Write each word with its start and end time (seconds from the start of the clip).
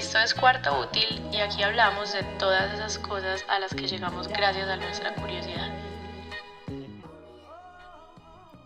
Esto 0.00 0.18
es 0.18 0.32
Cuarto 0.32 0.80
Útil 0.80 1.20
y 1.30 1.36
aquí 1.36 1.62
hablamos 1.62 2.14
de 2.14 2.22
todas 2.38 2.72
esas 2.72 2.98
cosas 2.98 3.44
a 3.50 3.58
las 3.58 3.74
que 3.74 3.86
llegamos 3.86 4.28
gracias 4.28 4.66
a 4.66 4.76
nuestra 4.76 5.14
curiosidad. 5.14 5.70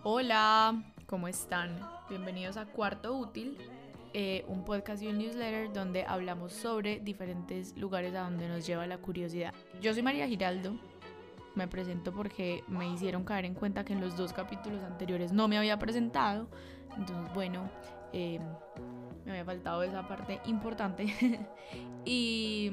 Hola, 0.05 0.81
¿cómo 1.09 1.27
están? 1.27 1.81
Bienvenidos 2.09 2.57
a 2.57 2.67
Cuarto 2.67 3.17
Útil, 3.17 3.59
eh, 4.13 4.45
un 4.47 4.65
podcast 4.65 5.03
y 5.03 5.09
un 5.09 5.19
newsletter 5.19 5.73
donde 5.73 6.05
hablamos 6.05 6.53
sobre 6.53 7.01
diferentes 7.01 7.77
lugares 7.77 8.15
a 8.15 8.21
donde 8.21 8.47
nos 8.47 8.65
lleva 8.65 8.87
la 8.87 8.99
curiosidad. 8.99 9.53
Yo 9.81 9.93
soy 9.93 10.05
María 10.05 10.29
Giraldo, 10.29 10.79
me 11.57 11.67
presento 11.67 12.13
porque 12.13 12.63
me 12.69 12.89
hicieron 12.89 13.25
caer 13.25 13.47
en 13.47 13.55
cuenta 13.55 13.85
que 13.85 13.93
en 13.93 14.01
los 14.01 14.17
dos 14.17 14.33
capítulos 14.33 14.85
anteriores 14.85 15.33
no 15.33 15.49
me 15.49 15.59
había 15.59 15.81
presentado, 15.81 16.47
entonces 16.97 17.35
bueno, 17.35 17.69
eh, 18.13 18.39
me 19.25 19.33
había 19.33 19.45
faltado 19.45 19.83
esa 19.83 20.07
parte 20.07 20.41
importante. 20.47 21.07
y 22.05 22.71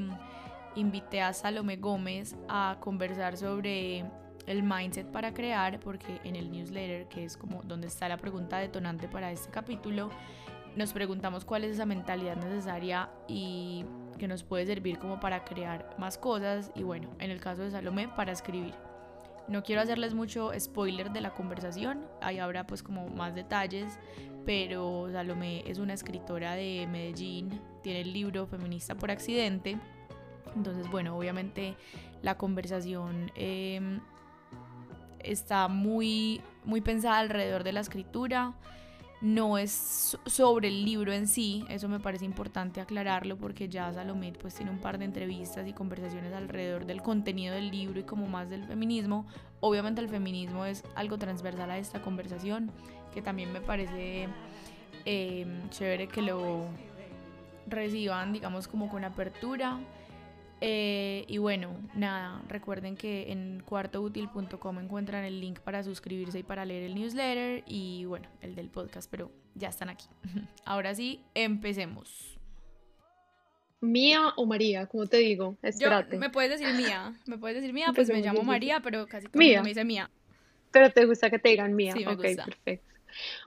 invité 0.76 1.22
a 1.22 1.34
Salome 1.34 1.78
Gómez 1.78 2.36
a 2.48 2.78
conversar 2.80 3.38
sobre 3.38 4.06
el 4.48 4.64
mindset 4.64 5.08
para 5.12 5.34
crear, 5.34 5.80
porque 5.80 6.20
en 6.24 6.36
el 6.36 6.52
newsletter, 6.52 7.08
que 7.08 7.24
es 7.24 7.38
como 7.38 7.62
donde 7.64 7.88
está 7.88 8.10
la 8.10 8.18
pregunta 8.18 8.58
detonante 8.58 9.08
para 9.08 9.32
este 9.32 9.52
capítulo, 9.52 10.10
nos 10.76 10.94
preguntamos 10.94 11.46
cuál 11.46 11.66
es 11.66 11.72
esa 11.72 11.86
mentalidad 11.86 12.38
necesaria 12.38 13.10
y 13.28 13.86
que 14.18 14.28
nos 14.28 14.44
puede 14.44 14.66
servir 14.66 15.00
como 15.00 15.20
para 15.20 15.44
crear 15.44 15.96
más 15.98 16.18
cosas 16.18 16.72
y 16.76 16.84
bueno, 16.84 17.10
en 17.20 17.32
el 17.32 17.42
caso 17.42 17.64
de 17.64 17.72
Salome, 17.72 18.08
para 18.08 18.32
escribir. 18.32 18.91
No 19.52 19.64
quiero 19.64 19.82
hacerles 19.82 20.14
mucho 20.14 20.50
spoiler 20.58 21.12
de 21.12 21.20
la 21.20 21.32
conversación, 21.32 22.08
ahí 22.22 22.40
habrá 22.40 22.66
pues 22.66 22.82
como 22.82 23.10
más 23.10 23.36
detalles, 23.36 24.00
pero 24.46 25.10
Salomé 25.12 25.70
es 25.70 25.78
una 25.78 25.94
escritora 25.94 26.54
de 26.54 26.88
Medellín, 26.90 27.60
tiene 27.84 28.00
el 28.00 28.14
libro 28.14 28.48
Feminista 28.48 28.96
por 28.96 29.12
Accidente, 29.12 29.78
entonces 30.56 30.90
bueno, 30.90 31.18
obviamente 31.18 31.76
la 32.22 32.38
conversación 32.38 33.30
em, 33.36 34.00
está 35.20 35.68
muy, 35.68 36.40
muy 36.64 36.80
pensada 36.80 37.20
alrededor 37.20 37.66
de 37.66 37.74
la 37.74 37.82
escritura, 37.82 38.54
no 39.22 39.60
es 39.60 40.18
sobre 40.26 40.68
el 40.68 40.84
libro 40.84 41.14
en 41.14 41.28
sí, 41.28 41.64
eso 41.70 41.88
me 41.88 42.00
parece 42.00 42.26
importante 42.26 42.82
aclararlo 42.82 43.38
porque 43.38 43.70
ya 43.70 43.94
Salomé 43.94 44.34
pues 44.34 44.56
tiene 44.56 44.72
un 44.72 44.80
par 44.80 44.98
de 44.98 45.06
entrevistas 45.06 45.68
y 45.68 45.74
conversaciones 45.74 46.34
alrededor 46.34 46.86
del 46.86 47.04
contenido 47.04 47.54
del 47.54 47.70
libro 47.70 48.00
y 48.00 48.04
como 48.04 48.28
más 48.28 48.50
del 48.50 48.66
feminismo. 48.66 49.28
Obviamente 49.60 50.02
el 50.02 50.10
feminismo 50.10 50.66
es 50.66 50.84
algo 50.96 51.20
transversal 51.20 51.70
a 51.70 51.78
esta 51.78 52.02
conversación 52.02 52.72
que 53.14 53.22
también 53.22 53.54
me 53.54 53.62
parece 53.62 54.28
eh, 55.06 55.46
chévere 55.70 56.08
que 56.08 56.24
lo 56.24 56.66
reciban 57.68 58.34
digamos 58.34 58.68
como 58.68 58.90
con 58.90 59.04
apertura. 59.04 59.80
Eh, 60.64 61.26
y 61.28 61.40
bueno, 61.40 61.76
nada, 61.96 62.40
recuerden 62.48 62.96
que 62.96 63.32
en 63.32 63.64
cuartoútil.com 63.66 64.80
encuentran 64.80 65.24
el 65.24 65.42
link 65.42 65.60
para 65.60 65.84
suscribirse 65.84 66.40
y 66.40 66.44
para 66.44 66.66
leer 66.66 66.84
el 66.84 66.94
newsletter 66.94 67.64
y 67.66 68.06
bueno, 68.06 68.30
el 68.42 68.54
del 68.54 68.70
podcast, 68.70 69.10
pero 69.10 69.32
ya 69.56 69.70
están 69.70 69.90
aquí. 69.90 70.06
Ahora 70.66 70.94
sí, 70.94 71.24
empecemos. 71.34 72.38
Mía 73.80 74.34
o 74.38 74.46
María, 74.46 74.86
como 74.86 75.08
te 75.08 75.18
digo, 75.18 75.58
espérate. 75.64 76.20
me 76.20 76.30
puedes 76.30 76.52
decir 76.52 76.76
Mía, 76.76 77.16
me 77.26 77.40
puedes 77.40 77.56
decir 77.56 77.74
Mía, 77.74 77.88
pues 77.96 78.10
me 78.10 78.22
llamo 78.22 78.44
María, 78.44 78.82
pero 78.82 79.08
casi 79.08 79.28
todo 79.28 79.42
me 79.42 79.62
dice 79.64 79.84
Mía. 79.84 80.12
Pero 80.70 80.92
te 80.92 81.06
gusta 81.06 81.32
que 81.32 81.40
te 81.40 81.50
digan 81.50 81.76
Mía, 81.76 81.94
sí, 81.94 82.06
ok, 82.06 82.22
perfecto. 82.22 82.91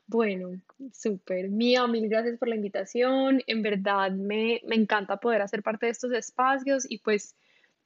Bueno, 0.07 0.61
súper. 0.93 1.49
Mía, 1.49 1.87
mil 1.87 2.09
gracias 2.09 2.39
por 2.39 2.49
la 2.49 2.57
invitación. 2.57 3.43
En 3.47 3.63
verdad 3.63 4.11
me, 4.13 4.61
me 4.67 4.77
encanta 4.77 5.17
poder 5.19 5.43
hacer 5.43 5.63
parte 5.63 5.87
de 5.87 5.93
estos 5.93 6.13
espacios 6.13 6.85
y 6.89 6.99
pues 6.99 7.37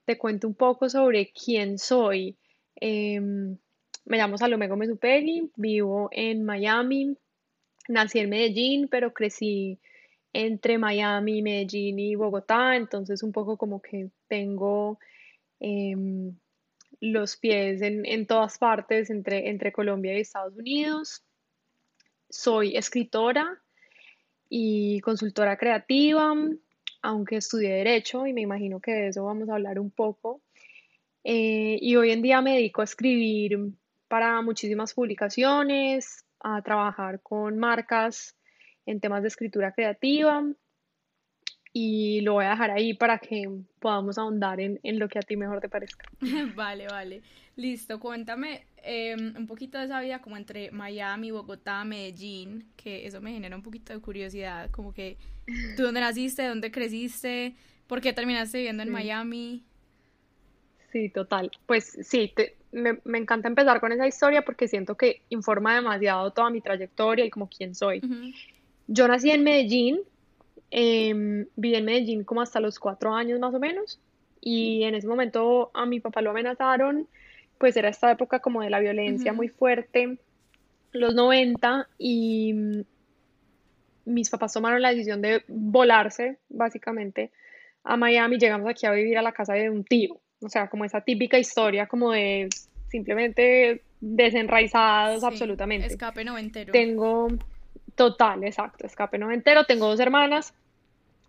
te 0.05 0.19
cuento 0.19 0.49
un 0.49 0.55
poco 0.55 0.89
sobre 0.89 1.33
quién 1.33 1.79
soy. 1.79 2.37
Em, 2.77 3.57
me 4.05 4.17
llamo 4.17 4.39
Salomé 4.39 4.69
Gómez 4.69 4.91
Upegui, 4.91 5.51
vivo 5.57 6.09
en 6.13 6.45
Miami, 6.45 7.17
nací 7.89 8.19
en 8.21 8.31
Medellín, 8.31 8.89
pero 8.89 9.13
crecí 9.13 9.79
entre 10.33 10.79
Miami, 10.79 11.43
Medellín 11.43 11.99
y 11.99 12.15
Bogotá, 12.15 12.77
entonces 12.77 13.23
un 13.23 13.33
poco 13.33 13.57
como 13.57 13.83
que 13.83 14.11
tengo 14.29 14.99
em, 15.61 16.35
los 17.01 17.37
pies 17.37 17.83
en, 17.83 18.07
en 18.07 18.27
todas 18.27 18.59
partes 18.59 19.11
entre, 19.11 19.51
entre 19.51 19.73
Colombia 19.73 20.17
y 20.17 20.21
Estados 20.21 20.57
Unidos 20.57 21.23
soy 22.29 22.77
escritora 22.77 23.61
y 24.49 25.01
consultora 25.01 25.57
creativa, 25.57 26.35
aunque 27.03 27.37
estudié 27.37 27.75
derecho 27.75 28.27
y 28.27 28.33
me 28.33 28.41
imagino 28.41 28.81
que 28.81 28.93
de 28.93 29.09
eso 29.09 29.25
vamos 29.25 29.49
a 29.49 29.55
hablar 29.55 29.79
un 29.79 29.91
poco. 29.91 30.41
Eh, 31.25 31.79
y 31.81 31.97
hoy 31.97 32.11
en 32.11 32.23
día 32.23 32.41
me 32.41 32.55
dedico 32.55 32.81
a 32.81 32.85
escribir 32.85 33.59
para 34.09 34.41
muchísimas 34.43 34.95
publicaciones, 34.95 36.25
a 36.41 36.63
trabajar 36.63 37.21
con 37.21 37.59
marcas 37.59 38.37
en 38.87 39.01
temas 39.01 39.23
de 39.23 39.29
escritura 39.29 39.73
creativa 39.73 40.43
y 41.73 42.23
lo 42.23 42.35
voy 42.35 42.47
a 42.47 42.51
dejar 42.51 42.71
ahí 42.71 42.95
para 42.95 43.19
que 43.19 43.49
podamos 43.79 44.19
ahondar 44.19 44.61
en, 44.61 44.81
en 44.83 44.99
lo 44.99 45.09
que 45.09 45.19
a 45.19 45.23
ti 45.23 45.37
mejor 45.37 45.61
te 45.61 45.69
parezca. 45.69 46.07
vale, 46.55 46.87
vale. 46.87 47.23
Listo, 47.59 47.99
cuéntame 47.99 48.67
em, 48.85 49.35
un 49.37 49.49
poquito 49.49 49.79
de 49.79 49.87
esa 49.87 50.01
vida 50.01 50.21
como 50.21 50.37
entre 50.37 50.71
Miami, 50.71 51.33
Bogotá, 51.33 51.85
Medellín, 51.85 52.69
que 52.77 53.05
eso 53.05 53.21
me 53.21 53.33
genera 53.33 53.57
un 53.57 53.65
poquito 53.65 53.93
de 53.93 53.99
curiosidad, 53.99 54.71
como 54.71 54.95
que 54.95 55.17
tú 55.77 55.83
dónde 55.83 55.99
naciste, 55.99 56.47
dónde 56.47 56.71
creciste, 56.71 57.57
por 57.89 58.01
qué 58.01 58.13
terminaste 58.13 58.59
viviendo 58.59 58.85
en 58.85 58.91
Miami. 58.91 59.65
Sí, 60.93 61.09
total. 61.09 61.51
Pues 61.67 61.99
sí, 62.01 62.33
me, 62.71 63.01
me, 63.03 63.19
encanta 63.19 63.49
empezar 63.49 63.81
con 63.81 63.91
esa 63.91 64.07
historia 64.07 64.43
porque 64.43 64.69
siento 64.69 64.95
que 64.95 65.23
informa 65.29 65.75
demasiado 65.75 66.31
toda 66.31 66.51
mi 66.51 66.61
trayectoria 66.61 67.25
y 67.25 67.31
como 67.31 67.49
quién 67.49 67.75
soy. 67.75 68.01
Yo 68.87 69.09
nací 69.09 69.33
en 69.33 69.43
Medellín, 69.43 69.99
eh, 70.71 71.45
viví 71.57 71.75
en 71.75 71.85
Medellín 71.85 72.23
como 72.23 72.41
hasta 72.41 72.61
los 72.61 72.79
cuatro 72.79 73.13
años 73.13 73.41
más 73.41 73.53
o 73.53 73.59
menos 73.59 73.99
y 74.41 74.85
en 74.85 74.95
ese 74.95 75.09
momento 75.09 75.73
a 75.75 75.87
mi 75.87 75.99
papá 75.99 76.23
lo 76.23 76.31
amenazaron 76.31 77.09
pues 77.59 77.77
era 77.77 77.89
esta 77.89 78.11
época 78.11 78.39
como 78.39 78.63
de 78.63 78.71
la 78.71 78.81
violencia 78.81 79.33
muy 79.33 79.49
fuerte, 79.49 80.19
los 80.93 81.15
90, 81.15 81.89
y 81.99 82.53
mm, 82.55 82.81
mis 84.07 84.31
papás 84.31 84.53
tomaron 84.53 84.81
la 84.81 84.91
decisión 84.91 85.21
de 85.21 85.43
volarse, 85.49 86.39
básicamente, 86.49 87.33
a 87.85 87.97
Miami. 87.97 88.39
Llegamos 88.39 88.69
aquí 88.69 88.87
a 88.87 88.93
vivir 88.93 89.19
a 89.19 89.23
la 89.23 89.33
casa 89.33 89.55
de 89.55 89.69
un 89.69 89.85
tío, 89.85 90.21
o 90.41 90.49
sea, 90.49 90.69
como 90.69 90.85
esa 90.85 91.01
típica 91.01 91.39
historia 91.39 91.87
como 91.87 92.13
de 92.13 92.49
simplemente 92.89 93.83
desenraizados 94.01 95.25
absolutamente. 95.25 95.89
Escape 95.89 96.25
noventero. 96.25 96.73
Tengo, 96.73 97.29
total, 97.97 98.45
exacto, 98.45 98.87
escape 98.87 99.19
noventero. 99.19 99.65
Tengo 99.65 99.89
dos 99.89 100.01
hermanas, 100.01 100.55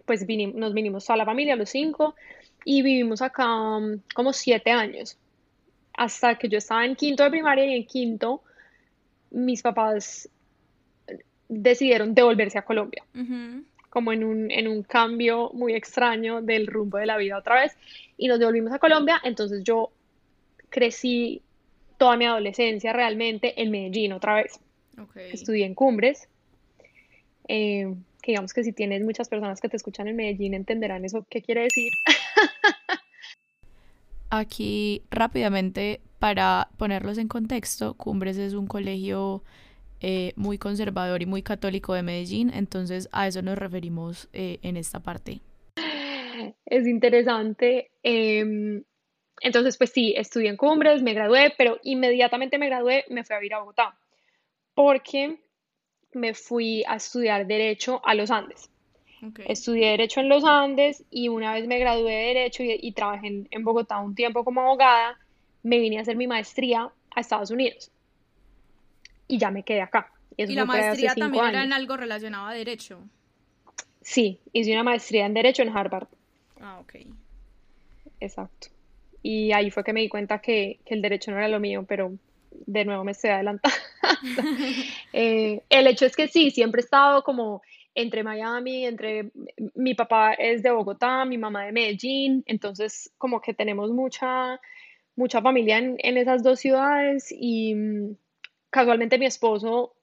pues 0.05 0.25
nos 0.53 0.73
vinimos 0.73 1.05
toda 1.05 1.17
la 1.17 1.25
familia, 1.25 1.55
los 1.55 1.69
cinco, 1.69 2.15
y 2.63 2.83
vivimos 2.83 3.23
acá 3.23 3.47
mm, 3.47 4.03
como 4.13 4.31
siete 4.31 4.69
años 4.69 5.17
hasta 5.99 6.35
que 6.35 6.47
yo 6.47 6.59
estaba 6.59 6.85
en 6.85 6.95
quinto 6.95 7.23
de 7.23 7.29
primaria 7.29 7.65
y 7.65 7.73
en 7.73 7.85
quinto 7.85 8.41
mis 9.31 9.61
papás 9.61 10.29
decidieron 11.49 12.15
devolverse 12.15 12.57
a 12.57 12.61
Colombia, 12.61 13.03
como 13.89 14.13
en 14.13 14.23
un, 14.23 14.49
en 14.49 14.69
un 14.69 14.83
cambio 14.83 15.51
muy 15.53 15.73
extraño 15.73 16.41
del 16.41 16.67
rumbo 16.67 16.99
de 16.99 17.05
la 17.05 17.17
vida 17.17 17.37
otra 17.37 17.55
vez, 17.55 17.75
y 18.17 18.29
nos 18.29 18.39
devolvimos 18.39 18.71
a 18.71 18.79
Colombia, 18.79 19.19
entonces 19.25 19.61
yo 19.61 19.91
crecí 20.69 21.41
toda 21.97 22.15
mi 22.15 22.25
adolescencia 22.25 22.93
realmente 22.93 23.61
en 23.61 23.69
Medellín 23.69 24.13
otra 24.13 24.35
vez. 24.35 24.57
Estudié 25.33 25.65
en 25.65 25.75
Cumbres, 25.75 26.29
eh, 27.49 27.93
que 28.21 28.31
digamos 28.31 28.53
que 28.53 28.63
si 28.63 28.71
tienes 28.71 29.03
muchas 29.03 29.27
personas 29.27 29.59
que 29.59 29.67
te 29.67 29.75
escuchan 29.75 30.07
en 30.07 30.15
Medellín 30.15 30.53
entenderán 30.53 31.03
eso 31.03 31.25
qué 31.29 31.41
quiere 31.41 31.63
decir. 31.63 31.91
Aquí 34.29 35.03
rápidamente, 35.09 36.01
para 36.19 36.69
ponerlos 36.77 37.17
en 37.17 37.27
contexto, 37.27 37.95
Cumbres 37.95 38.37
es 38.37 38.53
un 38.53 38.67
colegio 38.67 39.43
eh, 40.01 40.33
muy 40.35 40.57
conservador 40.57 41.21
y 41.21 41.25
muy 41.25 41.41
católico 41.41 41.93
de 41.93 42.03
Medellín, 42.03 42.51
entonces 42.53 43.09
a 43.11 43.27
eso 43.27 43.41
nos 43.41 43.57
referimos 43.57 44.29
eh, 44.33 44.59
en 44.61 44.77
esta 44.77 44.99
parte. 44.99 45.41
Es 46.65 46.87
interesante. 46.87 47.91
Em, 48.03 48.83
entonces, 49.41 49.77
pues 49.77 49.89
sí, 49.89 50.13
estudié 50.15 50.49
en 50.49 50.57
Cumbres, 50.57 51.01
me 51.01 51.13
gradué, 51.13 51.53
pero 51.57 51.79
inmediatamente 51.83 52.57
me 52.57 52.67
gradué, 52.67 53.05
me 53.09 53.23
fui 53.23 53.35
a 53.35 53.39
vivir 53.39 53.55
a 53.55 53.59
Bogotá, 53.59 53.97
porque 54.73 55.39
me 56.13 56.33
fui 56.33 56.83
a 56.87 56.95
estudiar 56.95 57.47
Derecho 57.47 58.01
a 58.05 58.15
los 58.15 58.31
Andes. 58.31 58.69
Estudié 59.45 59.91
Derecho 59.91 60.21
en 60.21 60.29
los 60.29 60.43
Andes 60.43 61.03
y 61.11 61.27
una 61.27 61.53
vez 61.53 61.67
me 61.67 61.79
gradué 61.79 62.11
de 62.11 62.25
Derecho 62.33 62.63
y, 62.63 62.91
trabajé 62.93 63.45
en, 63.49 63.63
Bogotá 63.63 63.99
un 63.99 64.15
tiempo 64.15 64.43
como 64.43 64.61
abogada, 64.61 65.17
me 65.63 65.79
vine 65.79 65.97
a 65.97 66.01
hacer 66.01 66.15
mi 66.15 66.27
maestría 66.27 66.89
a 67.15 67.19
Estados 67.19 67.51
Unidos. 67.51 67.91
Y 69.27 69.37
ya 69.37 69.51
me 69.51 69.63
quedé 69.63 69.81
acá. 69.81 70.11
y 70.37 70.47
la 70.47 70.65
maestría 70.65 71.15
también 71.15 71.45
era 71.45 71.63
en 71.63 71.73
algo 71.73 71.97
relacionado 71.97 72.47
a 72.47 72.53
Derecho. 72.53 72.99
Sí, 74.01 74.39
hice 74.53 74.71
una 74.71 74.83
maestría 74.83 75.25
en 75.25 75.33
Derecho 75.33 75.61
en 75.61 75.75
Harvard. 75.75 76.07
Ah, 76.61 76.79
ok. 76.79 76.95
Exacto. 78.19 78.69
Y 79.21 79.51
ahí 79.51 79.69
fue 79.69 79.83
que 79.83 79.93
me 79.93 80.01
di 80.01 80.09
cuenta 80.09 80.39
que, 80.39 80.79
que 80.85 80.93
el 80.93 81.01
derecho 81.01 81.31
no 81.31 81.37
era 81.37 81.49
lo 81.49 81.59
mío, 81.59 81.85
pero 81.87 82.13
de 82.51 82.85
nuevo 82.85 83.03
me 83.03 83.11
estoy 83.11 83.31
adelantando. 83.31 83.77
Eh, 85.13 85.61
el 85.69 85.87
hecho 85.87 86.05
es 86.05 86.15
que 86.15 86.27
sí, 86.27 86.51
siempre 86.51 86.81
he 86.81 86.83
estado 86.83 87.23
como 87.23 87.61
entre 87.95 88.23
Miami, 88.23 88.85
entre 88.85 89.31
mi 89.75 89.93
papá 89.93 90.33
es 90.33 90.63
de 90.63 90.71
Bogotá, 90.71 91.25
mi 91.25 91.37
mamá 91.37 91.65
de 91.65 91.71
Medellín, 91.71 92.43
entonces 92.45 93.11
como 93.17 93.41
que 93.41 93.53
tenemos 93.53 93.91
mucha, 93.91 94.59
mucha 95.15 95.41
familia 95.41 95.77
en, 95.77 95.97
en 95.99 96.17
esas 96.17 96.43
dos 96.43 96.59
ciudades 96.59 97.27
y 97.31 97.75
mm, 97.75 98.15
casualmente 98.69 99.17
mi 99.17 99.25
esposo 99.25 99.95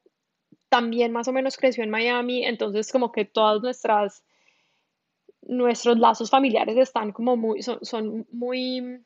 también 0.69 1.13
más 1.13 1.29
o 1.29 1.33
menos 1.33 1.57
creció 1.57 1.85
en 1.85 1.91
Miami, 1.91 2.45
entonces 2.45 2.91
como 2.91 3.13
que 3.13 3.25
todas 3.25 3.63
nuestras 3.63 4.25
nuestros 5.49 5.99
lazos 5.99 6.29
familiares 6.29 6.77
están 6.77 7.13
como 7.13 7.37
muy, 7.37 7.63
son, 7.63 7.79
son 7.85 8.27
muy 8.33 9.01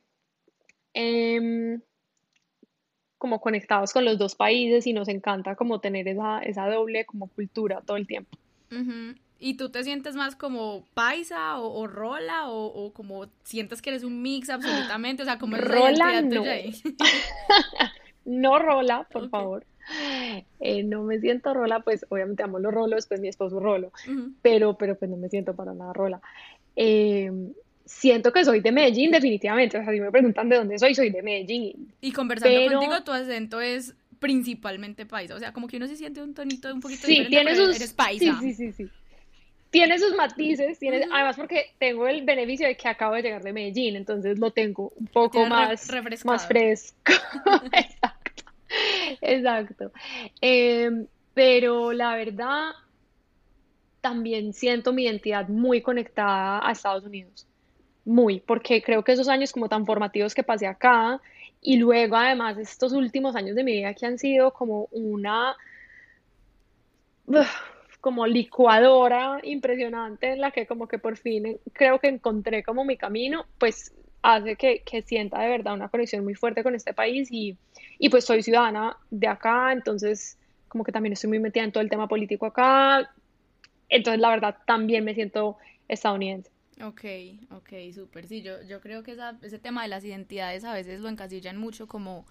em, 0.93 1.81
como 3.17 3.39
conectados 3.39 3.93
con 3.93 4.05
los 4.05 4.17
dos 4.17 4.35
países 4.35 4.87
y 4.87 4.93
nos 4.93 5.07
encanta 5.07 5.55
como 5.55 5.79
tener 5.79 6.07
esa, 6.07 6.39
esa 6.39 6.67
doble 6.67 7.05
como 7.05 7.27
cultura 7.27 7.81
todo 7.85 7.97
el 7.97 8.07
tiempo. 8.07 8.40
Ujú. 8.71 9.15
¿Y 9.43 9.55
tú 9.55 9.69
te 9.69 9.83
sientes 9.83 10.15
más 10.15 10.35
como 10.35 10.85
paisa 10.93 11.59
o, 11.59 11.73
o 11.79 11.87
rola 11.87 12.49
o, 12.49 12.65
o 12.67 12.93
como 12.93 13.25
sientes 13.43 13.81
que 13.81 13.89
eres 13.89 14.03
un 14.03 14.21
mix 14.21 14.49
absolutamente? 14.51 15.23
O 15.23 15.25
sea, 15.25 15.39
como 15.39 15.57
Rola 15.57 16.21
no. 16.21 16.43
No 18.25 18.59
rola, 18.59 19.07
por 19.11 19.29
favor. 19.29 19.65
Eh, 20.59 20.83
no 20.83 21.01
me 21.03 21.19
siento 21.19 21.53
rola, 21.55 21.79
pues 21.79 22.05
obviamente 22.09 22.43
amo 22.43 22.59
los 22.59 22.71
rolos, 22.71 23.07
pues 23.07 23.19
mi 23.19 23.27
esposo 23.27 23.59
rolo, 23.59 23.91
pero, 24.43 24.77
pero 24.77 24.95
pues 24.95 25.09
no 25.09 25.17
me 25.17 25.27
siento 25.27 25.55
para 25.55 25.73
nada 25.73 25.91
rola. 25.91 26.21
Eh, 26.75 27.31
siento 27.83 28.31
que 28.31 28.45
soy 28.45 28.61
de 28.61 28.71
Medellín, 28.71 29.09
definitivamente. 29.11 29.79
O 29.79 29.83
sea, 29.83 29.91
si 29.91 29.99
me 29.99 30.11
preguntan 30.11 30.49
de 30.49 30.57
dónde 30.57 30.77
soy, 30.77 30.93
soy 30.93 31.09
de 31.09 31.23
Medellín. 31.23 31.91
Y 31.99 32.11
conversando 32.11 32.55
Pero- 32.55 32.79
contigo, 32.79 33.03
tu 33.03 33.11
acento 33.11 33.59
es 33.59 33.95
principalmente 34.21 35.05
paisa. 35.05 35.35
O 35.35 35.39
sea, 35.39 35.51
como 35.51 35.67
que 35.67 35.75
uno 35.77 35.87
se 35.87 35.97
siente 35.97 36.21
un 36.21 36.33
tonito 36.33 36.73
un 36.73 36.79
poquito 36.79 37.07
Sí, 37.07 37.13
diferente, 37.23 37.29
tiene 37.35 37.51
pero 37.51 37.65
sus. 37.65 37.75
eres 37.75 37.91
paisa. 37.93 38.37
Sí, 38.39 38.53
sí, 38.53 38.53
sí, 38.53 38.71
sí. 38.71 38.89
Tiene 39.71 39.97
sus 39.99 40.13
matices, 40.15 40.77
tiene, 40.79 41.07
además 41.11 41.37
porque 41.37 41.71
tengo 41.79 42.07
el 42.07 42.23
beneficio 42.23 42.67
de 42.67 42.75
que 42.77 42.87
acabo 42.89 43.15
de 43.15 43.21
llegar 43.23 43.41
de 43.41 43.53
Medellín, 43.53 43.95
entonces 43.95 44.37
lo 44.37 44.51
tengo 44.51 44.91
un 44.97 45.07
poco 45.07 45.43
re- 45.43 45.49
más, 45.49 45.89
más 46.25 46.45
fresco. 46.47 47.13
Exacto, 47.71 48.43
exacto. 49.21 49.91
Em, 50.41 51.07
pero 51.33 51.93
la 51.93 52.15
verdad, 52.15 52.71
también 54.01 54.53
siento 54.53 54.93
mi 54.93 55.03
identidad 55.03 55.47
muy 55.47 55.81
conectada 55.81 56.67
a 56.67 56.71
Estados 56.71 57.05
Unidos. 57.05 57.47
Muy, 58.03 58.39
porque 58.39 58.81
creo 58.81 59.03
que 59.03 59.11
esos 59.13 59.29
años 59.29 59.51
como 59.53 59.69
tan 59.69 59.85
formativos 59.85 60.33
que 60.33 60.43
pasé 60.43 60.67
acá 60.67 61.21
y 61.61 61.77
luego 61.77 62.15
además 62.15 62.57
estos 62.57 62.91
últimos 62.91 63.35
años 63.35 63.55
de 63.55 63.63
mi 63.63 63.73
vida 63.73 63.93
que 63.93 64.05
han 64.05 64.17
sido 64.17 64.51
como 64.51 64.87
una 64.91 65.55
como 68.01 68.25
licuadora 68.25 69.39
impresionante 69.43 70.33
en 70.33 70.41
la 70.41 70.51
que 70.51 70.65
como 70.65 70.87
que 70.87 70.97
por 70.97 71.17
fin 71.17 71.59
creo 71.71 71.99
que 71.99 72.07
encontré 72.07 72.63
como 72.63 72.83
mi 72.83 72.97
camino, 72.97 73.45
pues 73.59 73.93
hace 74.23 74.55
que, 74.55 74.81
que 74.83 75.01
sienta 75.03 75.39
de 75.41 75.49
verdad 75.49 75.73
una 75.73 75.89
conexión 75.89 76.23
muy 76.23 76.35
fuerte 76.35 76.63
con 76.63 76.75
este 76.75 76.93
país 76.93 77.29
y, 77.31 77.57
y 77.99 78.09
pues 78.09 78.25
soy 78.25 78.43
ciudadana 78.43 78.97
de 79.11 79.27
acá, 79.27 79.71
entonces 79.71 80.37
como 80.67 80.83
que 80.83 80.91
también 80.91 81.13
estoy 81.13 81.29
muy 81.29 81.39
metida 81.39 81.63
en 81.63 81.71
todo 81.71 81.83
el 81.83 81.89
tema 81.89 82.07
político 82.07 82.45
acá, 82.47 83.09
entonces 83.89 84.19
la 84.19 84.29
verdad 84.29 84.57
también 84.65 85.03
me 85.03 85.13
siento 85.13 85.57
estadounidense. 85.87 86.49
Ok, 86.79 87.01
ok, 87.51 87.69
súper. 87.93 88.27
Sí, 88.27 88.41
yo, 88.41 88.61
yo 88.63 88.81
creo 88.81 89.03
que 89.03 89.11
esa, 89.11 89.37
ese 89.41 89.59
tema 89.59 89.83
de 89.83 89.89
las 89.89 90.03
identidades 90.03 90.63
a 90.63 90.73
veces 90.73 90.99
lo 91.01 91.09
encasillan 91.09 91.57
mucho 91.57 91.87
como 91.87 92.25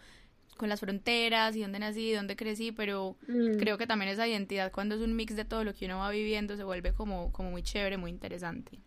con 0.56 0.68
las 0.68 0.80
fronteras 0.80 1.56
y 1.56 1.62
dónde 1.62 1.78
nací, 1.80 2.12
dónde 2.12 2.36
crecí, 2.36 2.72
pero 2.72 3.16
Mm. 3.28 3.58
creo 3.58 3.78
que 3.78 3.86
también 3.86 4.10
esa 4.10 4.28
identidad 4.28 4.72
cuando 4.72 4.94
es 4.96 5.00
un 5.02 5.16
mix 5.16 5.36
de 5.36 5.44
todo 5.44 5.64
lo 5.64 5.74
que 5.74 5.86
uno 5.86 5.98
va 5.98 6.10
viviendo 6.10 6.56
se 6.56 6.64
vuelve 6.64 6.92
como, 6.94 7.32
como 7.32 7.50
muy 7.50 7.62
chévere, 7.62 7.96
muy 7.98 8.10
interesante. 8.10 8.78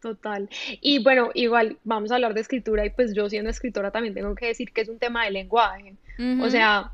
Total. 0.00 0.48
Y 0.80 1.02
bueno, 1.02 1.30
igual 1.34 1.78
vamos 1.84 2.10
a 2.10 2.14
hablar 2.14 2.32
de 2.32 2.40
escritura 2.40 2.86
y 2.86 2.90
pues 2.90 3.12
yo 3.14 3.28
siendo 3.28 3.50
escritora 3.50 3.90
también 3.90 4.14
tengo 4.14 4.34
que 4.34 4.46
decir 4.46 4.72
que 4.72 4.80
es 4.80 4.88
un 4.88 4.98
tema 4.98 5.24
de 5.26 5.30
lenguaje. 5.30 5.94
O 6.38 6.48
sea, 6.48 6.90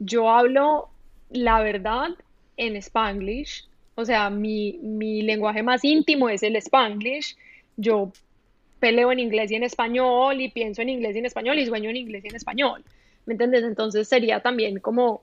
yo 0.00 0.28
hablo 0.30 0.90
la 1.30 1.60
verdad 1.60 2.08
en 2.56 2.74
Spanglish. 2.76 3.69
O 4.00 4.04
sea, 4.04 4.30
mi, 4.30 4.78
mi 4.82 5.22
lenguaje 5.22 5.62
más 5.62 5.84
íntimo 5.84 6.28
es 6.28 6.42
el 6.42 6.56
Spanglish. 6.56 7.36
Yo 7.76 8.12
peleo 8.80 9.12
en 9.12 9.20
inglés 9.20 9.50
y 9.50 9.56
en 9.56 9.62
español 9.62 10.40
y 10.40 10.48
pienso 10.48 10.82
en 10.82 10.88
inglés 10.88 11.14
y 11.14 11.18
en 11.18 11.26
español 11.26 11.58
y 11.58 11.66
sueño 11.66 11.90
en 11.90 11.96
inglés 11.96 12.24
y 12.24 12.28
en 12.28 12.36
español. 12.36 12.82
¿Me 13.26 13.34
entiendes? 13.34 13.62
Entonces 13.62 14.08
sería 14.08 14.40
también 14.40 14.80
como, 14.80 15.22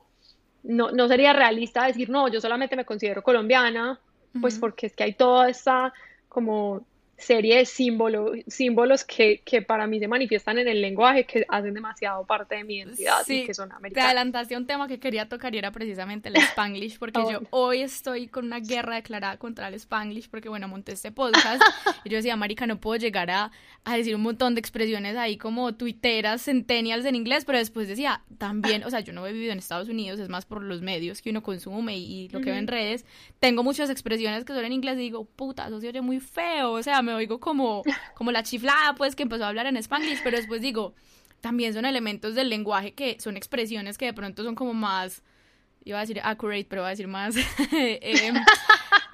no, 0.63 0.91
no 0.91 1.07
sería 1.07 1.33
realista 1.33 1.87
decir, 1.87 2.09
no, 2.09 2.27
yo 2.29 2.39
solamente 2.39 2.75
me 2.75 2.85
considero 2.85 3.23
colombiana, 3.23 3.99
pues 4.39 4.59
porque 4.59 4.85
es 4.85 4.93
que 4.93 5.03
hay 5.03 5.13
toda 5.13 5.49
esta 5.49 5.93
como 6.29 6.85
serie 7.17 7.57
de 7.57 7.65
símbolos, 7.65 8.37
símbolos 8.45 9.03
que, 9.03 9.41
que 9.43 9.61
para 9.63 9.87
mí 9.87 9.99
se 9.99 10.07
manifiestan 10.07 10.59
en 10.59 10.67
el 10.67 10.81
lenguaje 10.81 11.25
que 11.25 11.45
hacen 11.49 11.73
demasiado 11.73 12.25
parte 12.25 12.55
de 12.55 12.63
mi 12.63 12.75
identidad 12.77 13.21
y 13.21 13.25
Sí, 13.25 13.45
que 13.47 13.53
son 13.55 13.69
te 13.69 13.75
americanos. 13.75 14.05
adelantaste 14.05 14.53
a 14.53 14.57
un 14.59 14.67
tema 14.67 14.87
que 14.87 14.99
quería 14.99 15.27
tocar 15.27 15.53
y 15.55 15.57
era 15.57 15.71
precisamente 15.71 16.29
el 16.29 16.35
Spanglish, 16.35 16.97
porque 16.99 17.19
Oh. 17.19 17.31
yo 17.31 17.39
hoy 17.49 17.81
estoy 17.81 18.27
con 18.27 18.45
una 18.45 18.59
guerra 18.59 18.95
declarada 18.95 19.37
contra 19.37 19.67
el 19.67 19.73
Spanglish, 19.73 20.29
porque 20.29 20.47
bueno, 20.47 20.67
monté 20.67 20.91
este 20.91 21.11
podcast 21.11 21.61
y 22.05 22.09
yo 22.09 22.17
decía, 22.17 22.35
marica, 22.35 22.67
no 22.67 22.79
puedo 22.79 22.97
llegar 22.99 23.31
a, 23.31 23.51
a 23.83 23.97
decir 23.97 24.15
un 24.15 24.21
montón 24.21 24.53
de 24.53 24.59
expresiones 24.59 25.17
ahí 25.17 25.37
como 25.37 25.73
tuiteras, 25.73 26.43
centennials 26.43 27.05
en 27.05 27.15
inglés, 27.15 27.45
pero 27.45 27.57
después 27.57 27.87
decía, 27.87 28.21
también, 28.37 28.83
o 28.83 28.91
sea, 28.91 28.99
yo 28.99 29.11
no 29.13 29.25
he 29.25 29.33
vivido 29.33 29.53
en 29.53 29.57
Estados 29.59 29.89
Unidos, 29.89 30.19
es 30.19 30.29
más 30.29 30.45
por 30.45 30.61
los 30.61 30.81
medios 30.83 31.21
que 31.23 31.31
uno 31.31 31.41
consume 31.41 31.97
y, 31.97 32.25
y 32.25 32.29
lo 32.29 32.41
que 32.41 32.51
ve 32.51 32.57
en 32.57 32.67
redes, 32.67 33.05
tengo 33.39 33.63
muchas 33.63 33.89
expresiones 33.89 34.45
que 34.45 34.53
son 34.53 34.63
en 34.65 34.71
inglés 34.73 34.97
y 34.97 35.01
digo, 35.01 35.25
puta, 35.25 35.67
eso 35.67 35.79
se 35.81 35.87
oye 35.89 36.01
muy 36.01 36.19
feo, 36.19 36.73
o 36.73 36.83
sea, 36.83 37.01
me 37.07 37.13
oigo 37.13 37.39
como, 37.39 37.83
como 38.15 38.31
la 38.31 38.43
chiflada, 38.43 38.93
pues, 38.95 39.15
que 39.15 39.23
empezó 39.23 39.45
a 39.45 39.49
hablar 39.49 39.65
en 39.67 39.77
Spanglish, 39.77 40.21
pero 40.23 40.37
después 40.37 40.61
digo, 40.61 40.93
también 41.41 41.73
son 41.73 41.85
elementos 41.85 42.35
del 42.35 42.49
lenguaje 42.49 42.93
que 42.93 43.19
son 43.19 43.37
expresiones 43.37 43.97
que 43.97 44.05
de 44.05 44.13
pronto 44.13 44.43
son 44.43 44.55
como 44.55 44.73
más, 44.73 45.23
iba 45.85 45.97
a 45.97 46.01
decir 46.01 46.19
accurate, 46.23 46.65
pero 46.69 46.81
iba 46.81 46.87
a 46.87 46.91
decir 46.91 47.07
más 47.07 47.35
em, 47.71 48.35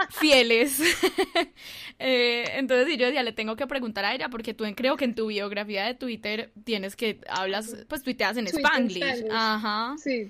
fieles. 0.10 0.80
Eh, 2.00 2.58
entonces, 2.58 2.98
yo 2.98 3.06
decía, 3.06 3.24
le 3.24 3.32
tengo 3.32 3.56
que 3.56 3.66
preguntar 3.68 4.04
a 4.04 4.14
ella, 4.14 4.28
porque 4.28 4.54
tú 4.54 4.66
en- 4.66 4.74
creo 4.74 4.98
que 4.98 5.06
en 5.06 5.16
tu 5.16 5.28
biografía 5.28 5.86
de 5.86 5.94
Twitter 5.94 6.52
tienes 6.66 6.96
que 6.98 7.22
hablas, 7.30 7.78
pues 7.88 8.04
tuiteas 8.04 8.36
en 8.36 8.48
Spanglish. 8.48 9.20
Spanish. 9.20 9.32
Ajá. 9.32 9.96
Sí, 9.98 10.30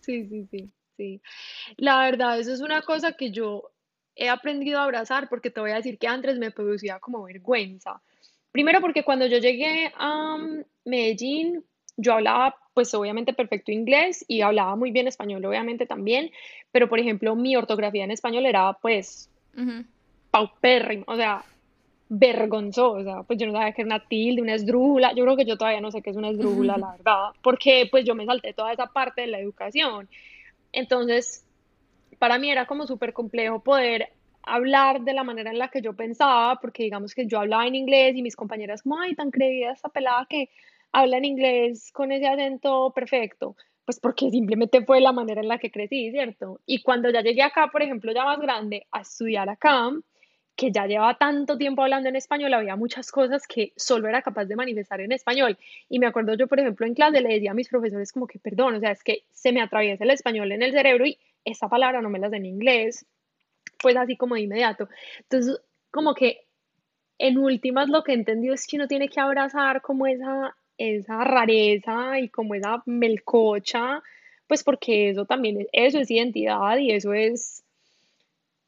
sí, 0.00 0.26
sí, 0.26 0.48
sí, 0.50 0.70
sí. 0.96 1.20
La 1.76 1.98
verdad, 2.00 2.40
eso 2.40 2.52
es 2.52 2.60
una 2.62 2.82
cosa 2.82 3.12
que 3.12 3.30
yo 3.30 3.70
he 4.16 4.28
aprendido 4.28 4.78
a 4.78 4.84
abrazar 4.84 5.28
porque 5.28 5.50
te 5.50 5.60
voy 5.60 5.70
a 5.70 5.76
decir 5.76 5.98
que 5.98 6.06
antes 6.06 6.38
me 6.38 6.50
producía 6.50 6.98
como 6.98 7.24
vergüenza. 7.24 8.00
Primero 8.52 8.80
porque 8.80 9.02
cuando 9.02 9.26
yo 9.26 9.38
llegué 9.38 9.92
a 9.96 10.36
mm, 10.36 10.64
Medellín, 10.84 11.64
yo 11.96 12.14
hablaba 12.14 12.56
pues 12.72 12.92
obviamente 12.94 13.32
perfecto 13.32 13.70
inglés 13.72 14.24
y 14.26 14.40
hablaba 14.40 14.76
muy 14.76 14.90
bien 14.90 15.06
español 15.06 15.44
obviamente 15.44 15.86
también, 15.86 16.30
pero 16.72 16.88
por 16.88 16.98
ejemplo 16.98 17.36
mi 17.36 17.56
ortografía 17.56 18.04
en 18.04 18.10
español 18.10 18.46
era 18.46 18.72
pues 18.80 19.30
Ujú. 19.56 19.84
paupérrimo, 20.30 21.04
o 21.06 21.16
sea, 21.16 21.44
vergonzosa, 22.08 23.22
pues 23.22 23.38
yo 23.38 23.46
no 23.46 23.52
sabía 23.52 23.72
que 23.72 23.82
era 23.82 23.86
una 23.86 24.06
tilde, 24.06 24.42
una 24.42 24.54
esdrújula, 24.54 25.14
yo 25.14 25.24
creo 25.24 25.36
que 25.36 25.44
yo 25.44 25.56
todavía 25.56 25.80
no 25.80 25.90
sé 25.90 26.02
qué 26.02 26.10
es 26.10 26.16
una 26.16 26.30
esdrújula, 26.30 26.76
la 26.76 26.92
verdad, 26.92 27.30
porque 27.42 27.88
pues 27.90 28.04
yo 28.04 28.14
me 28.14 28.26
salté 28.26 28.52
toda 28.52 28.72
esa 28.72 28.86
parte 28.86 29.22
de 29.22 29.28
la 29.28 29.38
educación. 29.38 30.08
Entonces, 30.72 31.44
para 32.14 32.38
mí 32.38 32.50
era 32.50 32.66
como 32.66 32.86
súper 32.86 33.12
complejo 33.12 33.62
poder 33.62 34.10
hablar 34.42 35.02
de 35.02 35.14
la 35.14 35.24
manera 35.24 35.50
en 35.50 35.58
la 35.58 35.68
que 35.68 35.80
yo 35.80 35.94
pensaba, 35.94 36.58
porque 36.60 36.84
digamos 36.84 37.14
que 37.14 37.26
yo 37.26 37.40
hablaba 37.40 37.66
en 37.66 37.74
inglés 37.74 38.14
y 38.16 38.22
mis 38.22 38.36
compañeras 38.36 38.82
como, 38.82 38.98
ay, 38.98 39.14
tan 39.14 39.30
creída 39.30 39.72
esta 39.72 39.88
pelada 39.88 40.26
que 40.28 40.50
habla 40.92 41.16
en 41.16 41.24
inglés 41.24 41.90
con 41.92 42.12
ese 42.12 42.26
acento 42.26 42.92
perfecto, 42.94 43.56
pues 43.84 44.00
porque 44.00 44.30
simplemente 44.30 44.84
fue 44.84 45.00
la 45.00 45.12
manera 45.12 45.40
en 45.40 45.48
la 45.48 45.58
que 45.58 45.70
crecí, 45.70 46.10
¿cierto? 46.10 46.60
Y 46.66 46.82
cuando 46.82 47.10
ya 47.10 47.22
llegué 47.22 47.42
acá, 47.42 47.68
por 47.70 47.82
ejemplo, 47.82 48.12
ya 48.12 48.24
más 48.24 48.40
grande, 48.40 48.86
a 48.92 49.00
estudiar 49.00 49.48
acá, 49.48 49.90
que 50.56 50.70
ya 50.70 50.86
llevaba 50.86 51.18
tanto 51.18 51.58
tiempo 51.58 51.82
hablando 51.82 52.08
en 52.08 52.16
español, 52.16 52.54
había 52.54 52.76
muchas 52.76 53.10
cosas 53.10 53.46
que 53.46 53.72
solo 53.76 54.08
era 54.08 54.22
capaz 54.22 54.44
de 54.44 54.56
manifestar 54.56 55.00
en 55.00 55.12
español. 55.12 55.58
Y 55.88 55.98
me 55.98 56.06
acuerdo 56.06 56.34
yo, 56.34 56.46
por 56.46 56.60
ejemplo, 56.60 56.86
en 56.86 56.94
clase 56.94 57.20
le 57.20 57.34
decía 57.34 57.50
a 57.50 57.54
mis 57.54 57.68
profesores 57.68 58.12
como 58.12 58.26
que, 58.26 58.38
perdón, 58.38 58.76
o 58.76 58.80
sea, 58.80 58.92
es 58.92 59.02
que 59.02 59.24
se 59.32 59.52
me 59.52 59.60
atraviesa 59.60 60.04
el 60.04 60.10
español 60.10 60.52
en 60.52 60.62
el 60.62 60.72
cerebro 60.72 61.06
y 61.06 61.18
esa 61.44 61.68
palabra 61.68 62.00
no 62.00 62.10
me 62.10 62.18
la 62.18 62.30
sé 62.30 62.36
en 62.36 62.46
inglés, 62.46 63.06
pues 63.80 63.96
así 63.96 64.16
como 64.16 64.34
de 64.34 64.42
inmediato. 64.42 64.88
Entonces, 65.20 65.60
como 65.90 66.14
que 66.14 66.46
en 67.18 67.38
últimas 67.38 67.88
lo 67.88 68.02
que 68.02 68.12
he 68.12 68.14
entendido 68.14 68.54
es 68.54 68.66
que 68.66 68.76
uno 68.76 68.88
tiene 68.88 69.08
que 69.08 69.20
abrazar 69.20 69.82
como 69.82 70.06
esa, 70.06 70.56
esa 70.78 71.24
rareza 71.24 72.18
y 72.18 72.28
como 72.28 72.54
esa 72.54 72.82
melcocha, 72.86 74.02
pues 74.46 74.62
porque 74.64 75.10
eso 75.10 75.24
también 75.24 75.60
es, 75.60 75.68
eso 75.72 75.98
es 76.00 76.10
identidad 76.10 76.78
y 76.78 76.92
eso 76.92 77.12
es 77.12 77.64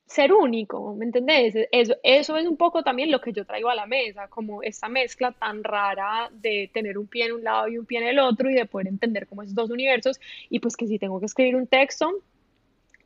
ser 0.07 0.33
único, 0.33 0.95
¿me 0.95 1.05
entendés? 1.05 1.55
Eso, 1.73 1.97
eso 2.03 2.37
es 2.37 2.47
un 2.47 2.57
poco 2.57 2.83
también 2.85 3.11
lo 3.11 3.21
que 3.21 3.33
yo 3.33 3.45
traigo 3.45 3.69
a 3.69 3.75
la 3.75 3.87
mesa, 3.87 4.29
como 4.29 4.63
esta 4.63 4.89
mezcla 4.89 5.33
tan 5.33 5.65
rara 5.65 6.31
de 6.33 6.71
tener 6.73 6.97
un 6.97 7.09
pie 7.09 7.27
en 7.27 7.33
un 7.33 7.45
lado 7.45 7.69
y 7.69 7.77
un 7.79 7.87
pie 7.87 7.99
en 7.99 8.07
el 8.07 8.19
otro 8.21 8.49
y 8.49 8.55
de 8.55 8.67
poder 8.67 8.87
entender 8.87 9.27
como 9.27 9.43
esos 9.43 9.55
dos 9.55 9.71
universos 9.71 10.21
y 10.49 10.61
pues 10.61 10.77
que 10.77 10.87
si 10.87 10.99
tengo 10.99 11.19
que 11.19 11.27
escribir 11.27 11.57
un 11.57 11.67
texto, 11.67 12.13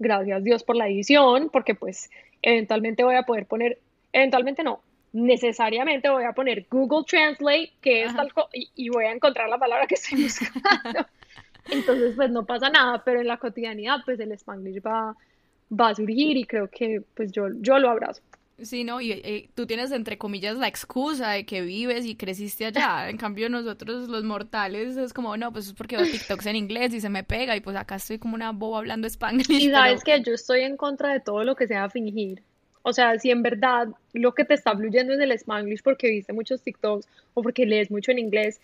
gracias 0.00 0.42
Dios 0.42 0.64
por 0.64 0.74
la 0.74 0.88
edición, 0.88 1.50
porque 1.52 1.76
pues 1.76 2.10
eventualmente 2.42 3.04
voy 3.04 3.14
a 3.14 3.22
poder 3.22 3.46
poner, 3.46 3.78
eventualmente 4.12 4.64
no, 4.64 4.82
necesariamente 5.12 6.08
voy 6.08 6.24
a 6.24 6.32
poner 6.32 6.66
Google 6.70 7.04
Translate, 7.06 7.72
que 7.80 8.04
es 8.04 8.16
tal 8.16 8.32
y, 8.52 8.70
y 8.74 8.88
voy 8.88 9.04
a 9.04 9.12
encontrar 9.12 9.48
la 9.48 9.58
palabra 9.58 9.86
que 9.86 9.94
estoy 9.94 10.22
buscando. 10.22 11.06
Entonces, 11.70 12.14
pues 12.16 12.30
no 12.30 12.44
pasa 12.46 12.70
nada, 12.70 13.02
pero 13.04 13.20
en 13.20 13.28
la 13.28 13.36
cotidianidad, 13.36 13.98
pues 14.04 14.18
el 14.18 14.32
Spanglish 14.32 14.80
va, 14.82 15.16
va 15.78 15.88
a 15.88 15.94
surgir 15.94 16.36
y 16.36 16.44
creo 16.44 16.68
que 16.68 17.02
pues 17.14 17.30
yo, 17.32 17.48
yo 17.60 17.78
lo 17.78 17.90
abrazo. 17.90 18.22
Sí, 18.62 18.84
¿no? 18.84 19.00
Y 19.00 19.12
eh, 19.12 19.48
tú 19.54 19.66
tienes 19.66 19.90
entre 19.92 20.18
comillas 20.18 20.56
la 20.56 20.68
excusa 20.68 21.30
de 21.30 21.46
que 21.46 21.62
vives 21.62 22.04
y 22.06 22.16
creciste 22.16 22.66
allá. 22.66 23.08
En 23.10 23.16
cambio 23.16 23.48
nosotros 23.48 24.08
los 24.08 24.24
mortales 24.24 24.96
es 24.96 25.12
como, 25.12 25.36
no, 25.36 25.52
pues 25.52 25.68
es 25.68 25.72
porque 25.72 25.96
veo 25.96 26.06
TikToks 26.06 26.46
en 26.46 26.56
inglés 26.56 26.94
y 26.94 27.00
se 27.00 27.08
me 27.08 27.24
pega 27.24 27.56
y 27.56 27.60
pues 27.60 27.76
acá 27.76 27.96
estoy 27.96 28.18
como 28.18 28.34
una 28.34 28.52
boba 28.52 28.78
hablando 28.78 29.06
spanglish. 29.06 29.50
Y 29.50 29.70
sabes 29.70 30.04
que 30.04 30.22
yo 30.22 30.34
estoy 30.34 30.62
en 30.62 30.76
contra 30.76 31.12
de 31.12 31.20
todo 31.20 31.44
lo 31.44 31.56
que 31.56 31.66
sea 31.66 31.88
fingir. 31.90 32.42
O 32.82 32.92
sea, 32.92 33.18
si 33.18 33.30
en 33.30 33.42
verdad 33.42 33.88
lo 34.12 34.34
que 34.34 34.44
te 34.44 34.54
está 34.54 34.76
fluyendo 34.76 35.12
es 35.12 35.20
el 35.20 35.32
spanglish 35.32 35.82
porque 35.82 36.08
viste 36.08 36.32
muchos 36.32 36.62
TikToks 36.62 37.06
o 37.34 37.42
porque 37.42 37.66
lees 37.66 37.90
mucho 37.90 38.10
en 38.12 38.18
inglés, 38.18 38.60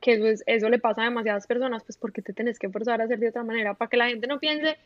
que 0.00 0.14
eso, 0.14 0.42
eso 0.46 0.68
le 0.68 0.78
pasa 0.78 1.02
a 1.02 1.04
demasiadas 1.04 1.46
personas, 1.46 1.82
pues 1.84 1.96
porque 1.96 2.22
te 2.22 2.32
tenés 2.32 2.58
que 2.58 2.68
forzar 2.68 3.00
a 3.00 3.04
hacer 3.04 3.18
de 3.18 3.28
otra 3.28 3.44
manera 3.44 3.74
para 3.74 3.88
que 3.88 3.96
la 3.96 4.08
gente 4.08 4.26
no 4.26 4.38
piense 4.38 4.76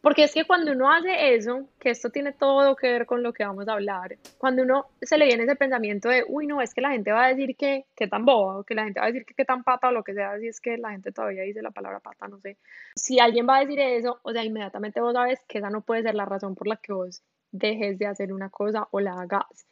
porque 0.00 0.24
es 0.24 0.32
que 0.32 0.46
cuando 0.46 0.72
uno 0.72 0.90
hace 0.90 1.34
eso, 1.34 1.68
que 1.78 1.90
esto 1.90 2.10
tiene 2.10 2.32
todo 2.32 2.74
que 2.74 2.90
ver 2.90 3.06
con 3.06 3.22
lo 3.22 3.32
que 3.32 3.44
vamos 3.44 3.68
a 3.68 3.74
hablar, 3.74 4.16
cuando 4.38 4.62
uno 4.62 4.86
se 5.02 5.18
le 5.18 5.26
viene 5.26 5.44
ese 5.44 5.56
pensamiento 5.56 6.08
de, 6.08 6.24
uy, 6.26 6.46
no, 6.46 6.62
es 6.62 6.72
que 6.72 6.80
la 6.80 6.90
gente 6.90 7.12
va 7.12 7.26
a 7.26 7.28
decir 7.28 7.54
que, 7.56 7.84
que 7.94 8.06
tan 8.06 8.24
boba, 8.24 8.58
o 8.58 8.64
que 8.64 8.74
la 8.74 8.84
gente 8.84 9.00
va 9.00 9.06
a 9.06 9.08
decir 9.10 9.26
que 9.26 9.34
qué 9.34 9.44
tan 9.44 9.62
pata 9.62 9.88
o 9.88 9.92
lo 9.92 10.02
que 10.02 10.14
sea, 10.14 10.38
si 10.38 10.48
es 10.48 10.60
que 10.60 10.78
la 10.78 10.92
gente 10.92 11.12
todavía 11.12 11.42
dice 11.42 11.60
la 11.60 11.70
palabra 11.70 12.00
pata, 12.00 12.28
no 12.28 12.40
sé. 12.40 12.56
Si 12.96 13.20
alguien 13.20 13.46
va 13.46 13.58
a 13.58 13.60
decir 13.60 13.78
eso, 13.78 14.20
o 14.22 14.32
sea, 14.32 14.42
inmediatamente 14.42 15.00
vos 15.00 15.12
sabes 15.12 15.40
que 15.46 15.58
esa 15.58 15.68
no 15.68 15.82
puede 15.82 16.02
ser 16.02 16.14
la 16.14 16.24
razón 16.24 16.54
por 16.54 16.66
la 16.66 16.76
que 16.76 16.92
vos 16.94 17.22
dejes 17.52 17.98
de 17.98 18.06
hacer 18.06 18.32
una 18.32 18.48
cosa 18.48 18.88
o 18.92 19.00
la 19.00 19.20
hagas. 19.20 19.66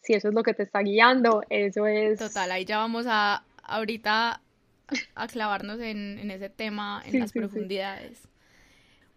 Si 0.00 0.14
eso 0.14 0.28
es 0.28 0.34
lo 0.34 0.42
que 0.42 0.54
te 0.54 0.62
está 0.62 0.80
guiando, 0.80 1.42
eso 1.50 1.86
es... 1.86 2.18
Total, 2.18 2.50
ahí 2.50 2.64
ya 2.64 2.78
vamos 2.78 3.06
a 3.08 3.42
ahorita 3.62 4.40
a 5.14 5.26
clavarnos 5.26 5.80
en, 5.80 6.18
en 6.18 6.30
ese 6.30 6.48
tema, 6.48 7.02
en 7.04 7.18
las 7.18 7.32
profundidades. 7.32 8.26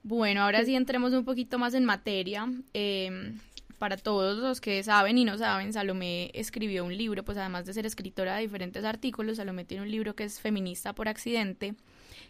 Bueno, 0.03 0.43
ahora 0.43 0.63
sí 0.63 0.75
entremos 0.75 1.13
un 1.13 1.25
poquito 1.25 1.59
más 1.59 1.73
en 1.73 1.85
materia. 1.85 2.47
Em, 2.73 3.37
para 3.77 3.95
todos 3.97 4.37
los 4.37 4.59
que 4.59 4.83
saben 4.83 5.17
y 5.17 5.25
no 5.25 5.37
saben, 5.37 5.71
Salomé 5.71 6.31
escribió 6.33 6.83
un 6.83 6.95
libro, 6.95 7.23
pues 7.23 7.37
además 7.37 7.65
de 7.65 7.73
ser 7.73 7.85
escritora 7.85 8.35
de 8.35 8.41
diferentes 8.41 8.83
artículos, 8.83 9.37
Salomé 9.37 9.63
tiene 9.63 9.83
un 9.83 9.91
libro 9.91 10.15
que 10.15 10.25
es 10.25 10.39
Feminista 10.39 10.93
por 10.93 11.07
Accidente, 11.07 11.75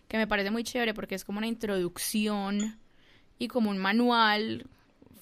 que 0.07 0.17
me 0.17 0.27
parece 0.27 0.51
muy 0.51 0.63
chévere 0.63 0.93
porque 0.93 1.15
es 1.15 1.25
como 1.25 1.39
una 1.39 1.47
introducción 1.47 2.77
y 3.39 3.47
como 3.47 3.71
un 3.71 3.79
manual, 3.79 4.67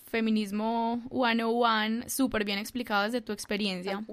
feminismo 0.09 1.01
101, 1.11 2.09
súper 2.09 2.43
bien 2.43 2.59
explicado 2.59 3.03
desde 3.03 3.21
tu 3.21 3.31
experiencia. 3.31 4.03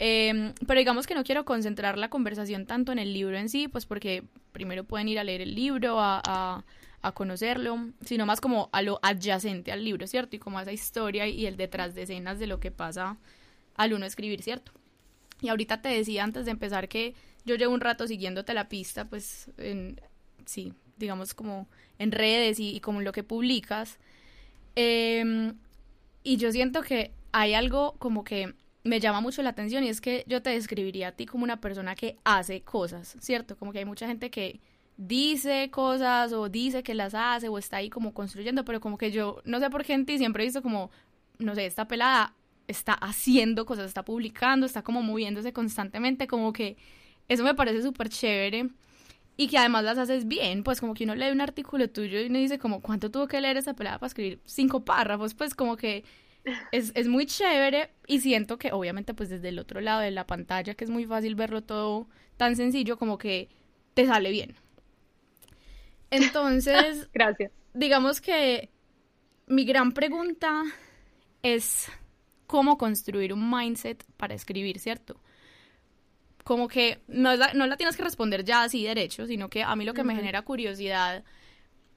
Em, 0.00 0.54
pero 0.66 0.78
digamos 0.78 1.06
que 1.06 1.14
no 1.14 1.22
quiero 1.22 1.44
concentrar 1.44 1.98
la 1.98 2.08
conversación 2.08 2.66
tanto 2.66 2.90
en 2.90 2.98
el 2.98 3.12
libro 3.12 3.36
en 3.36 3.48
sí, 3.48 3.68
pues 3.68 3.86
porque 3.86 4.24
primero 4.50 4.82
pueden 4.82 5.08
ir 5.08 5.20
a 5.20 5.24
leer 5.24 5.40
el 5.40 5.54
libro, 5.54 6.00
a 6.00 6.20
a 6.24 6.64
conocerlo, 7.12 7.90
sino 8.04 8.26
más 8.26 8.40
como 8.40 8.68
a 8.72 8.82
lo 8.82 8.98
adyacente 9.02 9.72
al 9.72 9.84
libro, 9.84 10.06
¿cierto? 10.06 10.36
Y 10.36 10.38
como 10.38 10.58
a 10.58 10.62
esa 10.62 10.72
historia 10.72 11.26
y 11.26 11.46
el 11.46 11.56
detrás 11.56 11.94
de 11.94 12.02
escenas 12.02 12.38
de 12.38 12.46
lo 12.46 12.60
que 12.60 12.70
pasa 12.70 13.18
al 13.76 13.92
uno 13.92 14.06
escribir, 14.06 14.42
¿cierto? 14.42 14.72
Y 15.40 15.48
ahorita 15.48 15.82
te 15.82 15.90
decía 15.90 16.24
antes 16.24 16.44
de 16.44 16.52
empezar 16.52 16.88
que 16.88 17.14
yo 17.44 17.56
llevo 17.56 17.74
un 17.74 17.80
rato 17.80 18.06
siguiéndote 18.06 18.54
la 18.54 18.68
pista, 18.68 19.04
pues, 19.06 19.50
en, 19.58 20.00
sí, 20.46 20.72
digamos 20.96 21.34
como 21.34 21.68
en 21.98 22.12
redes 22.12 22.58
y, 22.60 22.80
como 22.80 23.00
en 23.00 23.04
lo 23.04 23.12
que 23.12 23.22
publicas. 23.22 23.98
Em, 24.76 25.54
y 26.22 26.36
yo 26.38 26.50
siento 26.52 26.82
que 26.82 27.12
hay 27.32 27.54
algo 27.54 27.94
como 27.98 28.24
que 28.24 28.54
me 28.84 29.00
llama 29.00 29.20
mucho 29.20 29.42
la 29.42 29.50
atención 29.50 29.84
y 29.84 29.88
es 29.88 30.00
que 30.00 30.24
yo 30.26 30.42
te 30.42 30.50
describiría 30.50 31.08
a 31.08 31.12
ti 31.12 31.26
como 31.26 31.44
una 31.44 31.60
persona 31.60 31.94
que 31.94 32.18
hace 32.24 32.62
cosas, 32.62 33.16
¿cierto? 33.20 33.56
Como 33.56 33.72
que 33.72 33.78
hay 33.80 33.84
mucha 33.84 34.06
gente 34.06 34.30
que 34.30 34.60
dice 34.96 35.70
cosas 35.70 36.32
o 36.32 36.48
dice 36.48 36.82
que 36.82 36.94
las 36.94 37.14
hace 37.14 37.48
o 37.48 37.58
está 37.58 37.78
ahí 37.78 37.90
como 37.90 38.14
construyendo, 38.14 38.64
pero 38.64 38.80
como 38.80 38.98
que 38.98 39.10
yo 39.10 39.40
no 39.44 39.60
sé 39.60 39.70
por 39.70 39.84
qué 39.84 39.94
en 39.94 40.06
ti 40.06 40.18
siempre 40.18 40.44
he 40.44 40.46
visto 40.46 40.62
como, 40.62 40.90
no 41.38 41.54
sé, 41.54 41.66
esta 41.66 41.88
pelada 41.88 42.34
está 42.68 42.94
haciendo 42.94 43.66
cosas, 43.66 43.86
está 43.86 44.04
publicando, 44.04 44.66
está 44.66 44.82
como 44.82 45.02
moviéndose 45.02 45.52
constantemente, 45.52 46.26
como 46.26 46.52
que 46.52 46.76
eso 47.28 47.44
me 47.44 47.54
parece 47.54 47.82
súper 47.82 48.08
chévere 48.08 48.70
y 49.36 49.48
que 49.48 49.58
además 49.58 49.84
las 49.84 49.98
haces 49.98 50.28
bien, 50.28 50.62
pues 50.62 50.80
como 50.80 50.94
que 50.94 51.04
uno 51.04 51.14
lee 51.14 51.30
un 51.30 51.40
artículo 51.40 51.90
tuyo 51.90 52.20
y 52.20 52.26
uno 52.26 52.38
dice 52.38 52.58
como, 52.58 52.80
¿cuánto 52.80 53.10
tuvo 53.10 53.26
que 53.26 53.40
leer 53.40 53.56
esa 53.56 53.74
pelada 53.74 53.98
para 53.98 54.08
escribir 54.08 54.40
cinco 54.44 54.84
párrafos? 54.84 55.34
Pues 55.34 55.54
como 55.54 55.76
que 55.76 56.04
es, 56.72 56.92
es 56.94 57.08
muy 57.08 57.26
chévere 57.26 57.90
y 58.06 58.20
siento 58.20 58.58
que 58.58 58.72
obviamente 58.72 59.14
pues 59.14 59.28
desde 59.30 59.48
el 59.48 59.58
otro 59.58 59.80
lado 59.80 60.00
de 60.00 60.10
la 60.10 60.26
pantalla, 60.26 60.74
que 60.74 60.84
es 60.84 60.90
muy 60.90 61.04
fácil 61.06 61.34
verlo 61.34 61.62
todo 61.62 62.06
tan 62.36 62.56
sencillo, 62.56 62.96
como 62.98 63.18
que 63.18 63.48
te 63.94 64.06
sale 64.06 64.30
bien. 64.30 64.54
Entonces, 66.14 67.08
gracias. 67.14 67.52
Digamos 67.72 68.20
que 68.20 68.70
mi 69.46 69.64
gran 69.64 69.92
pregunta 69.92 70.62
es 71.42 71.88
cómo 72.46 72.78
construir 72.78 73.32
un 73.32 73.50
mindset 73.50 74.04
para 74.16 74.34
escribir, 74.34 74.78
¿cierto? 74.78 75.20
Como 76.44 76.68
que 76.68 77.00
no, 77.08 77.34
la, 77.34 77.52
no 77.54 77.66
la 77.66 77.76
tienes 77.76 77.96
que 77.96 78.04
responder 78.04 78.44
ya 78.44 78.62
así 78.62 78.84
derecho, 78.84 79.26
sino 79.26 79.48
que 79.48 79.62
a 79.62 79.74
mí 79.76 79.84
lo 79.84 79.94
que 79.94 80.04
me 80.04 80.14
genera 80.14 80.42
curiosidad, 80.42 81.24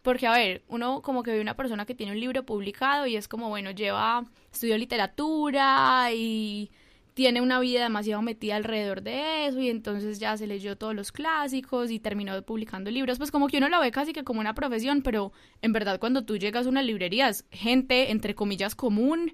porque 0.02 0.26
a 0.26 0.32
ver, 0.32 0.64
uno 0.68 1.02
como 1.02 1.22
que 1.22 1.32
ve 1.32 1.42
una 1.42 1.56
persona 1.56 1.86
que 1.86 1.96
tiene 1.96 2.14
un 2.14 2.20
libro 2.20 2.46
publicado 2.46 3.06
y 3.08 3.18
es 3.18 3.28
como, 3.28 3.50
bueno, 3.50 3.72
lleva, 3.72 4.24
estudió 4.52 4.78
literatura 4.78 6.10
y 6.14 6.72
tiene 7.18 7.42
una 7.42 7.60
vida 7.60 7.82
demasiado 7.82 8.22
metida 8.22 8.58
alrededor 8.58 9.02
de 9.02 9.48
eso 9.48 9.60
y 9.60 9.72
entonces 9.72 10.20
ya 10.20 10.38
se 10.38 10.46
leyó 10.46 10.78
todos 10.78 10.94
los 10.94 11.12
clásicos 11.12 11.90
y 11.90 12.00
terminó 12.00 12.40
publicando 12.44 12.92
libros, 12.92 13.18
pues 13.18 13.32
como 13.32 13.48
que 13.48 13.58
uno 13.58 13.70
lo 13.70 13.80
ve 13.80 13.90
casi 13.90 14.14
que 14.14 14.24
como 14.24 14.40
una 14.40 14.54
profesión, 14.54 15.02
pero 15.02 15.32
en 15.64 15.74
verdad 15.74 16.00
cuando 16.00 16.26
tú 16.26 16.38
llegas 16.38 16.68
a 16.68 16.70
una 16.70 16.84
librería 16.84 17.28
es 17.28 17.44
gente, 17.50 18.12
entre 18.12 18.36
comillas, 18.36 18.76
común 18.76 19.34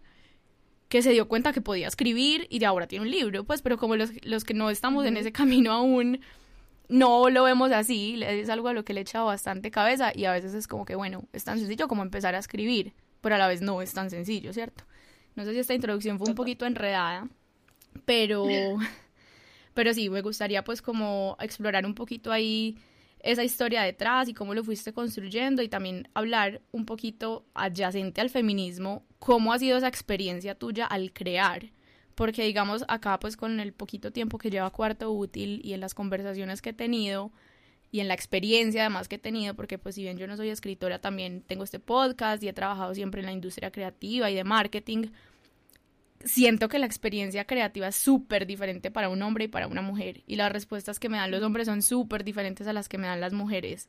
que 0.88 1.02
se 1.02 1.12
dio 1.12 1.28
cuenta 1.28 1.52
que 1.52 1.60
podía 1.60 1.90
escribir 1.90 2.48
y 2.50 2.60
de 2.60 2.68
ahora 2.68 2.88
tiene 2.88 3.04
un 3.04 3.12
libro, 3.12 3.44
pues 3.44 3.62
pero 3.62 3.78
como 3.78 3.98
los, 3.98 4.12
los 4.26 4.46
que 4.46 4.54
no 4.54 4.70
estamos 4.70 5.06
en 5.06 5.18
ese 5.18 5.34
camino 5.34 5.74
aún 5.74 6.22
no 6.88 7.30
lo 7.30 7.44
vemos 7.44 7.74
así, 7.74 8.18
es 8.24 8.48
algo 8.48 8.70
a 8.70 8.74
lo 8.74 8.86
que 8.86 8.94
le 8.94 9.02
he 9.02 9.04
echado 9.04 9.26
bastante 9.26 9.72
cabeza 9.72 10.14
y 10.16 10.24
a 10.24 10.32
veces 10.32 10.54
es 10.54 10.68
como 10.70 10.86
que 10.86 10.96
bueno, 10.96 11.26
es 11.34 11.44
tan 11.44 11.60
sencillo 11.60 11.90
como 11.90 12.02
empezar 12.02 12.34
a 12.34 12.40
escribir, 12.40 12.94
pero 13.20 13.36
a 13.36 13.40
la 13.40 13.50
vez 13.50 13.62
no 13.62 13.82
es 13.82 13.92
tan 13.92 14.10
sencillo, 14.10 14.54
¿cierto? 14.54 14.86
No 15.36 15.44
sé 15.44 15.52
si 15.52 15.60
esta 15.60 15.74
introducción 15.74 16.18
fue 16.18 16.30
un 16.30 16.36
poquito 16.36 16.66
enredada. 16.66 17.28
Pero, 18.06 18.46
pero 19.74 19.94
sí, 19.94 20.10
me 20.10 20.22
gustaría 20.22 20.64
pues 20.64 20.82
como 20.82 21.38
explorar 21.40 21.86
un 21.86 21.96
poquito 21.96 22.32
ahí 22.32 22.78
esa 23.24 23.44
historia 23.44 23.84
detrás 23.84 24.28
y 24.28 24.34
cómo 24.34 24.54
lo 24.54 24.64
fuiste 24.64 24.92
construyendo 24.94 25.62
y 25.64 25.70
también 25.70 26.10
hablar 26.14 26.62
un 26.72 26.86
poquito 26.86 27.46
adyacente 27.54 28.20
al 28.20 28.30
feminismo, 28.30 29.06
cómo 29.18 29.54
ha 29.54 29.60
sido 29.60 29.78
esa 29.78 29.88
experiencia 29.88 30.56
tuya 30.56 30.86
al 30.86 31.14
crear. 31.14 31.72
Porque 32.16 32.44
digamos 32.44 32.84
acá 32.88 33.18
pues 33.20 33.38
con 33.38 33.60
el 33.60 33.74
poquito 33.74 34.12
tiempo 34.12 34.38
que 34.38 34.52
lleva 34.52 34.70
cuarto 34.70 35.12
útil 35.12 35.62
y 35.64 35.74
en 35.74 35.80
las 35.80 35.96
conversaciones 35.96 36.62
que 36.62 36.72
he 36.72 36.74
tenido 36.74 37.32
y 37.92 38.02
en 38.02 38.08
la 38.08 38.14
experiencia 38.14 38.82
además 38.82 39.08
que 39.08 39.16
he 39.16 39.20
tenido, 39.20 39.54
porque 39.56 39.78
pues 39.78 39.96
si 39.96 40.04
bien 40.04 40.18
yo 40.18 40.28
no 40.28 40.36
soy 40.36 40.50
escritora 40.50 41.00
también 41.00 41.42
tengo 41.42 41.64
este 41.64 41.80
podcast 41.80 42.44
y 42.44 42.50
he 42.50 42.54
trabajado 42.54 42.94
siempre 42.94 43.22
en 43.22 43.28
la 43.28 43.32
industria 43.32 43.72
creativa 43.72 44.30
y 44.30 44.36
de 44.36 44.44
marketing, 44.44 45.08
siento 46.24 46.70
que 46.70 46.80
la 46.80 46.86
experiencia 46.86 47.46
creativa 47.46 47.88
es 47.88 47.96
súper 47.96 48.46
diferente 48.46 48.92
para 48.92 49.10
un 49.10 49.22
hombre 49.22 49.46
y 49.46 49.48
para 49.48 49.68
una 49.68 49.82
mujer. 49.82 50.24
Y 50.28 50.36
las 50.36 50.52
respuestas 50.52 51.00
que 51.00 51.10
me 51.10 51.18
dan 51.18 51.32
los 51.32 51.44
hombres 51.44 51.68
son 51.68 51.82
súper 51.82 52.24
diferentes 52.24 52.68
a 52.68 52.74
las 52.74 52.90
que 52.90 52.98
me 52.98 53.08
dan 53.08 53.22
las 53.22 53.34
mujeres. 53.34 53.88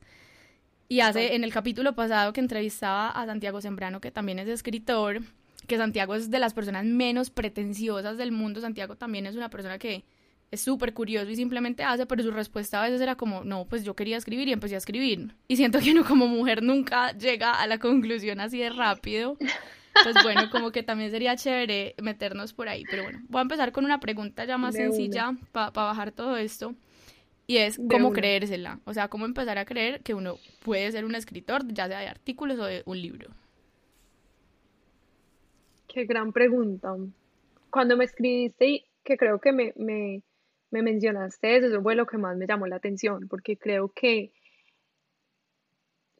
Y 0.87 0.99
hace, 0.99 1.35
en 1.35 1.43
el 1.43 1.51
capítulo 1.51 1.95
pasado 1.95 2.33
que 2.33 2.41
entrevistaba 2.41 3.09
a 3.09 3.25
Santiago 3.25 3.61
Sembrano, 3.61 4.01
que 4.01 4.11
también 4.11 4.39
es 4.39 4.47
escritor, 4.47 5.21
que 5.65 5.77
Santiago 5.77 6.15
es 6.15 6.29
de 6.29 6.39
las 6.39 6.53
personas 6.53 6.85
menos 6.85 7.29
pretenciosas 7.29 8.17
del 8.17 8.31
mundo. 8.31 8.61
Santiago 8.61 8.95
también 8.95 9.25
es 9.25 9.35
una 9.35 9.49
persona 9.49 9.79
que 9.79 10.05
es 10.51 10.61
súper 10.61 10.93
curioso 10.93 11.29
y 11.29 11.35
simplemente 11.35 11.83
hace, 11.83 12.05
pero 12.05 12.21
su 12.21 12.31
respuesta 12.31 12.81
a 12.81 12.85
veces 12.85 13.01
era 13.01 13.15
como, 13.15 13.43
no, 13.43 13.65
pues 13.65 13.83
yo 13.83 13.95
quería 13.95 14.17
escribir 14.17 14.47
y 14.47 14.53
empecé 14.53 14.75
a 14.75 14.77
escribir. 14.77 15.35
Y 15.47 15.55
siento 15.55 15.79
que 15.79 15.91
uno 15.91 16.05
como 16.05 16.27
mujer 16.27 16.61
nunca 16.61 17.11
llega 17.17 17.53
a 17.59 17.65
la 17.67 17.79
conclusión 17.79 18.39
así 18.39 18.59
de 18.59 18.69
rápido 18.69 19.37
pues 20.03 20.15
bueno, 20.23 20.49
como 20.51 20.71
que 20.71 20.83
también 20.83 21.11
sería 21.11 21.35
chévere 21.35 21.95
meternos 22.01 22.53
por 22.53 22.69
ahí. 22.69 22.83
Pero 22.89 23.03
bueno, 23.03 23.19
voy 23.29 23.39
a 23.39 23.41
empezar 23.43 23.71
con 23.71 23.85
una 23.85 23.99
pregunta 23.99 24.45
ya 24.45 24.57
más 24.57 24.75
sencilla 24.75 25.35
para 25.51 25.71
bajar 25.71 26.11
todo 26.11 26.37
esto. 26.37 26.75
Y 27.47 27.57
es 27.57 27.79
cómo 27.89 28.11
creérsela. 28.11 28.79
O 28.85 28.93
sea, 28.93 29.07
cómo 29.07 29.25
empezar 29.25 29.57
a 29.57 29.65
creer 29.65 30.01
que 30.01 30.13
uno 30.13 30.37
puede 30.63 30.91
ser 30.91 31.05
un 31.05 31.15
escritor, 31.15 31.61
ya 31.67 31.87
sea 31.87 31.99
de 31.99 32.07
artículos 32.07 32.59
o 32.59 32.65
de 32.65 32.81
un 32.85 33.01
libro. 33.01 33.29
qué 35.87 36.05
gran 36.05 36.33
pregunta. 36.33 36.95
Cuando 37.69 37.95
me 37.95 38.05
escribiste, 38.05 38.83
que 39.03 39.17
creo 39.17 39.39
que 39.39 39.53
me, 39.53 39.73
me, 39.77 40.23
me 40.71 40.81
mencionaste 40.81 41.55
eso, 41.55 41.67
eso 41.67 41.81
fue 41.81 41.95
lo 41.95 42.05
que 42.05 42.17
más 42.17 42.35
me 42.35 42.47
llamó 42.47 42.67
la 42.67 42.77
atención, 42.77 43.27
porque 43.29 43.57
creo 43.57 43.89
que 43.89 44.31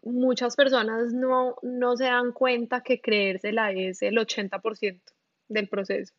muchas 0.05 0.55
personas 0.55 1.13
no, 1.13 1.55
no 1.63 1.97
se 1.97 2.05
dan 2.05 2.31
cuenta 2.31 2.81
que 2.81 3.01
creérsela 3.01 3.71
es 3.71 4.01
el 4.01 4.15
80% 4.15 5.01
del 5.49 5.67
proceso. 5.67 6.13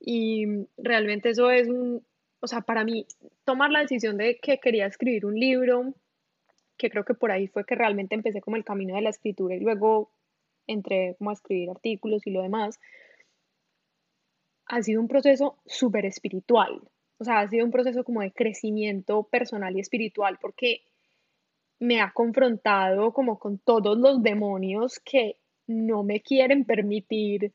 Y 0.00 0.66
realmente 0.76 1.30
eso 1.30 1.50
es 1.50 1.68
un, 1.68 2.04
o 2.40 2.46
sea, 2.46 2.62
para 2.62 2.84
mí, 2.84 3.06
tomar 3.44 3.70
la 3.70 3.80
decisión 3.80 4.16
de 4.16 4.38
que 4.38 4.58
quería 4.58 4.86
escribir 4.86 5.26
un 5.26 5.34
libro, 5.34 5.94
que 6.76 6.90
creo 6.90 7.04
que 7.04 7.14
por 7.14 7.30
ahí 7.30 7.46
fue 7.46 7.64
que 7.64 7.74
realmente 7.74 8.14
empecé 8.14 8.40
como 8.40 8.56
el 8.56 8.64
camino 8.64 8.96
de 8.96 9.02
la 9.02 9.10
escritura 9.10 9.54
y 9.54 9.60
luego 9.60 10.10
entré 10.66 11.14
como 11.18 11.30
a 11.30 11.34
escribir 11.34 11.70
artículos 11.70 12.26
y 12.26 12.30
lo 12.30 12.42
demás, 12.42 12.80
ha 14.66 14.82
sido 14.82 15.00
un 15.00 15.08
proceso 15.08 15.58
súper 15.66 16.06
espiritual. 16.06 16.80
O 17.18 17.24
sea, 17.24 17.40
ha 17.40 17.48
sido 17.48 17.64
un 17.64 17.70
proceso 17.70 18.02
como 18.02 18.22
de 18.22 18.32
crecimiento 18.32 19.24
personal 19.24 19.76
y 19.76 19.80
espiritual 19.80 20.38
porque 20.40 20.82
me 21.80 22.00
ha 22.00 22.12
confrontado 22.12 23.12
como 23.12 23.38
con 23.38 23.58
todos 23.58 23.98
los 23.98 24.22
demonios 24.22 25.00
que 25.00 25.36
no 25.66 26.02
me 26.02 26.20
quieren 26.20 26.64
permitir 26.64 27.52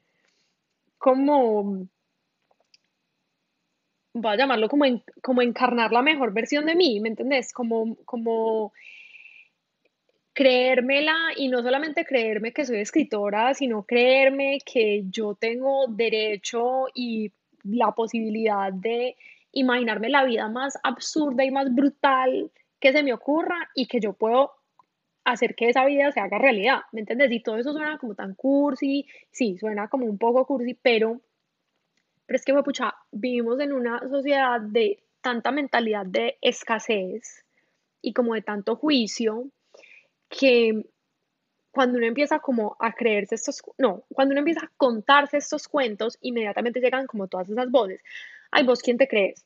como, 0.97 1.87
voy 4.13 4.31
a 4.33 4.35
llamarlo 4.35 4.67
como, 4.67 4.85
como 5.21 5.41
encarnar 5.41 5.91
la 5.91 6.01
mejor 6.01 6.33
versión 6.33 6.65
de 6.65 6.75
mí, 6.75 6.99
¿me 6.99 7.09
entendés? 7.09 7.53
Como, 7.53 7.95
como 8.05 8.73
creérmela 10.33 11.15
y 11.35 11.47
no 11.47 11.61
solamente 11.61 12.05
creerme 12.05 12.53
que 12.53 12.65
soy 12.65 12.79
escritora, 12.79 13.53
sino 13.53 13.83
creerme 13.83 14.59
que 14.65 15.03
yo 15.09 15.35
tengo 15.35 15.87
derecho 15.87 16.87
y 16.93 17.31
la 17.63 17.91
posibilidad 17.91 18.71
de 18.71 19.15
imaginarme 19.51 20.09
la 20.09 20.23
vida 20.23 20.47
más 20.49 20.77
absurda 20.83 21.43
y 21.43 21.51
más 21.51 21.73
brutal 21.73 22.51
que 22.79 22.91
se 22.91 23.03
me 23.03 23.13
ocurra 23.13 23.69
y 23.75 23.87
que 23.87 23.99
yo 23.99 24.13
puedo 24.13 24.53
hacer 25.23 25.55
que 25.55 25.69
esa 25.69 25.85
vida 25.85 26.11
se 26.11 26.19
haga 26.19 26.37
realidad, 26.37 26.81
¿me 26.91 27.01
entiendes? 27.01 27.31
Y 27.31 27.41
todo 27.41 27.57
eso 27.57 27.73
suena 27.73 27.97
como 27.97 28.15
tan 28.15 28.35
cursi, 28.35 29.05
sí, 29.31 29.57
suena 29.57 29.87
como 29.87 30.05
un 30.05 30.17
poco 30.17 30.45
cursi, 30.45 30.73
pero, 30.73 31.21
pero 32.25 32.37
es 32.37 32.45
que, 32.45 32.53
pucha, 32.63 32.95
vivimos 33.11 33.59
en 33.59 33.73
una 33.73 33.99
sociedad 34.09 34.59
de 34.61 35.03
tanta 35.21 35.51
mentalidad 35.51 36.05
de 36.05 36.37
escasez 36.41 37.43
y 38.01 38.13
como 38.13 38.33
de 38.33 38.41
tanto 38.41 38.75
juicio 38.75 39.49
que 40.29 40.85
cuando 41.71 41.97
uno 41.97 42.07
empieza 42.07 42.39
como 42.39 42.75
a 42.79 42.93
creerse 42.93 43.35
estos, 43.35 43.61
no, 43.77 44.03
cuando 44.13 44.31
uno 44.31 44.39
empieza 44.39 44.65
a 44.65 44.71
contarse 44.77 45.37
estos 45.37 45.67
cuentos, 45.67 46.17
inmediatamente 46.21 46.79
llegan 46.79 47.07
como 47.07 47.27
todas 47.27 47.49
esas 47.49 47.69
voces. 47.69 48.01
Ay, 48.51 48.65
vos, 48.65 48.81
¿quién 48.81 48.97
te 48.97 49.07
crees? 49.07 49.45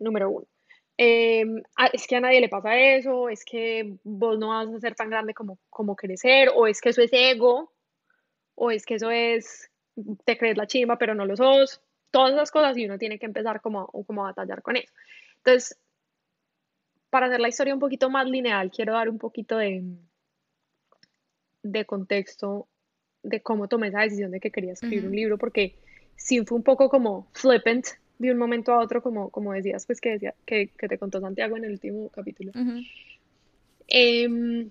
Número 0.00 0.30
uno. 0.30 0.46
Em, 0.98 1.62
es 1.92 2.06
que 2.06 2.16
a 2.16 2.20
nadie 2.20 2.40
le 2.40 2.48
pasa 2.48 2.78
eso, 2.78 3.28
es 3.28 3.44
que 3.44 3.98
vos 4.02 4.38
no 4.38 4.48
vas 4.48 4.68
a 4.68 4.80
ser 4.80 4.94
tan 4.94 5.10
grande 5.10 5.34
como, 5.34 5.58
como 5.68 5.94
crecer, 5.94 6.50
o 6.54 6.66
es 6.66 6.80
que 6.80 6.88
eso 6.90 7.02
es 7.02 7.12
ego, 7.12 7.72
o 8.54 8.70
es 8.70 8.86
que 8.86 8.94
eso 8.94 9.10
es, 9.10 9.70
te 10.24 10.38
crees 10.38 10.56
la 10.56 10.66
chimba, 10.66 10.96
pero 10.96 11.14
no 11.14 11.26
lo 11.26 11.36
sos, 11.36 11.82
todas 12.10 12.32
esas 12.32 12.50
cosas 12.50 12.78
y 12.78 12.86
uno 12.86 12.98
tiene 12.98 13.18
que 13.18 13.26
empezar 13.26 13.60
como, 13.60 13.88
como 14.06 14.24
a 14.24 14.30
batallar 14.30 14.62
con 14.62 14.76
eso. 14.76 14.92
Entonces, 15.36 15.78
para 17.10 17.26
hacer 17.26 17.40
la 17.40 17.48
historia 17.48 17.74
un 17.74 17.80
poquito 17.80 18.08
más 18.08 18.26
lineal, 18.26 18.70
quiero 18.70 18.94
dar 18.94 19.10
un 19.10 19.18
poquito 19.18 19.58
de, 19.58 19.84
de 21.62 21.84
contexto 21.84 22.68
de 23.22 23.42
cómo 23.42 23.68
tomé 23.68 23.88
esa 23.88 24.00
decisión 24.00 24.30
de 24.30 24.40
que 24.40 24.50
quería 24.50 24.72
escribir 24.72 25.06
un 25.06 25.14
libro, 25.14 25.36
porque 25.36 25.76
sí 26.14 26.44
fue 26.46 26.56
un 26.56 26.64
poco 26.64 26.88
como 26.88 27.28
flippant 27.32 27.86
de 28.18 28.32
un 28.32 28.38
momento 28.38 28.72
a 28.72 28.78
otro, 28.78 29.02
como, 29.02 29.30
como 29.30 29.52
decías, 29.52 29.86
pues 29.86 30.00
que, 30.00 30.10
decía, 30.10 30.34
que, 30.44 30.68
que 30.78 30.88
te 30.88 30.98
contó 30.98 31.20
Santiago 31.20 31.56
en 31.56 31.64
el 31.64 31.72
último 31.72 32.08
capítulo. 32.08 32.52
Em, 33.88 34.70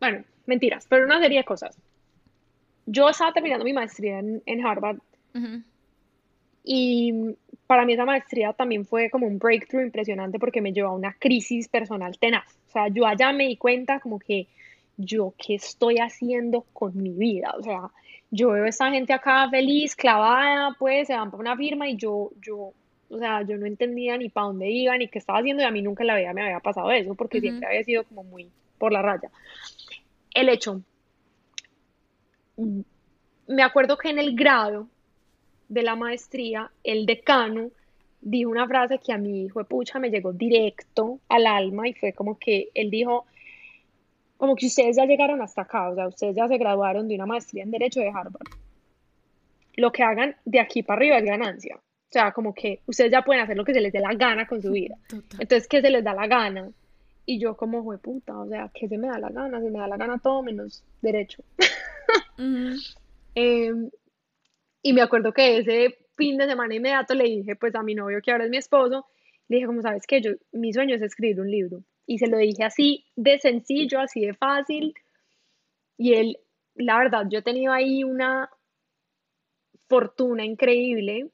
bueno, 0.00 0.24
mentiras, 0.46 0.86
pero 0.88 1.04
una 1.04 1.20
serie 1.20 1.38
de 1.38 1.44
cosas. 1.44 1.76
Yo 2.86 3.08
estaba 3.08 3.32
terminando 3.32 3.64
mi 3.64 3.72
maestría 3.72 4.18
en, 4.18 4.42
en 4.46 4.66
Harvard 4.66 4.98
y 6.62 7.36
para 7.66 7.84
mí 7.84 7.92
esa 7.92 8.04
maestría 8.04 8.52
también 8.52 8.86
fue 8.86 9.10
como 9.10 9.26
un 9.26 9.38
breakthrough 9.38 9.82
impresionante 9.82 10.38
porque 10.38 10.60
me 10.60 10.72
llevó 10.72 10.88
a 10.88 10.96
una 10.96 11.14
crisis 11.14 11.68
personal 11.68 12.18
tenaz. 12.18 12.58
O 12.68 12.72
sea, 12.72 12.88
yo 12.88 13.06
allá 13.06 13.32
me 13.32 13.46
di 13.46 13.56
cuenta 13.56 14.00
como 14.00 14.18
que 14.18 14.48
yo 14.96 15.34
qué 15.36 15.54
estoy 15.56 15.98
haciendo 15.98 16.62
con 16.72 16.96
mi 16.96 17.10
vida. 17.10 17.54
O 17.58 17.62
sea, 17.62 17.90
yo 18.34 18.50
veo 18.50 18.64
a 18.64 18.68
esta 18.68 18.90
gente 18.90 19.12
acá 19.12 19.48
feliz, 19.48 19.94
clavada, 19.94 20.74
pues 20.76 21.06
se 21.06 21.14
van 21.14 21.30
para 21.30 21.40
una 21.40 21.56
firma 21.56 21.88
y 21.88 21.96
yo, 21.96 22.32
yo, 22.40 22.72
o 23.08 23.18
sea, 23.18 23.42
yo 23.42 23.56
no 23.56 23.66
entendía 23.66 24.18
ni 24.18 24.28
para 24.28 24.48
dónde 24.48 24.68
iba 24.68 24.98
ni 24.98 25.06
qué 25.06 25.20
estaba 25.20 25.38
haciendo 25.38 25.62
y 25.62 25.66
a 25.66 25.70
mí 25.70 25.82
nunca 25.82 26.02
en 26.02 26.08
la 26.08 26.16
vida 26.16 26.32
me 26.32 26.42
había 26.42 26.58
pasado 26.58 26.90
eso 26.90 27.14
porque 27.14 27.40
siempre 27.40 27.68
había 27.68 27.84
sido 27.84 28.02
como 28.04 28.24
muy 28.24 28.50
por 28.76 28.92
la 28.92 29.02
raya. 29.02 29.30
El 30.34 30.48
hecho, 30.48 30.82
me 32.56 33.62
acuerdo 33.62 33.96
que 33.96 34.10
en 34.10 34.18
el 34.18 34.34
grado 34.34 34.88
de 35.68 35.82
la 35.84 35.94
maestría, 35.94 36.72
el 36.82 37.06
decano 37.06 37.70
dijo 38.20 38.50
una 38.50 38.66
frase 38.66 38.98
que 38.98 39.12
a 39.12 39.18
mi 39.18 39.44
hijo 39.44 39.60
de 39.60 39.66
pucha 39.66 40.00
me 40.00 40.10
llegó 40.10 40.32
directo 40.32 41.20
al 41.28 41.46
alma 41.46 41.88
y 41.88 41.94
fue 41.94 42.12
como 42.12 42.36
que 42.36 42.70
él 42.74 42.90
dijo, 42.90 43.26
como 44.44 44.56
que 44.56 44.66
ustedes 44.66 44.96
ya 44.96 45.06
llegaron 45.06 45.40
hasta 45.40 45.62
acá, 45.62 45.88
o 45.88 45.94
sea, 45.94 46.06
ustedes 46.06 46.36
ya 46.36 46.46
se 46.46 46.58
graduaron 46.58 47.08
de 47.08 47.14
una 47.14 47.24
maestría 47.24 47.62
en 47.62 47.70
Derecho 47.70 48.00
de 48.00 48.10
Harvard. 48.10 48.46
Lo 49.76 49.90
que 49.90 50.02
hagan 50.02 50.36
de 50.44 50.60
aquí 50.60 50.82
para 50.82 50.98
arriba 50.98 51.16
es 51.16 51.24
ganancia. 51.24 51.76
O 51.76 52.10
sea, 52.10 52.30
como 52.32 52.52
que 52.52 52.82
ustedes 52.84 53.10
ya 53.10 53.22
pueden 53.22 53.42
hacer 53.42 53.56
lo 53.56 53.64
que 53.64 53.72
se 53.72 53.80
les 53.80 53.90
dé 53.90 54.00
la 54.00 54.12
gana 54.12 54.46
con 54.46 54.60
su 54.60 54.70
vida. 54.70 54.96
Entonces, 55.10 55.66
¿qué 55.66 55.80
se 55.80 55.88
les 55.88 56.04
da 56.04 56.12
la 56.12 56.26
gana? 56.26 56.70
Y 57.24 57.38
yo 57.38 57.56
como, 57.56 57.82
fue 57.82 57.96
puta, 57.96 58.38
o 58.38 58.46
sea, 58.46 58.70
¿qué 58.74 58.86
se 58.86 58.98
me 58.98 59.08
da 59.08 59.18
la 59.18 59.30
gana? 59.30 59.62
Se 59.62 59.70
me 59.70 59.78
da 59.78 59.88
la 59.88 59.96
gana 59.96 60.18
todo 60.18 60.42
menos 60.42 60.84
derecho. 61.00 61.42
Em, 63.36 63.90
y 64.82 64.92
me 64.92 65.00
acuerdo 65.00 65.32
que 65.32 65.56
ese 65.56 65.96
fin 66.16 66.36
de 66.36 66.46
semana 66.46 66.74
inmediato 66.74 67.14
le 67.14 67.24
dije, 67.24 67.56
pues 67.56 67.74
a 67.74 67.82
mi 67.82 67.94
novio, 67.94 68.20
que 68.22 68.30
ahora 68.30 68.44
es 68.44 68.50
mi 68.50 68.58
esposo, 68.58 69.06
le 69.48 69.56
dije, 69.56 69.66
como 69.66 69.80
sabes 69.80 70.06
que 70.06 70.20
yo, 70.20 70.32
mi 70.52 70.72
sueño 70.72 70.94
es 70.94 71.02
escribir 71.02 71.40
un 71.40 71.50
libro. 71.50 71.82
Y 72.06 72.18
se 72.18 72.26
lo 72.26 72.36
dije 72.38 72.64
así 72.64 73.04
de 73.16 73.38
sencillo, 73.38 74.00
así 74.00 74.26
de 74.26 74.34
fácil. 74.34 74.94
Y 75.96 76.14
él, 76.14 76.38
la 76.74 76.98
verdad, 76.98 77.26
yo 77.28 77.38
he 77.38 77.42
tenido 77.42 77.72
ahí 77.72 78.04
una 78.04 78.50
fortuna 79.88 80.44
increíble 80.44 81.30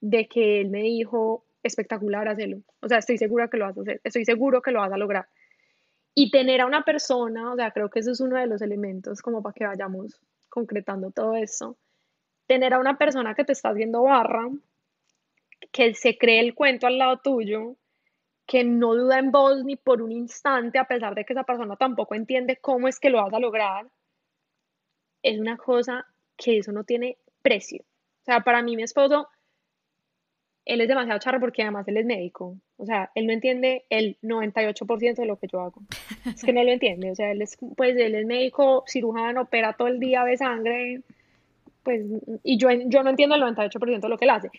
de 0.00 0.26
que 0.26 0.60
él 0.60 0.68
me 0.68 0.82
dijo, 0.82 1.44
espectacular, 1.62 2.28
hacerlo. 2.28 2.62
O 2.80 2.88
sea, 2.88 2.98
estoy 2.98 3.18
segura 3.18 3.48
que 3.48 3.56
lo 3.56 3.66
vas 3.66 3.78
a 3.78 3.80
hacer, 3.80 4.00
estoy 4.04 4.24
seguro 4.24 4.62
que 4.62 4.72
lo 4.72 4.80
vas 4.80 4.92
a 4.92 4.98
lograr. 4.98 5.28
Y 6.14 6.30
tener 6.30 6.60
a 6.60 6.66
una 6.66 6.84
persona, 6.84 7.52
o 7.52 7.56
sea, 7.56 7.70
creo 7.70 7.88
que 7.88 8.00
eso 8.00 8.10
es 8.10 8.20
uno 8.20 8.36
de 8.36 8.46
los 8.46 8.60
elementos 8.60 9.22
como 9.22 9.42
para 9.42 9.54
que 9.54 9.64
vayamos 9.64 10.20
concretando 10.48 11.10
todo 11.10 11.36
esto. 11.36 11.78
Tener 12.46 12.74
a 12.74 12.80
una 12.80 12.98
persona 12.98 13.34
que 13.34 13.44
te 13.44 13.52
está 13.52 13.70
haciendo 13.70 14.02
barra, 14.02 14.50
que 15.70 15.94
se 15.94 16.18
cree 16.18 16.40
el 16.40 16.54
cuento 16.54 16.86
al 16.86 16.98
lado 16.98 17.20
tuyo, 17.22 17.76
que 18.46 18.64
no 18.64 18.94
duda 18.94 19.18
en 19.18 19.30
vos 19.30 19.64
ni 19.64 19.76
por 19.76 20.02
un 20.02 20.12
instante, 20.12 20.78
a 20.78 20.84
pesar 20.84 21.14
de 21.14 21.24
que 21.24 21.32
esa 21.32 21.44
persona 21.44 21.76
tampoco 21.76 22.14
entiende 22.14 22.56
cómo 22.56 22.88
es 22.88 22.98
que 22.98 23.10
lo 23.10 23.22
vas 23.22 23.32
a 23.32 23.38
lograr, 23.38 23.86
es 25.22 25.38
una 25.38 25.56
cosa 25.56 26.06
que 26.36 26.58
eso 26.58 26.72
no 26.72 26.84
tiene 26.84 27.18
precio. 27.42 27.82
O 27.82 28.24
sea, 28.24 28.40
para 28.40 28.62
mí 28.62 28.76
mi 28.76 28.82
esposo, 28.82 29.28
él 30.64 30.80
es 30.80 30.88
demasiado 30.88 31.18
charro 31.18 31.40
porque 31.40 31.62
además 31.62 31.86
él 31.88 31.96
es 31.96 32.06
médico. 32.06 32.56
O 32.76 32.86
sea, 32.86 33.10
él 33.14 33.26
no 33.26 33.32
entiende 33.32 33.84
el 33.90 34.18
98% 34.22 35.14
de 35.14 35.26
lo 35.26 35.38
que 35.38 35.48
yo 35.48 35.60
hago. 35.60 35.82
Es 36.24 36.42
que 36.42 36.52
no 36.52 36.62
lo 36.62 36.70
entiende. 36.70 37.10
O 37.10 37.14
sea, 37.14 37.32
él 37.32 37.42
es, 37.42 37.56
pues, 37.76 37.96
él 37.96 38.14
es 38.14 38.26
médico, 38.26 38.84
cirujano, 38.86 39.42
opera 39.42 39.72
todo 39.72 39.88
el 39.88 39.98
día, 39.98 40.24
ve 40.24 40.36
sangre. 40.36 41.02
Pues, 41.82 42.04
y 42.44 42.58
yo, 42.58 42.68
yo 42.70 43.02
no 43.02 43.10
entiendo 43.10 43.34
el 43.34 43.42
98% 43.42 44.00
de 44.00 44.08
lo 44.08 44.18
que 44.18 44.24
él 44.24 44.30
hace. 44.30 44.50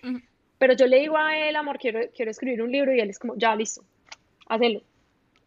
Pero 0.63 0.75
yo 0.75 0.87
le 0.87 1.01
digo 1.01 1.17
a 1.17 1.37
él, 1.37 1.57
amor, 1.57 1.77
quiero, 1.77 1.99
quiero 2.15 2.31
escribir 2.31 2.61
un 2.61 2.71
libro 2.71 2.95
y 2.95 3.01
él 3.01 3.09
es 3.09 3.19
como, 3.19 3.35
ya, 3.35 3.53
listo, 3.53 3.83
hazlo. 4.47 4.81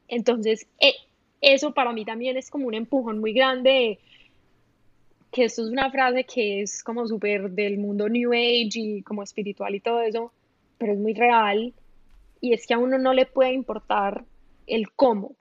Entonces, 0.09 0.67
eh, 0.79 0.93
eso 1.41 1.73
para 1.73 1.95
mí 1.95 2.05
también 2.05 2.37
es 2.37 2.51
como 2.51 2.67
un 2.67 2.75
empujón 2.75 3.19
muy 3.19 3.33
grande, 3.33 3.99
que 5.33 5.45
esto 5.45 5.63
es 5.63 5.71
una 5.71 5.91
frase 5.91 6.25
que 6.25 6.61
es 6.61 6.85
como 6.85 7.09
súper 7.09 7.51
del 7.51 7.79
mundo 7.79 8.11
New 8.11 8.35
Age 8.35 8.73
y 8.75 9.03
como 9.05 9.23
espiritual 9.23 9.75
y 9.75 9.81
todo 9.81 10.03
eso, 10.03 10.35
pero 10.77 10.93
es 10.93 10.99
muy 10.99 11.15
real. 11.15 11.73
Y 12.43 12.53
es 12.53 12.67
que 12.67 12.75
a 12.75 12.79
uno 12.79 12.99
no 12.99 13.15
le 13.15 13.25
puede 13.25 13.55
importar 13.55 14.23
el 14.67 14.93
cómo, 14.93 15.35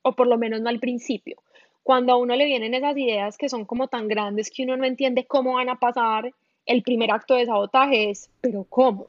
o 0.00 0.16
por 0.16 0.26
lo 0.26 0.38
menos 0.38 0.62
no 0.62 0.70
al 0.70 0.80
principio. 0.80 1.36
Cuando 1.82 2.14
a 2.14 2.16
uno 2.16 2.34
le 2.34 2.46
vienen 2.46 2.72
esas 2.72 2.96
ideas 2.96 3.36
que 3.36 3.50
son 3.50 3.66
como 3.66 3.88
tan 3.88 4.08
grandes 4.08 4.50
que 4.50 4.62
uno 4.62 4.78
no 4.78 4.86
entiende 4.86 5.26
cómo 5.26 5.56
van 5.56 5.68
a 5.68 5.78
pasar, 5.78 6.32
el 6.70 6.82
primer 6.84 7.10
acto 7.10 7.34
de 7.34 7.46
sabotaje 7.46 8.10
es, 8.10 8.30
pero 8.40 8.64
¿cómo? 8.68 9.08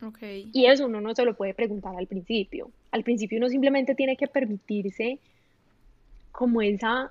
Okay. 0.00 0.48
Y 0.52 0.66
eso 0.66 0.86
uno 0.86 1.00
no 1.00 1.12
se 1.16 1.24
lo 1.24 1.34
puede 1.34 1.52
preguntar 1.52 1.96
al 1.96 2.06
principio. 2.06 2.70
Al 2.92 3.02
principio 3.02 3.38
uno 3.38 3.48
simplemente 3.48 3.96
tiene 3.96 4.16
que 4.16 4.28
permitirse 4.28 5.18
como 6.30 6.62
esa, 6.62 7.10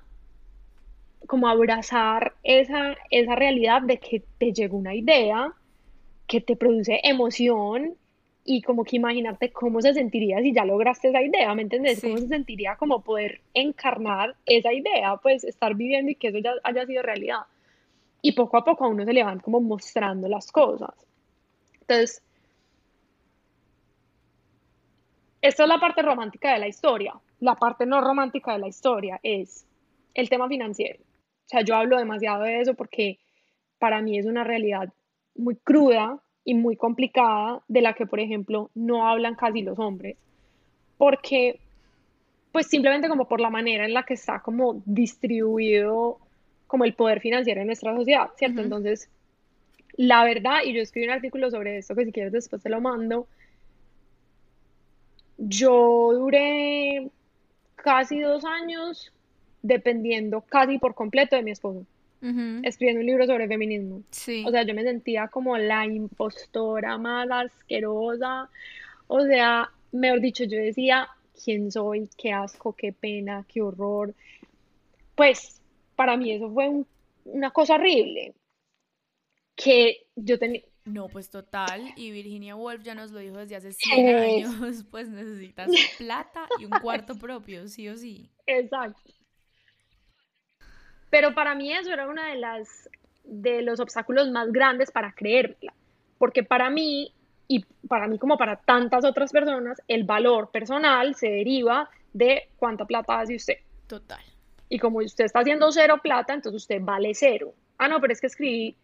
como 1.26 1.46
abrazar 1.46 2.32
esa, 2.42 2.96
esa 3.10 3.34
realidad 3.36 3.82
de 3.82 3.98
que 3.98 4.22
te 4.38 4.54
llegó 4.54 4.78
una 4.78 4.94
idea, 4.94 5.52
que 6.26 6.40
te 6.40 6.56
produce 6.56 6.98
emoción 7.02 7.96
y 8.46 8.62
como 8.62 8.82
que 8.82 8.96
imaginarte 8.96 9.52
cómo 9.52 9.82
se 9.82 9.92
sentiría 9.92 10.40
si 10.40 10.54
ya 10.54 10.64
lograste 10.64 11.08
esa 11.08 11.22
idea, 11.22 11.54
¿me 11.54 11.62
entiendes? 11.62 12.00
¿Cómo 12.00 12.16
se 12.16 12.28
sentiría 12.28 12.76
como 12.76 13.02
poder 13.02 13.42
encarnar 13.52 14.36
esa 14.46 14.72
idea, 14.72 15.18
pues 15.22 15.44
estar 15.44 15.74
viviendo 15.74 16.12
y 16.12 16.14
que 16.14 16.28
eso 16.28 16.38
ya 16.38 16.54
haya 16.64 16.86
sido 16.86 17.02
realidad? 17.02 17.40
Y 18.22 18.32
poco 18.32 18.56
a 18.56 18.64
poco 18.64 18.84
a 18.84 18.88
uno 18.88 19.04
se 19.04 19.12
le 19.12 19.24
van 19.24 19.40
como 19.40 19.60
mostrando 19.60 20.28
las 20.28 20.52
cosas. 20.52 20.94
Entonces, 21.80 22.22
esta 25.42 25.62
es 25.62 25.68
la 25.68 25.80
parte 25.80 26.02
romántica 26.02 26.52
de 26.52 26.58
la 26.58 26.68
historia. 26.68 27.14
La 27.40 27.54
parte 27.54 27.86
no 27.86 28.00
romántica 28.00 28.52
de 28.52 28.58
la 28.58 28.68
historia 28.68 29.18
es 29.22 29.66
el 30.14 30.28
tema 30.28 30.48
financiero. 30.48 31.00
O 31.00 31.48
sea, 31.48 31.62
yo 31.62 31.76
hablo 31.76 31.98
demasiado 31.98 32.42
de 32.42 32.60
eso 32.60 32.74
porque 32.74 33.18
para 33.78 34.02
mí 34.02 34.18
es 34.18 34.26
una 34.26 34.44
realidad 34.44 34.92
muy 35.34 35.56
cruda 35.56 36.20
y 36.44 36.54
muy 36.54 36.76
complicada 36.76 37.62
de 37.68 37.80
la 37.80 37.94
que, 37.94 38.06
por 38.06 38.20
ejemplo, 38.20 38.70
no 38.74 39.08
hablan 39.08 39.34
casi 39.34 39.62
los 39.62 39.78
hombres. 39.78 40.16
Porque, 40.98 41.58
pues 42.52 42.66
simplemente 42.66 43.08
como 43.08 43.26
por 43.26 43.40
la 43.40 43.50
manera 43.50 43.86
en 43.86 43.94
la 43.94 44.04
que 44.04 44.14
está 44.14 44.40
como 44.40 44.82
distribuido 44.84 46.18
como 46.70 46.84
el 46.84 46.94
poder 46.94 47.18
financiero 47.18 47.60
en 47.60 47.66
nuestra 47.66 47.92
sociedad, 47.96 48.28
¿cierto? 48.36 48.60
Entonces, 48.60 49.08
la 49.96 50.22
verdad, 50.22 50.58
y 50.64 50.72
yo 50.72 50.80
escribí 50.80 51.08
un 51.08 51.12
artículo 51.12 51.50
sobre 51.50 51.78
esto 51.78 51.96
que 51.96 52.04
si 52.04 52.12
quieres 52.12 52.32
después 52.32 52.62
te 52.62 52.68
lo 52.68 52.80
mando, 52.80 53.26
yo 55.36 56.12
duré 56.12 57.08
casi 57.74 58.20
dos 58.20 58.44
años 58.44 59.12
dependiendo 59.62 60.42
casi 60.42 60.78
por 60.78 60.94
completo 60.94 61.34
de 61.34 61.42
mi 61.42 61.50
esposo, 61.50 61.84
escribiendo 62.62 63.00
un 63.00 63.06
libro 63.06 63.26
sobre 63.26 63.48
feminismo. 63.48 64.02
O 64.46 64.50
sea, 64.52 64.62
yo 64.62 64.72
me 64.72 64.84
sentía 64.84 65.26
como 65.26 65.58
la 65.58 65.84
impostora 65.86 66.98
más 66.98 67.28
asquerosa. 67.32 68.48
O 69.08 69.26
sea, 69.26 69.68
mejor 69.90 70.20
dicho, 70.20 70.44
yo 70.44 70.56
decía, 70.56 71.08
¿quién 71.44 71.72
soy? 71.72 72.08
Qué 72.16 72.32
asco, 72.32 72.74
qué 72.74 72.92
pena, 72.92 73.44
qué 73.52 73.60
horror. 73.60 74.14
Pues 75.16 75.59
para 76.00 76.16
mí 76.16 76.32
eso 76.32 76.50
fue 76.50 76.82
una 77.26 77.50
cosa 77.50 77.74
horrible. 77.74 78.34
Que 79.54 80.06
yo 80.16 80.38
tenía, 80.38 80.62
no, 80.86 81.08
pues 81.08 81.28
total, 81.28 81.92
y 81.94 82.10
Virginia 82.10 82.56
Woolf 82.56 82.82
ya 82.82 82.94
nos 82.94 83.10
lo 83.10 83.18
dijo 83.18 83.36
desde 83.36 83.56
hace 83.56 83.72
100 83.74 84.16
años, 84.16 84.84
pues 84.90 85.10
necesitas 85.10 85.68
plata 85.98 86.48
y 86.58 86.64
un 86.64 86.70
cuarto 86.70 87.18
propio, 87.18 87.68
sí 87.68 87.86
o 87.90 87.98
sí. 87.98 88.30
Exacto. 88.46 89.12
Pero 91.10 91.34
para 91.34 91.54
mí 91.54 91.70
eso 91.70 91.92
era 91.92 92.08
una 92.08 92.30
de 92.30 92.36
las 92.36 92.88
de 93.24 93.60
los 93.60 93.78
obstáculos 93.78 94.30
más 94.30 94.50
grandes 94.50 94.90
para 94.90 95.12
creerla, 95.12 95.74
porque 96.16 96.42
para 96.42 96.70
mí 96.70 97.12
y 97.46 97.62
para 97.88 98.08
mí 98.08 98.18
como 98.18 98.38
para 98.38 98.56
tantas 98.56 99.04
otras 99.04 99.32
personas, 99.32 99.82
el 99.86 100.04
valor 100.04 100.50
personal 100.50 101.14
se 101.14 101.28
deriva 101.28 101.90
de 102.14 102.48
cuánta 102.56 102.86
plata 102.86 103.20
hace 103.20 103.36
usted. 103.36 103.58
Total. 103.86 104.29
Y 104.70 104.78
como 104.78 105.00
usted 105.00 105.24
está 105.24 105.40
haciendo 105.40 105.70
cero 105.72 105.96
plata, 106.02 106.32
entonces 106.32 106.62
usted 106.62 106.80
vale 106.80 107.12
cero. 107.12 107.52
Ah, 107.76 107.88
no, 107.88 108.00
pero 108.00 108.12
es 108.12 108.20
que 108.20 108.28
escribí 108.28 108.76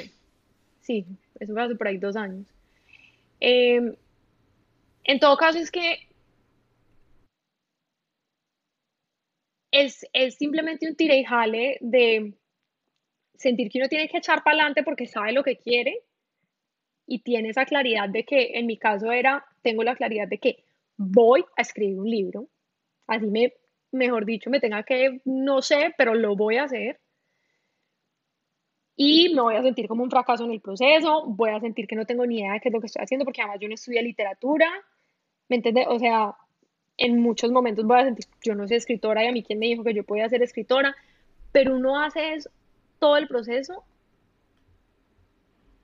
Sí, 0.87 1.05
eso 1.40 1.53
fue 1.53 1.64
hace 1.64 1.75
por 1.75 1.88
ahí 1.88 1.99
dos 1.99 2.14
años. 2.14 2.46
Eh, 3.40 3.96
en 5.03 5.18
todo 5.18 5.37
caso 5.37 5.59
es 5.59 5.72
que 5.72 6.07
es, 9.72 10.07
simplemente 10.38 10.88
un 10.88 10.94
tira 10.94 11.16
y 11.16 11.25
jale 11.25 11.79
de 11.81 12.35
sentir 13.35 13.68
que 13.68 13.79
uno 13.79 13.88
tiene 13.88 14.09
que 14.09 14.18
echar 14.18 14.44
para 14.44 14.59
adelante 14.59 14.85
porque 14.85 15.09
sabe 15.09 15.33
lo 15.33 15.42
que 15.42 15.57
quiere 15.57 16.03
y 17.05 17.18
tiene 17.18 17.49
esa 17.49 17.66
claridad 17.66 18.09
de 18.09 18.25
que, 18.25 18.53
en 18.55 18.66
mi 18.66 18.79
caso 18.79 19.11
era, 19.11 19.44
tengo 19.62 19.83
la 19.83 19.96
claridad 19.96 20.29
de 20.29 20.38
que 20.38 20.64
voy 20.96 21.44
a 21.57 21.62
escribir 21.62 21.99
un 21.99 22.09
libro, 22.09 22.49
así 23.09 23.27
me, 23.27 23.55
mejor 23.90 24.25
dicho, 24.25 24.51
me 24.51 24.61
tenga 24.61 24.85
que, 24.85 25.20
no 25.25 25.62
sé, 25.62 25.94
pero 25.99 26.14
lo 26.14 26.37
voy 26.37 26.59
a 26.59 26.64
hacer 26.64 27.01
y 28.96 29.35
me 29.35 29.42
voy 29.42 29.56
a 29.56 29.62
sentir 29.62 29.88
como 29.88 30.02
un 30.02 30.11
fracaso 30.11 30.44
en 30.44 30.52
el 30.52 30.61
proceso, 30.61 31.24
voy 31.26 31.50
a 31.50 31.61
sentir 31.61 31.87
que 31.87 31.96
no 31.96 32.06
tengo 32.06 32.24
ni 32.26 32.38
idea 32.38 32.54
de 32.54 32.61
qué 32.61 32.68
es 32.68 32.74
lo 32.74 32.80
que 32.80 32.87
estoy 32.87 33.02
haciendo 33.02 33.24
porque 33.24 33.42
además 33.42 33.61
yo 33.61 33.68
no 33.68 33.74
estudié 33.74 34.02
literatura, 34.02 34.68
¿Me 35.48 35.56
entiendes? 35.56 35.87
O 35.88 35.98
sea, 35.98 36.35
en 36.96 37.20
muchos 37.20 37.50
momentos 37.50 37.85
voy 37.85 38.00
a 38.00 38.04
sentir, 38.04 38.26
yo 38.42 38.54
no 38.54 38.66
soy 38.66 38.78
escritora 38.78 39.24
y 39.24 39.28
a 39.28 39.32
mí 39.32 39.42
quien 39.42 39.59
me 39.59 39.66
dijo 39.66 39.85
que 39.85 39.94
yo 39.94 40.04
podía 40.04 40.28
ser 40.28 40.42
escritora, 40.42 40.96
pero 41.52 41.76
uno 41.76 42.00
hace 42.00 42.35
eso, 42.35 42.50
todo 42.98 43.16
el 43.16 43.28
proceso 43.28 43.85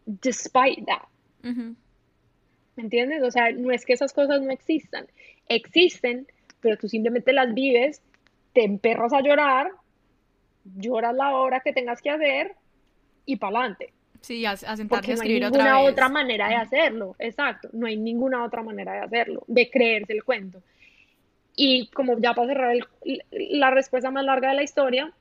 despite 0.04 0.84
that. 0.86 1.06
¿Me 1.42 2.82
entiendes? 2.82 3.22
O 3.22 3.30
sea, 3.30 3.52
no 3.52 3.70
es 3.70 3.84
que 3.84 3.92
esas 3.92 4.12
cosas 4.12 4.42
no 4.42 4.50
existan, 4.50 5.06
existen, 5.48 6.26
pero 6.60 6.76
tú 6.76 6.88
simplemente 6.88 7.32
las 7.32 7.54
vives, 7.54 8.02
te 8.52 8.64
emperras 8.64 9.12
a 9.12 9.20
llorar, 9.20 9.70
lloras 10.64 11.14
la 11.14 11.36
hora 11.36 11.60
que 11.60 11.72
tengas 11.72 12.00
que 12.00 12.10
hacer 12.10 12.56
y 13.26 13.36
para 13.36 13.58
adelante. 13.58 13.92
Sí, 14.20 14.44
a, 14.46 14.52
a 14.52 14.76
sentarte 14.76 15.10
a 15.10 15.14
escribir 15.14 15.40
no 15.40 15.46
hay 15.46 15.52
ninguna 15.52 15.80
otra 15.80 16.08
manera 16.08 16.48
de 16.48 16.54
hacerlo, 16.54 17.16
exacto, 17.18 17.68
no 17.72 17.86
hay 17.86 17.96
ninguna 17.96 18.44
otra 18.44 18.62
manera 18.62 18.92
de 18.92 19.00
hacerlo, 19.00 19.42
de 19.48 19.68
creerse 19.68 20.12
el 20.12 20.22
cuento. 20.22 20.62
Y 21.56 21.88
como 21.88 22.18
ya 22.18 22.32
para 22.32 22.48
cerrar 22.48 22.76
la 23.30 23.70
respuesta 23.70 24.10
más 24.10 24.24
larga 24.24 24.50
de 24.50 24.54
la 24.54 24.62
historia, 24.62 25.12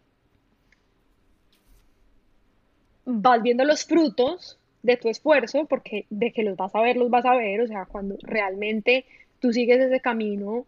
vas 3.05 3.41
viendo 3.41 3.65
los 3.65 3.85
frutos 3.85 4.57
de 4.83 4.97
tu 4.97 5.09
esfuerzo, 5.09 5.65
porque 5.65 6.05
de 6.09 6.31
que 6.31 6.43
los 6.43 6.55
vas 6.55 6.73
a 6.75 6.81
ver, 6.81 6.97
los 6.97 7.09
vas 7.09 7.25
a 7.25 7.35
ver, 7.35 7.61
o 7.61 7.67
sea, 7.67 7.85
cuando 7.85 8.17
realmente 8.21 9.05
tú 9.39 9.51
sigues 9.51 9.79
ese 9.79 9.99
camino, 9.99 10.65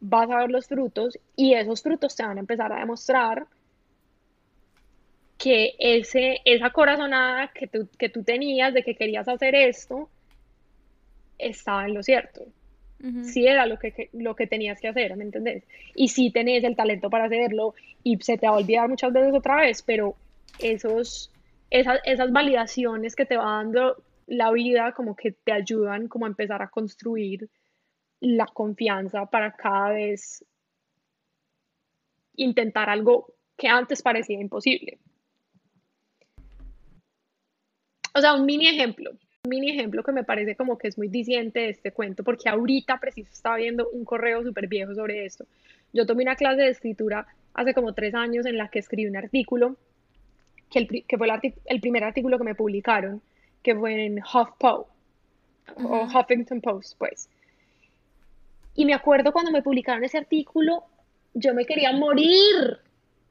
vas 0.00 0.30
a 0.30 0.38
ver 0.38 0.50
los 0.50 0.66
frutos 0.66 1.18
y 1.36 1.54
esos 1.54 1.82
frutos 1.82 2.16
te 2.16 2.24
van 2.24 2.38
a 2.38 2.40
empezar 2.40 2.72
a 2.72 2.80
demostrar 2.80 3.46
que 5.40 5.74
ese, 5.78 6.42
esa 6.44 6.68
corazonada 6.70 7.48
que 7.48 7.66
tú, 7.66 7.88
que 7.98 8.10
tú 8.10 8.22
tenías 8.22 8.74
de 8.74 8.82
que 8.82 8.94
querías 8.94 9.26
hacer 9.26 9.54
esto 9.54 10.10
estaba 11.38 11.86
en 11.86 11.94
lo 11.94 12.02
cierto. 12.02 12.44
Sí 13.22 13.46
era 13.46 13.64
lo 13.64 13.78
que, 13.78 14.10
lo 14.12 14.36
que 14.36 14.46
tenías 14.46 14.78
que 14.78 14.88
hacer, 14.88 15.16
¿me 15.16 15.24
entendés? 15.24 15.64
Y 15.94 16.08
sí 16.08 16.30
tenés 16.30 16.62
el 16.64 16.76
talento 16.76 17.08
para 17.08 17.24
hacerlo 17.24 17.74
y 18.04 18.18
se 18.20 18.36
te 18.36 18.46
va 18.46 18.52
a 18.52 18.58
olvidar 18.58 18.90
muchas 18.90 19.10
veces 19.10 19.32
otra 19.32 19.56
vez, 19.56 19.80
pero 19.80 20.16
esos, 20.58 21.32
esas, 21.70 22.00
esas 22.04 22.30
validaciones 22.30 23.16
que 23.16 23.24
te 23.24 23.38
va 23.38 23.44
dando 23.44 23.96
la 24.26 24.52
vida 24.52 24.92
como 24.92 25.16
que 25.16 25.32
te 25.32 25.50
ayudan 25.50 26.08
como 26.08 26.26
a 26.26 26.28
empezar 26.28 26.60
a 26.60 26.68
construir 26.68 27.48
la 28.20 28.44
confianza 28.44 29.24
para 29.24 29.52
cada 29.52 29.92
vez 29.92 30.44
intentar 32.36 32.90
algo 32.90 33.32
que 33.56 33.68
antes 33.68 34.02
parecía 34.02 34.38
imposible. 34.38 34.98
O 38.14 38.20
sea, 38.20 38.34
un 38.34 38.46
mini 38.46 38.68
ejemplo, 38.68 39.10
un 39.10 39.48
mini 39.48 39.70
ejemplo 39.70 40.02
que 40.02 40.12
me 40.12 40.24
parece 40.24 40.56
como 40.56 40.78
que 40.78 40.88
es 40.88 40.98
muy 40.98 41.08
diciente 41.08 41.60
de 41.60 41.70
este 41.70 41.92
cuento, 41.92 42.24
porque 42.24 42.48
ahorita 42.48 42.98
preciso 42.98 43.30
estaba 43.32 43.56
viendo 43.56 43.88
un 43.90 44.04
correo 44.04 44.42
súper 44.42 44.66
viejo 44.66 44.94
sobre 44.94 45.24
esto. 45.24 45.46
Yo 45.92 46.06
tomé 46.06 46.22
una 46.22 46.36
clase 46.36 46.62
de 46.62 46.68
escritura 46.68 47.26
hace 47.54 47.74
como 47.74 47.94
tres 47.94 48.14
años 48.14 48.46
en 48.46 48.56
la 48.56 48.68
que 48.68 48.78
escribí 48.78 49.08
un 49.08 49.16
artículo, 49.16 49.76
que, 50.70 50.78
el, 50.80 51.04
que 51.06 51.18
fue 51.18 51.28
el, 51.28 51.54
el, 51.64 51.80
primer 51.80 52.04
artículo 52.04 52.38
que 52.38 52.44
me 52.44 52.54
publicaron, 52.54 53.20
que 53.62 53.74
fue 53.74 54.06
en 54.06 54.18
HuffPo. 54.20 54.88
o 55.76 56.04
Huffington 56.04 56.60
Post, 56.60 56.96
pues. 56.98 57.28
Y 58.74 58.84
me 58.84 58.94
acuerdo 58.94 59.32
cuando 59.32 59.50
me 59.50 59.62
publicaron 59.62 60.04
ese 60.04 60.18
artículo, 60.18 60.84
yo 61.34 61.54
me 61.54 61.66
quería 61.66 61.92
morir 61.92 62.78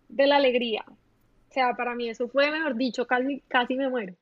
de 0.09 0.27
la 0.27 0.37
alegría. 0.37 0.83
O 0.87 1.53
sea, 1.53 1.73
para 1.75 1.95
mí 1.95 2.09
eso 2.09 2.27
fue, 2.27 2.51
mejor 2.51 2.75
dicho, 2.75 3.07
casi, 3.07 3.41
casi 3.47 3.75
me 3.75 3.89
muero. 3.89 4.13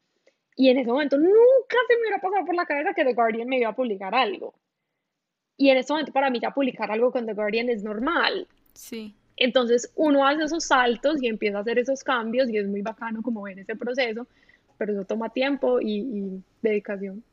Y 0.58 0.70
en 0.70 0.80
ese 0.80 0.90
momento 0.90 1.18
nunca 1.18 1.78
se 1.88 1.96
me 1.96 2.02
hubiera 2.02 2.20
pasado 2.20 2.44
por 2.46 2.56
la 2.56 2.66
cabeza 2.66 2.94
que 2.94 3.06
The 3.06 3.14
Guardian 3.14 3.48
me 3.48 3.60
iba 3.60 3.70
a 3.70 3.76
publicar 3.76 4.14
algo. 4.14 4.56
Y 5.56 5.70
en 5.70 5.78
ese 5.78 5.94
momento 5.94 6.12
para 6.12 6.30
mí 6.30 6.40
ya 6.42 6.52
publicar 6.52 6.92
algo 6.92 7.12
con 7.12 7.26
The 7.26 7.34
Guardian 7.34 7.70
es 7.70 7.84
normal. 7.84 8.48
Sí. 8.74 9.16
Entonces 9.38 9.92
uno 9.96 10.26
hace 10.26 10.44
esos 10.44 10.66
saltos 10.66 11.22
y 11.22 11.28
empieza 11.28 11.60
a 11.60 11.62
hacer 11.62 11.78
esos 11.78 12.04
cambios 12.04 12.50
y 12.50 12.58
es 12.58 12.68
muy 12.68 12.82
bacano 12.82 13.22
como 13.22 13.44
ver 13.44 13.60
ese 13.60 13.76
proceso, 13.76 14.28
pero 14.80 14.94
eso 14.94 15.06
toma 15.06 15.30
tiempo 15.30 15.80
y, 15.80 16.00
y 16.00 16.44
dedicación. 16.62 17.24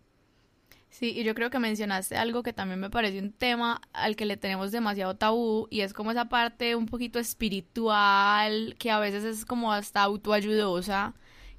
Sí, 0.90 1.12
y 1.16 1.24
yo 1.24 1.34
creo 1.34 1.50
que 1.50 1.58
mencionaste 1.58 2.16
algo 2.16 2.44
que 2.44 2.52
también 2.52 2.78
me 2.78 2.88
parece 2.88 3.18
un 3.18 3.32
tema 3.32 3.80
al 3.92 4.14
que 4.14 4.26
le 4.26 4.36
tenemos 4.36 4.70
demasiado 4.70 5.16
tabú 5.16 5.66
y 5.68 5.80
es 5.80 5.92
como 5.92 6.12
esa 6.12 6.28
parte 6.28 6.76
un 6.76 6.86
poquito 6.86 7.18
espiritual 7.18 8.76
que 8.78 8.92
a 8.92 9.00
veces 9.00 9.24
es 9.24 9.44
como 9.44 9.72
hasta 9.72 10.02
autoayudosa, 10.02 11.14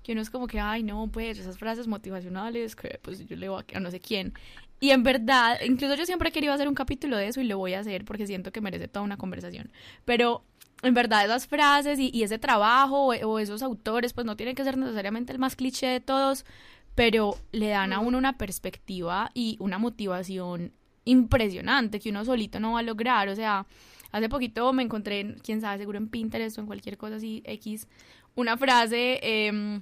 que 0.06 0.12
uno 0.12 0.22
es 0.22 0.30
como 0.30 0.46
que, 0.46 0.60
ay, 0.60 0.84
no, 0.84 1.08
pues 1.12 1.39
esas 1.39 1.58
frases 1.58 1.88
motivacionales 1.88 2.76
que 2.76 3.00
pues 3.02 3.26
yo 3.26 3.36
le 3.36 3.50
voy 3.50 3.63
a, 3.74 3.78
a 3.78 3.80
no 3.80 3.89
sé 3.89 4.00
quién. 4.00 4.34
Y 4.80 4.91
en 4.91 5.02
verdad, 5.02 5.58
incluso 5.65 5.96
yo 5.96 6.06
siempre 6.06 6.30
he 6.30 6.32
querido 6.32 6.54
hacer 6.54 6.68
un 6.68 6.76
capítulo 6.76 7.18
de 7.18 7.28
eso 7.28 7.41
y 7.41 7.46
lo 7.46 7.58
voy 7.58 7.74
a 7.74 7.80
hacer 7.80 8.06
porque 8.06 8.28
siento 8.28 8.52
que 8.52 8.62
merece 8.62 8.88
toda 8.88 9.04
una 9.04 9.18
conversación. 9.18 9.72
Pero 10.06 10.44
en 10.84 10.94
verdad 10.94 11.26
esas 11.26 11.48
frases 11.48 11.98
y, 11.98 12.12
y 12.13 12.22
ese 12.22 12.38
trabajo 12.38 13.08
o, 13.08 13.15
o 13.15 13.39
esos 13.39 13.63
autores 13.63 14.13
pues 14.13 14.28
no 14.28 14.38
tienen 14.38 14.54
que 14.54 14.63
ser 14.63 14.78
necesariamente 14.78 15.34
el 15.34 15.39
más 15.39 15.56
cliché 15.56 15.88
de 15.88 16.02
todos, 16.02 16.46
pero 16.94 17.36
le 17.52 17.70
dan 17.70 17.91
a 17.91 18.00
uno 18.00 18.20
una 18.20 18.38
perspectiva 18.38 19.32
y 19.34 19.58
una 19.60 19.80
motivación 19.80 20.72
impresionante 21.04 22.00
que 22.00 22.12
uno 22.12 22.24
solito 22.26 22.60
no 22.60 22.74
va 22.74 22.80
a 22.82 22.84
lograr. 22.84 23.28
O 23.30 23.36
sea, 23.36 23.65
hace 24.12 24.30
poquito 24.30 24.72
me 24.72 24.84
encontré, 24.84 25.36
quién 25.44 25.62
sabe, 25.62 25.80
seguro 25.80 25.98
en 25.98 26.10
Pinterest 26.10 26.60
o 26.60 26.62
en 26.62 26.68
cualquier 26.68 26.96
cosa 26.96 27.15
así, 27.15 27.41
X, 27.44 27.88
una 28.36 28.58
frase, 28.58 29.20
eh, 29.24 29.82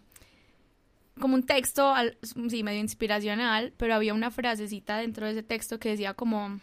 como 1.19 1.35
un 1.35 1.45
texto, 1.45 1.93
sí, 2.49 2.63
medio 2.63 2.79
inspiracional, 2.79 3.73
pero 3.77 3.95
había 3.95 4.13
una 4.13 4.31
frasecita 4.31 4.97
dentro 4.97 5.25
de 5.25 5.33
ese 5.33 5.43
texto 5.43 5.79
que 5.79 5.89
decía 5.89 6.13
como, 6.13 6.59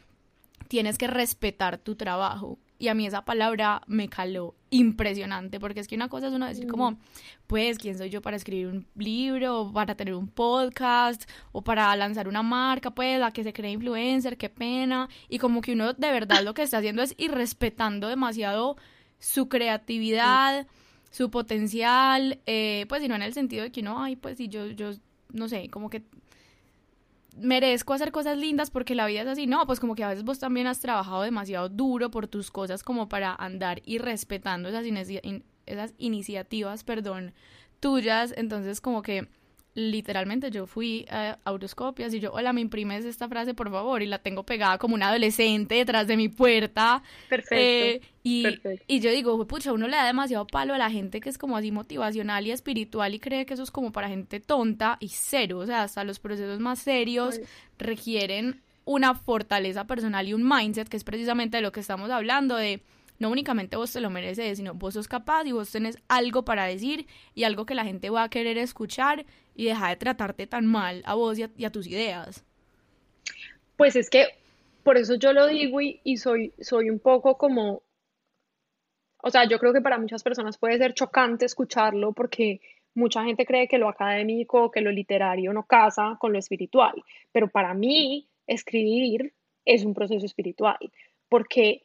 tienes 0.69 0.99
que 0.99 1.07
respetar 1.07 1.79
tu 1.79 1.97
trabajo. 1.97 2.59
Y 2.79 2.89
a 2.89 2.95
mí 2.95 3.07
esa 3.07 3.27
palabra 3.27 3.83
me 3.87 4.09
caló 4.09 4.55
impresionante, 4.71 5.61
porque 5.61 5.81
es 5.81 5.89
que 5.89 5.97
una 5.97 6.09
cosa 6.09 6.29
es 6.29 6.33
uno 6.33 6.47
decir 6.47 6.67
como, 6.67 6.99
pues, 7.47 7.77
¿quién 7.77 7.99
soy 7.99 8.09
yo 8.09 8.23
para 8.23 8.37
escribir 8.37 8.69
un 8.69 8.87
libro, 8.95 9.61
o 9.61 9.73
para 9.73 9.95
tener 9.95 10.15
un 10.15 10.29
podcast, 10.29 11.29
o 11.53 11.63
para 11.63 11.95
lanzar 11.97 12.27
una 12.27 12.43
marca, 12.43 12.91
pues, 12.91 13.21
la 13.21 13.33
que 13.33 13.45
se 13.45 13.53
cree 13.53 13.73
influencer, 13.73 14.39
qué 14.39 14.49
pena. 14.49 15.11
Y 15.29 15.39
como 15.39 15.61
que 15.61 15.75
uno 15.75 15.93
de 15.93 16.11
verdad 16.11 16.43
lo 16.43 16.55
que 16.55 16.63
está 16.63 16.79
haciendo 16.79 17.03
es 17.03 17.15
ir 17.19 17.33
respetando 17.33 18.09
demasiado 18.09 18.77
su 19.19 19.51
creatividad, 19.51 20.67
su 21.11 21.31
potencial, 21.31 22.41
eh, 22.47 22.87
pues, 22.89 23.03
y 23.03 23.09
no 23.09 23.15
en 23.15 23.23
el 23.23 23.35
sentido 23.35 23.65
de 23.65 23.73
que 23.73 23.81
uno, 23.81 24.03
ay, 24.03 24.17
pues, 24.17 24.39
si 24.39 24.49
yo, 24.49 24.67
yo, 24.67 24.93
no 25.33 25.49
sé, 25.49 25.69
como 25.71 25.91
que 25.91 26.03
merezco 27.37 27.93
hacer 27.93 28.13
cosas 28.13 28.37
lindas 28.39 28.71
porque 28.71 28.95
la 28.95 29.07
vida 29.07 29.23
es 29.23 29.29
así. 29.29 29.47
No, 29.47 29.67
pues 29.67 29.81
como 29.81 29.95
que 29.95 30.05
a 30.05 30.09
veces 30.09 30.25
vos 30.25 30.39
también 30.39 30.67
has 30.67 30.81
trabajado 30.81 31.23
demasiado 31.23 31.69
duro 31.69 32.11
por 32.11 32.27
tus 32.27 32.51
cosas 32.51 32.83
como 32.83 33.09
para 33.09 33.35
andar 33.35 33.83
y 33.85 33.99
respetando 33.99 34.69
esas, 34.69 34.85
esas 35.67 35.95
iniciativas, 35.99 36.85
perdón, 36.85 37.33
tuyas. 37.81 38.35
Entonces 38.37 38.81
como 38.81 39.03
que 39.03 39.29
literalmente 39.75 40.51
yo 40.51 40.67
fui 40.67 41.07
a 41.11 41.39
Autoscopias 41.45 42.13
y 42.13 42.21
yo, 42.21 42.33
hola, 42.33 42.53
me 42.53 42.61
imprimes 42.61 43.05
esta 43.05 43.29
frase, 43.29 43.55
por 43.55 43.71
favor, 43.71 44.03
y 44.03 44.07
la 44.07 44.19
tengo 44.19 44.45
pegada 44.45 44.79
como 44.79 44.95
una 44.95 45.09
adolescente 45.09 45.77
detrás 45.77 46.07
de 46.07 46.17
mi 46.17 46.29
puerta. 46.29 47.03
Perfecto. 47.29 47.55
Eh, 47.57 48.01
y, 48.23 48.47
y 48.87 49.01
yo 49.01 49.11
digo, 49.11 49.47
pucha, 49.47 49.73
uno 49.73 49.87
le 49.87 49.97
da 49.97 50.07
demasiado 50.07 50.47
palo 50.47 50.75
a 50.75 50.79
la 50.79 50.91
gente 50.91 51.21
que 51.21 51.29
es 51.29 51.39
como 51.39 51.57
así 51.57 51.71
motivacional 51.71 52.47
y 52.47 52.51
espiritual 52.51 53.15
y 53.15 53.21
cree 53.21 53.47
que 53.47 53.55
eso 53.55 53.63
es 53.63 53.71
como 53.71 53.93
para 53.93 54.09
gente 54.09 54.41
tonta 54.41 54.97
y 55.01 55.09
cero, 55.09 55.59
o 55.59 55.67
sea, 55.67 55.85
hasta 55.85 56.05
los 56.05 56.19
procesos 56.19 56.59
más 56.61 56.81
serios 56.81 57.41
requieren 57.79 58.63
una 58.85 59.15
fortaleza 59.15 59.87
personal 59.87 60.27
y 60.27 60.35
un 60.35 60.47
mindset, 60.47 60.89
que 60.89 60.97
es 60.97 61.05
precisamente 61.05 61.59
de 61.59 61.63
lo 61.63 61.71
que 61.71 61.81
estamos 61.81 62.11
hablando, 62.11 62.57
de 62.57 62.83
no 63.21 63.29
únicamente 63.29 63.77
vos 63.77 63.93
te 63.93 64.01
lo 64.01 64.11
mereces, 64.11 64.59
sino 64.59 64.75
vos 64.75 64.95
sos 64.95 65.07
capaz 65.07 65.45
y 65.45 65.53
vos 65.53 65.71
tenés 65.71 65.99
algo 66.09 66.45
para 66.45 66.65
decir 66.65 67.07
y 67.35 67.45
algo 67.45 67.67
que 67.67 67.75
la 67.75 67.85
gente 67.85 68.11
va 68.11 68.25
a 68.25 68.31
querer 68.31 68.59
escuchar 68.59 69.27
y 69.55 69.67
deja 69.67 69.89
de 69.89 69.97
tratarte 69.97 70.47
tan 70.47 70.67
mal 70.67 71.03
a 71.05 71.15
vos 71.15 71.39
y 71.39 71.65
a, 71.65 71.71
tus 71.71 71.87
ideas. 71.87 72.45
Pues 73.77 73.97
es 73.97 74.11
que 74.11 74.27
por 74.83 74.97
eso 74.97 75.15
yo 75.15 75.33
lo 75.33 75.47
digo 75.47 75.81
y, 75.81 76.17
soy, 76.17 76.53
soy 76.61 76.91
un 76.91 76.99
poco 76.99 77.37
como, 77.37 77.83
o 79.23 79.31
sea, 79.31 79.49
yo 79.49 79.59
creo 79.59 79.73
que 79.73 79.81
para 79.81 79.99
muchas 79.99 80.23
personas 80.23 80.59
puede 80.59 80.79
ser 80.79 80.95
chocante 80.95 81.45
escucharlo 81.45 82.13
porque 82.13 82.61
mucha 82.95 83.25
gente 83.25 83.47
cree 83.47 83.69
que 83.69 83.79
lo 83.79 83.89
académico, 83.89 84.71
que 84.71 84.81
lo 84.81 84.91
literario 84.91 85.53
no 85.53 85.65
casa 85.65 86.17
con 86.19 86.33
lo 86.33 86.39
espiritual, 86.39 87.03
pero 87.33 87.49
para 87.49 87.75
mí 87.75 88.29
escribir 88.47 89.33
es 89.65 89.85
un 89.85 89.95
proceso 89.95 90.27
espiritual, 90.27 90.79
porque 91.29 91.83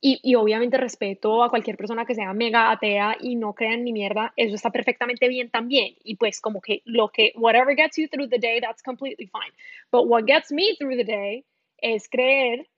y, 0.00 0.20
y, 0.22 0.36
obviamente 0.36 0.76
respeto 0.76 1.42
a 1.42 1.50
cualquier 1.50 1.76
persona 1.76 2.04
que 2.04 2.14
sea 2.14 2.32
mega 2.32 2.70
atea 2.70 3.16
y 3.20 3.34
no 3.34 3.54
crea 3.54 3.74
en 3.74 3.84
ni 3.84 3.92
mierda, 3.92 4.32
eso 4.36 4.54
está 4.54 4.70
perfectamente 4.70 5.26
bien 5.28 5.50
también. 5.50 5.96
Y 6.04 6.14
pues 6.16 6.40
como 6.40 6.60
que 6.60 6.82
lo 6.84 7.08
que, 7.08 7.32
whatever 7.36 7.74
gets 7.74 7.96
you 7.96 8.08
through 8.08 8.28
the 8.28 8.38
day, 8.38 8.60
that's 8.60 8.82
completely 8.82 9.26
fine. 9.26 9.52
But 9.90 10.06
what 10.06 10.24
gets 10.26 10.52
me 10.52 10.76
through 10.78 10.96
the 10.96 11.04
day 11.04 11.44
es 11.78 12.08
creer 12.08 12.68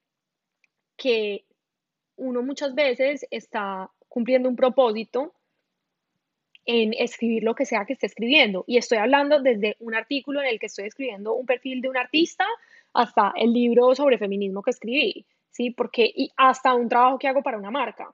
que 0.97 1.45
uno 2.17 2.43
muchas 2.43 2.75
veces 2.75 3.27
está 3.31 3.91
cumpliendo 4.09 4.49
un 4.49 4.57
propósito 4.57 5.35
en 6.67 6.95
escribir 6.95 7.43
lo 7.43 7.55
que 7.55 7.65
sea 7.65 7.85
que 7.85 7.95
esté 7.95 8.07
escribiendo. 8.07 8.65
Y 8.67 8.77
estoy 8.77 8.99
hablando 8.99 9.41
desde 9.41 9.77
un 9.81 9.95
artículo 9.95 10.41
en 10.41 10.49
el 10.49 10.59
que 10.59 10.67
estoy 10.67 10.87
escribiendo 10.87 11.35
un 11.35 11.47
perfil 11.47 11.81
de 11.81 11.89
un 11.89 11.97
artista 11.97 12.45
hasta 12.93 13.33
el 13.37 13.53
libro 13.53 13.95
sobre 13.95 14.19
feminismo 14.19 14.63
que 14.63 14.71
escribí. 14.71 15.27
¿Sí? 15.51 15.71
Porque, 15.71 16.11
y 16.15 16.31
hasta 16.37 16.75
un 16.75 16.89
trabajo 16.89 17.19
que 17.19 17.29
hago 17.29 17.43
para 17.43 17.59
una 17.59 17.71
marca. 17.71 18.13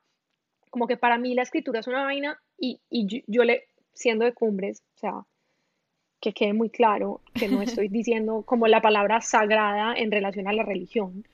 Como 0.70 0.86
que 0.86 0.96
para 0.96 1.18
mí 1.18 1.34
la 1.34 1.42
escritura 1.42 1.80
es 1.80 1.86
una 1.86 2.04
vaina 2.04 2.38
y, 2.58 2.80
y 2.90 3.22
yo, 3.26 3.44
le, 3.44 3.64
siendo 3.92 4.24
de 4.24 4.34
cumbres, 4.34 4.82
o 4.96 4.98
sea, 4.98 5.12
que 6.20 6.32
quede 6.32 6.52
muy 6.52 6.70
claro 6.70 7.20
que 7.34 7.48
no 7.48 7.62
estoy 7.62 7.88
diciendo 7.88 8.42
como 8.42 8.66
la 8.66 8.80
palabra 8.80 9.20
sagrada 9.20 9.94
en 9.94 10.10
relación 10.10 10.48
a 10.48 10.52
la 10.52 10.62
religión, 10.62 11.24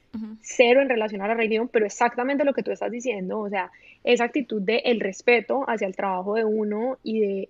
cero 0.42 0.82
en 0.82 0.90
relación 0.90 1.22
a 1.22 1.28
la 1.28 1.34
religión, 1.34 1.68
pero 1.72 1.86
exactamente 1.86 2.44
lo 2.44 2.52
que 2.52 2.62
tú 2.62 2.70
estás 2.70 2.90
diciendo, 2.90 3.40
o 3.40 3.48
sea, 3.48 3.70
esa 4.04 4.24
actitud 4.24 4.60
de 4.60 4.78
el 4.84 5.00
respeto 5.00 5.64
hacia 5.66 5.86
el 5.86 5.96
trabajo 5.96 6.34
de 6.34 6.44
uno 6.44 6.98
y 7.02 7.20
de 7.20 7.48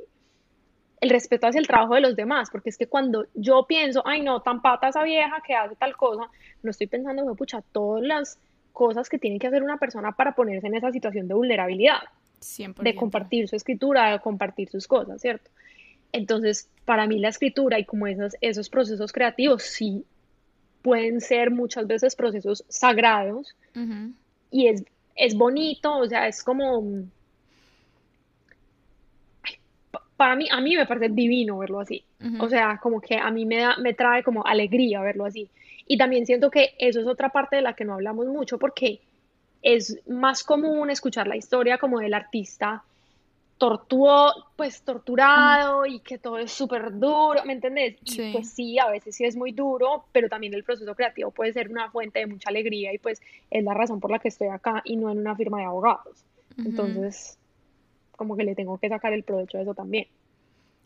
el 1.03 1.11
respeto 1.11 1.49
hacia 1.49 1.59
el 1.59 1.67
trabajo 1.67 1.97
de 1.97 2.01
los 2.01 2.15
demás, 2.15 2.49
porque 2.51 2.71
es 2.71 2.79
que 2.79 2.87
cuando 2.87 3.27
yo 3.35 3.67
pienso, 3.67 4.03
ay 4.07 4.23
no, 4.23 4.41
tan 4.41 4.63
pata 4.63 4.89
esa 4.89 5.03
vieja 5.03 5.43
que 5.45 5.53
hace 5.53 5.75
tal 5.75 5.97
cosa, 5.97 6.31
no 6.63 6.71
estoy 6.71 6.87
pensando, 6.87 7.27
que 7.27 7.35
pucha, 7.35 7.61
todas 7.73 8.05
las 8.05 8.39
cosas 8.73 9.09
que 9.09 9.19
tiene 9.19 9.41
que 9.41 9.49
hacer 9.49 9.65
una 9.65 9.79
persona 9.79 10.13
para 10.13 10.37
ponerse 10.37 10.69
en 10.69 10.77
esa 10.77 10.93
situación 10.93 11.27
de 11.27 11.35
vulnerabilidad, 11.35 12.03
de 12.85 12.95
compartir 12.95 13.49
su 13.49 13.57
escritura, 13.57 14.13
de 14.13 14.21
compartir 14.21 14.69
sus 14.69 14.87
cosas, 14.87 15.21
¿cierto? 15.21 15.51
Entonces, 16.13 16.69
para 16.85 17.09
mí 17.09 17.19
la 17.19 17.31
escritura 17.31 17.81
y 17.81 17.85
como 17.85 18.07
esos, 18.07 18.37
esos 18.41 18.69
procesos 18.69 19.13
creativos 19.13 19.65
sí 19.65 20.05
pueden 20.83 21.21
ser 21.21 21.51
muchas 21.51 21.89
veces 21.89 22.15
procesos 22.15 22.65
sagrados 22.69 23.57
y 24.53 24.69
es, 24.69 24.85
es 25.17 25.35
bonito, 25.35 25.97
o 25.97 26.07
sea, 26.07 26.29
es 26.29 26.45
como 26.45 26.81
para 30.17 30.37
mí, 30.37 30.49
a 30.51 30.61
mí 30.61 30.77
me 30.77 30.87
parece 30.87 31.09
divino 31.09 31.59
verlo 31.59 31.81
así. 31.81 32.05
O 32.39 32.49
sea, 32.49 32.79
como 32.81 33.01
que 33.01 33.17
a 33.17 33.31
mí 33.31 33.45
me, 33.45 33.59
da, 33.59 33.77
me 33.79 33.95
trae 33.95 34.23
como 34.23 34.45
alegría 34.47 35.01
verlo 35.01 35.25
así. 35.25 35.49
Y 35.87 35.97
también 35.99 36.27
siento 36.27 36.51
que 36.51 36.75
eso 36.79 37.01
es 37.01 37.07
otra 37.07 37.31
parte 37.31 37.57
de 37.57 37.63
la 37.63 37.75
que 37.75 37.85
no 37.85 37.95
hablamos 37.95 38.27
mucho 38.27 38.59
porque 38.59 39.01
es 39.63 40.01
más 40.09 40.45
común 40.45 40.91
escuchar 40.91 41.27
la 41.27 41.37
historia 41.37 41.79
como 41.79 42.01
del 42.01 42.15
artista 42.15 42.83
tortuo, 43.59 44.33
pues 44.57 44.83
torturado 44.83 45.87
y 45.87 46.01
que 46.01 46.19
todo 46.19 46.39
es 46.39 46.51
súper 46.51 46.99
duro, 46.99 47.45
¿me 47.45 47.53
entendés? 47.53 47.97
Y 48.05 48.33
pues 48.33 48.51
sí, 48.51 48.77
a 48.81 48.91
veces 48.91 49.15
sí 49.15 49.25
es 49.25 49.37
muy 49.37 49.53
duro, 49.53 50.05
pero 50.11 50.29
también 50.29 50.53
el 50.55 50.65
proceso 50.65 50.93
creativo 50.97 51.31
puede 51.31 51.53
ser 51.53 51.71
una 51.71 51.89
fuente 51.89 52.19
de 52.19 52.27
mucha 52.27 52.51
alegría 52.51 52.93
y 52.93 52.99
pues 52.99 53.23
es 53.53 53.63
la 53.63 53.73
razón 53.73 54.01
por 54.01 54.11
la 54.11 54.19
que 54.19 54.27
estoy 54.27 54.49
acá 54.49 54.83
y 54.85 54.97
no 54.97 55.13
en 55.13 55.19
una 55.19 55.37
firma 55.37 55.59
de 55.59 55.67
abogados. 55.67 56.25
Entonces, 56.59 57.39
como 58.17 58.37
que 58.37 58.45
le 58.45 58.55
tengo 58.55 58.79
que 58.79 58.89
sacar 58.89 59.13
el 59.13 59.25
provecho 59.25 59.59
de 59.59 59.65
eso 59.65 59.75
también. 59.75 60.07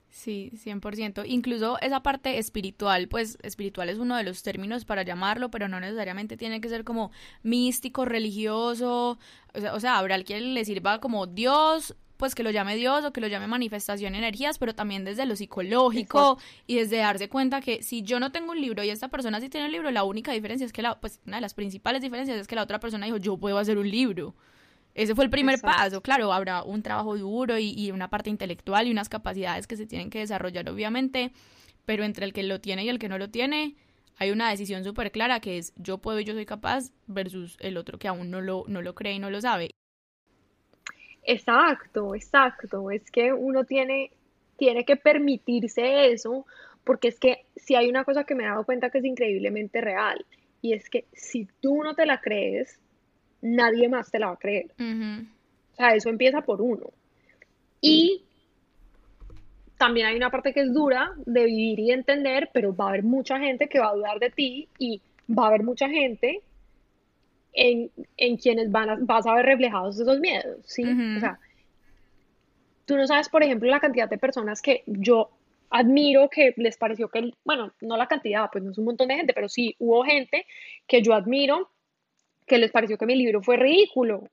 Sí, 0.09 0.53
100%. 0.55 1.25
Incluso 1.27 1.79
esa 1.81 2.03
parte 2.03 2.39
espiritual, 2.39 3.09
pues 3.09 3.39
espiritual 3.43 3.89
es 3.91 3.99
uno 3.99 4.17
de 4.17 4.23
los 4.23 4.43
términos 4.43 4.85
para 4.85 5.03
llamarlo, 5.03 5.51
pero 5.51 5.69
no 5.69 5.79
necesariamente 5.79 6.37
tiene 6.37 6.61
que 6.61 6.69
ser 6.69 6.85
como 6.85 7.11
místico, 7.43 8.05
religioso. 8.05 9.19
O 9.55 9.61
sea, 9.61 9.75
o 9.75 9.81
sea 9.81 9.99
habrá 9.99 10.23
quien 10.23 10.55
le 10.55 10.65
sirva 10.65 11.01
como 11.01 11.27
Dios 11.27 11.95
pues 12.17 12.35
que 12.35 12.43
lo 12.43 12.51
llame 12.51 12.77
Dios 12.77 13.05
o 13.05 13.13
que 13.13 13.21
lo 13.21 13.29
llame 13.29 13.47
manifestación 13.47 14.13
de 14.13 14.19
energías, 14.19 14.59
pero 14.59 14.75
también 14.75 15.05
desde 15.05 15.27
lo 15.27 15.37
psicológico 15.37 16.39
y 16.67 16.77
desde 16.77 16.97
darse 16.99 17.29
cuenta 17.29 17.61
que 17.61 17.83
si 17.83 18.03
yo 18.03 18.21
no 18.21 18.33
tengo 18.33 18.53
un 18.53 18.61
libro 18.61 18.83
y 18.83 18.91
esta 18.91 19.09
persona 19.09 19.41
sí 19.41 19.49
tiene 19.49 19.67
un 19.67 19.73
libro, 19.73 19.91
la 19.91 20.05
única 20.05 20.33
diferencia 20.33 20.65
es 20.65 20.73
que 20.73 20.83
la, 20.83 20.99
pues 20.99 21.21
una 21.27 21.37
de 21.37 21.43
las 21.43 21.55
principales 21.55 22.01
diferencias 22.03 22.39
es 22.39 22.47
que 22.47 22.55
la 22.55 22.63
otra 22.63 22.81
persona 22.81 23.07
dijo, 23.07 23.19
yo 23.19 23.37
puedo 23.37 23.59
hacer 23.59 23.79
un 23.79 23.91
libro. 23.91 24.35
Ese 24.97 25.15
fue 25.15 25.25
el 25.25 25.31
primer 25.31 25.61
paso, 25.61 26.01
claro, 26.01 26.33
habrá 26.33 26.63
un 26.63 26.83
trabajo 26.83 27.19
duro 27.19 27.59
y, 27.59 27.75
y 27.77 27.91
una 27.91 28.09
parte 28.09 28.31
intelectual 28.31 28.87
y 28.87 28.91
unas 28.91 29.11
capacidades 29.11 29.67
que 29.67 29.77
se 29.77 29.85
tienen 29.85 30.09
que 30.09 30.21
desarrollar, 30.21 30.67
obviamente, 30.71 31.33
pero 31.85 32.03
entre 32.03 32.25
el 32.25 32.33
que 32.33 32.43
lo 32.43 32.63
tiene 32.63 32.83
y 32.83 32.89
el 32.89 32.99
que 32.99 33.11
no 33.11 33.19
lo 33.19 33.29
tiene, 33.29 33.77
hay 34.17 34.31
una 34.31 34.49
decisión 34.49 34.85
súper 34.85 35.13
clara 35.13 35.41
que 35.41 35.59
es 35.59 35.75
yo 35.77 35.99
puedo 35.99 36.19
y 36.19 36.25
yo 36.25 36.33
soy 36.33 36.47
capaz 36.47 36.93
versus 37.07 37.59
el 37.61 37.77
otro 37.77 37.99
que 37.99 38.09
aún 38.09 38.31
no 38.31 38.41
lo, 38.41 38.65
no 38.69 38.81
lo 38.81 38.95
cree 38.95 39.13
y 39.13 39.19
no 39.19 39.29
lo 39.29 39.43
sabe. 39.43 39.73
Exacto, 41.25 42.15
exacto. 42.15 42.91
Es 42.91 43.11
que 43.11 43.35
uno 43.35 43.65
tiene, 43.65 44.13
tiene 44.57 44.87
que 44.87 44.97
permitirse 44.97 46.11
eso, 46.11 46.47
porque 46.85 47.09
es 47.09 47.21
que 47.21 47.45
si 47.55 47.75
hay 47.75 47.91
una 47.91 48.05
cosa 48.05 48.25
que 48.25 48.35
me 48.35 48.45
he 48.45 48.47
dado 48.47 48.65
cuenta 48.65 48.89
que 48.89 48.99
es 48.99 49.05
increíblemente 49.05 49.83
real, 49.83 50.25
y 50.63 50.73
es 50.73 50.89
que 50.89 51.05
si 51.13 51.47
tú 51.61 51.83
no 51.83 51.95
te 51.95 52.07
la 52.07 52.23
crees, 52.23 52.81
nadie 53.41 53.89
más 53.89 54.11
te 54.11 54.19
la 54.19 54.29
va 54.29 54.33
a 54.33 54.39
creer. 54.39 54.67
O 54.79 55.77
sea, 55.77 55.95
eso 55.95 56.09
empieza 56.09 56.43
por 56.43 56.61
uno. 56.61 56.91
Y 57.81 58.23
también 59.77 60.07
hay 60.07 60.17
una 60.17 60.31
parte 60.31 60.53
que 60.53 60.61
es 60.61 60.73
dura 60.73 61.13
de 61.27 61.45
vivir 61.45 61.81
y 61.81 61.91
entender, 61.93 62.51
pero 62.53 62.75
va 62.75 62.87
a 62.87 62.89
haber 62.91 63.03
mucha 63.03 63.39
gente 63.39 63.69
que 63.69 63.79
va 63.79 63.91
a 63.91 63.95
dudar 63.95 64.19
de 64.19 64.31
ti 64.31 64.69
y 64.79 65.01
va 65.29 65.45
a 65.45 65.49
haber 65.49 65.63
mucha 65.63 65.89
gente 65.89 66.41
en, 67.53 67.91
quienes 68.37 68.71
van 68.71 68.91
a, 68.91 68.97
vas 69.01 69.27
a 69.27 69.35
ver 69.35 69.47
reflejados 69.47 69.99
esos 69.99 70.21
miedos, 70.21 70.59
¿sí? 70.65 70.83
O 71.17 71.21
sea, 71.21 71.39
tú 72.85 72.97
no 72.97 73.07
sabes, 73.07 73.29
por 73.29 73.43
ejemplo, 73.43 73.69
la 73.71 73.81
cantidad 73.81 74.09
de 74.09 74.19
personas 74.19 74.61
que 74.61 74.83
yo 74.87 75.31
admiro 75.71 76.29
que 76.29 76.55
les 76.57 76.77
pareció 76.77 77.09
que, 77.09 77.33
bueno, 77.45 77.73
no 77.81 77.97
la 77.97 78.07
cantidad, 78.07 78.49
pues 78.51 78.63
no 78.63 78.71
es 78.71 78.79
un 78.79 78.85
montón 78.85 79.09
de 79.09 79.17
gente, 79.17 79.33
pero 79.35 79.49
sí 79.49 79.75
hubo 79.79 80.05
gente 80.05 80.47
que 80.87 81.03
yo 81.03 81.15
admiro 81.15 81.71
que 82.47 82.59
les 82.59 82.71
pareció 82.71 82.97
que 82.97 83.07
mi 83.07 83.17
libro 83.17 83.43
fue 83.43 83.57
ridículo. 83.57 84.29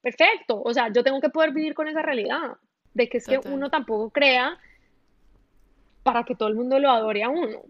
Perfecto, 0.00 0.62
o 0.62 0.72
sea, 0.72 0.90
yo 0.92 1.04
tengo 1.04 1.20
que 1.20 1.28
poder 1.28 1.52
vivir 1.52 1.74
con 1.74 1.86
esa 1.88 2.00
realidad, 2.00 2.56
de 2.94 3.08
que 3.08 3.18
es 3.18 3.26
que 3.26 3.38
uno 3.38 3.68
tampoco 3.70 4.10
crea 4.10 4.58
para 6.02 6.24
que 6.24 6.34
todo 6.34 6.48
el 6.48 6.54
mundo 6.54 6.78
lo 6.78 6.90
adore 6.90 7.22
a 7.22 7.28
uno. 7.28 7.60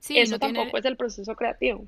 sí, 0.00 0.18
Eso 0.18 0.38
tampoco 0.38 0.78
es 0.78 0.84
el 0.86 0.96
proceso 0.96 1.34
creativo. 1.34 1.86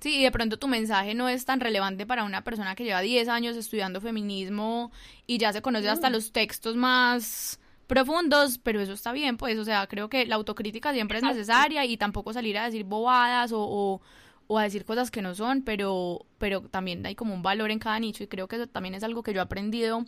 Sí, 0.00 0.18
y 0.18 0.22
de 0.22 0.30
pronto 0.30 0.58
tu 0.58 0.68
mensaje 0.68 1.14
no 1.14 1.28
es 1.28 1.44
tan 1.44 1.58
relevante 1.58 2.06
para 2.06 2.22
una 2.22 2.44
persona 2.44 2.76
que 2.76 2.84
lleva 2.84 3.00
10 3.00 3.28
años 3.28 3.56
estudiando 3.56 4.00
feminismo 4.00 4.92
y 5.26 5.38
ya 5.38 5.52
se 5.52 5.60
conoce 5.60 5.88
hasta 5.88 6.08
los 6.08 6.32
textos 6.32 6.76
más 6.76 7.60
profundos, 7.86 8.58
pero 8.58 8.80
eso 8.80 8.92
está 8.92 9.12
bien, 9.12 9.36
pues, 9.36 9.58
o 9.58 9.64
sea, 9.64 9.86
creo 9.86 10.08
que 10.08 10.24
la 10.26 10.36
autocrítica 10.36 10.92
siempre 10.92 11.18
es 11.18 11.24
necesaria 11.24 11.84
y 11.84 11.96
tampoco 11.96 12.32
salir 12.32 12.56
a 12.58 12.64
decir 12.64 12.84
bobadas 12.84 13.52
o, 13.52 14.00
o, 14.46 14.58
a 14.58 14.62
decir 14.62 14.84
cosas 14.84 15.10
que 15.10 15.22
no 15.22 15.34
son, 15.34 15.62
pero, 15.62 16.26
pero 16.38 16.62
también 16.62 17.04
hay 17.06 17.14
como 17.14 17.34
un 17.34 17.42
valor 17.42 17.70
en 17.70 17.78
cada 17.78 17.98
nicho 17.98 18.24
y 18.24 18.28
creo 18.28 18.48
que 18.48 18.56
eso 18.56 18.66
también 18.66 18.94
es 18.94 19.02
algo 19.02 19.22
que 19.22 19.32
yo 19.32 19.40
he 19.40 19.42
aprendido 19.42 20.04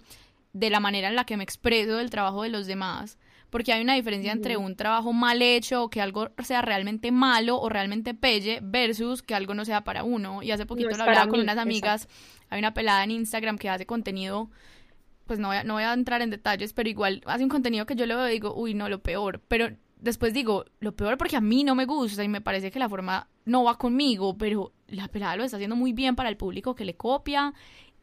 de 0.52 0.70
la 0.70 0.80
manera 0.80 1.08
en 1.08 1.16
la 1.16 1.24
que 1.24 1.36
me 1.36 1.44
expreso 1.44 1.96
del 1.96 2.10
trabajo 2.10 2.42
de 2.42 2.48
los 2.48 2.66
demás 2.66 3.18
porque 3.50 3.72
hay 3.72 3.82
una 3.82 3.94
diferencia 3.94 4.32
entre 4.32 4.56
un 4.56 4.76
trabajo 4.76 5.12
mal 5.12 5.40
hecho 5.40 5.84
o 5.84 5.90
que 5.90 6.00
algo 6.00 6.28
sea 6.42 6.62
realmente 6.62 7.12
malo 7.12 7.58
o 7.60 7.68
realmente 7.68 8.14
pelle 8.14 8.60
versus 8.62 9.22
que 9.22 9.34
algo 9.34 9.54
no 9.54 9.64
sea 9.64 9.84
para 9.84 10.04
uno. 10.04 10.42
Y 10.42 10.50
hace 10.50 10.66
poquito 10.66 10.90
lo 10.90 11.04
hablaba 11.04 11.28
con 11.28 11.40
unas 11.40 11.58
amigas, 11.58 12.08
hay 12.50 12.58
una 12.58 12.74
pelada 12.74 13.04
en 13.04 13.12
Instagram 13.12 13.56
que 13.58 13.70
hace 13.70 13.86
contenido, 13.86 14.50
pues 15.26 15.38
no 15.38 15.48
voy, 15.48 15.58
a, 15.58 15.64
no 15.64 15.74
voy 15.74 15.84
a 15.84 15.92
entrar 15.92 16.22
en 16.22 16.30
detalles, 16.30 16.72
pero 16.72 16.88
igual 16.88 17.22
hace 17.26 17.44
un 17.44 17.50
contenido 17.50 17.86
que 17.86 17.94
yo 17.94 18.06
le 18.06 18.14
veo 18.14 18.28
y 18.28 18.32
digo, 18.32 18.54
uy, 18.54 18.74
no, 18.74 18.88
lo 18.88 19.00
peor, 19.00 19.40
pero 19.48 19.70
después 20.00 20.34
digo, 20.34 20.64
lo 20.80 20.94
peor 20.94 21.16
porque 21.16 21.36
a 21.36 21.40
mí 21.40 21.64
no 21.64 21.74
me 21.74 21.84
gusta 21.86 22.24
y 22.24 22.28
me 22.28 22.40
parece 22.40 22.70
que 22.70 22.78
la 22.78 22.88
forma 22.88 23.28
no 23.46 23.64
va 23.64 23.78
conmigo, 23.78 24.36
pero 24.36 24.72
la 24.88 25.08
pelada 25.08 25.36
lo 25.36 25.44
está 25.44 25.56
haciendo 25.56 25.76
muy 25.76 25.92
bien 25.92 26.14
para 26.14 26.28
el 26.28 26.36
público 26.36 26.74
que 26.74 26.84
le 26.84 26.94
copia 26.94 27.54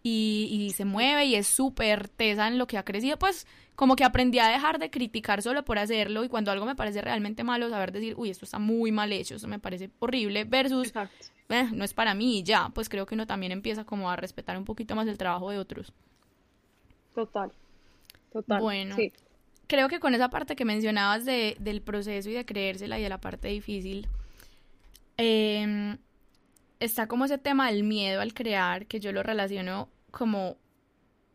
y, 0.01 0.49
y 0.51 0.71
se 0.71 0.85
mueve 0.85 1.25
y 1.25 1.35
es 1.35 1.47
súper 1.47 2.09
tesa 2.09 2.47
en 2.47 2.57
lo 2.57 2.65
que 2.65 2.77
ha 2.77 2.83
crecido, 2.83 3.19
pues 3.19 3.45
como 3.75 3.95
que 3.95 4.03
aprendí 4.03 4.39
a 4.39 4.47
dejar 4.47 4.79
de 4.79 4.89
criticar 4.89 5.41
solo 5.41 5.65
por 5.65 5.79
hacerlo 5.79 6.23
y 6.23 6.29
cuando 6.29 6.51
algo 6.51 6.65
me 6.65 6.75
parece 6.75 7.01
realmente 7.01 7.43
malo, 7.43 7.69
saber 7.69 7.91
decir, 7.91 8.13
uy, 8.17 8.29
esto 8.29 8.45
está 8.45 8.59
muy 8.59 8.91
mal 8.91 9.11
hecho, 9.11 9.35
esto 9.35 9.47
me 9.47 9.59
parece 9.59 9.89
horrible, 9.99 10.43
versus, 10.43 10.93
eh, 11.49 11.69
no 11.71 11.83
es 11.83 11.93
para 11.93 12.13
mí 12.13 12.43
ya, 12.43 12.69
pues 12.69 12.89
creo 12.89 13.05
que 13.05 13.15
uno 13.15 13.25
también 13.25 13.51
empieza 13.51 13.83
como 13.83 14.09
a 14.11 14.15
respetar 14.15 14.57
un 14.57 14.65
poquito 14.65 14.95
más 14.95 15.07
el 15.07 15.17
trabajo 15.17 15.49
de 15.49 15.57
otros. 15.57 15.91
Total, 17.15 17.51
total. 18.31 18.61
Bueno, 18.61 18.95
creo 19.67 19.87
que 19.87 19.99
con 19.99 20.13
esa 20.13 20.29
parte 20.29 20.55
que 20.55 20.65
mencionabas 20.65 21.25
de, 21.25 21.57
del 21.59 21.81
proceso 21.81 22.29
y 22.29 22.33
de 22.33 22.45
creérsela 22.45 22.99
y 22.99 23.03
de 23.03 23.09
la 23.09 23.19
parte 23.19 23.47
difícil, 23.47 24.07
em, 25.23 25.97
está 26.79 27.07
como 27.07 27.25
ese 27.25 27.37
tema 27.37 27.69
del 27.69 27.83
miedo 27.83 28.21
al 28.21 28.33
crear, 28.33 28.87
que 28.87 28.99
yo 28.99 29.11
lo 29.11 29.23
relaciono 29.23 29.89
como 30.11 30.57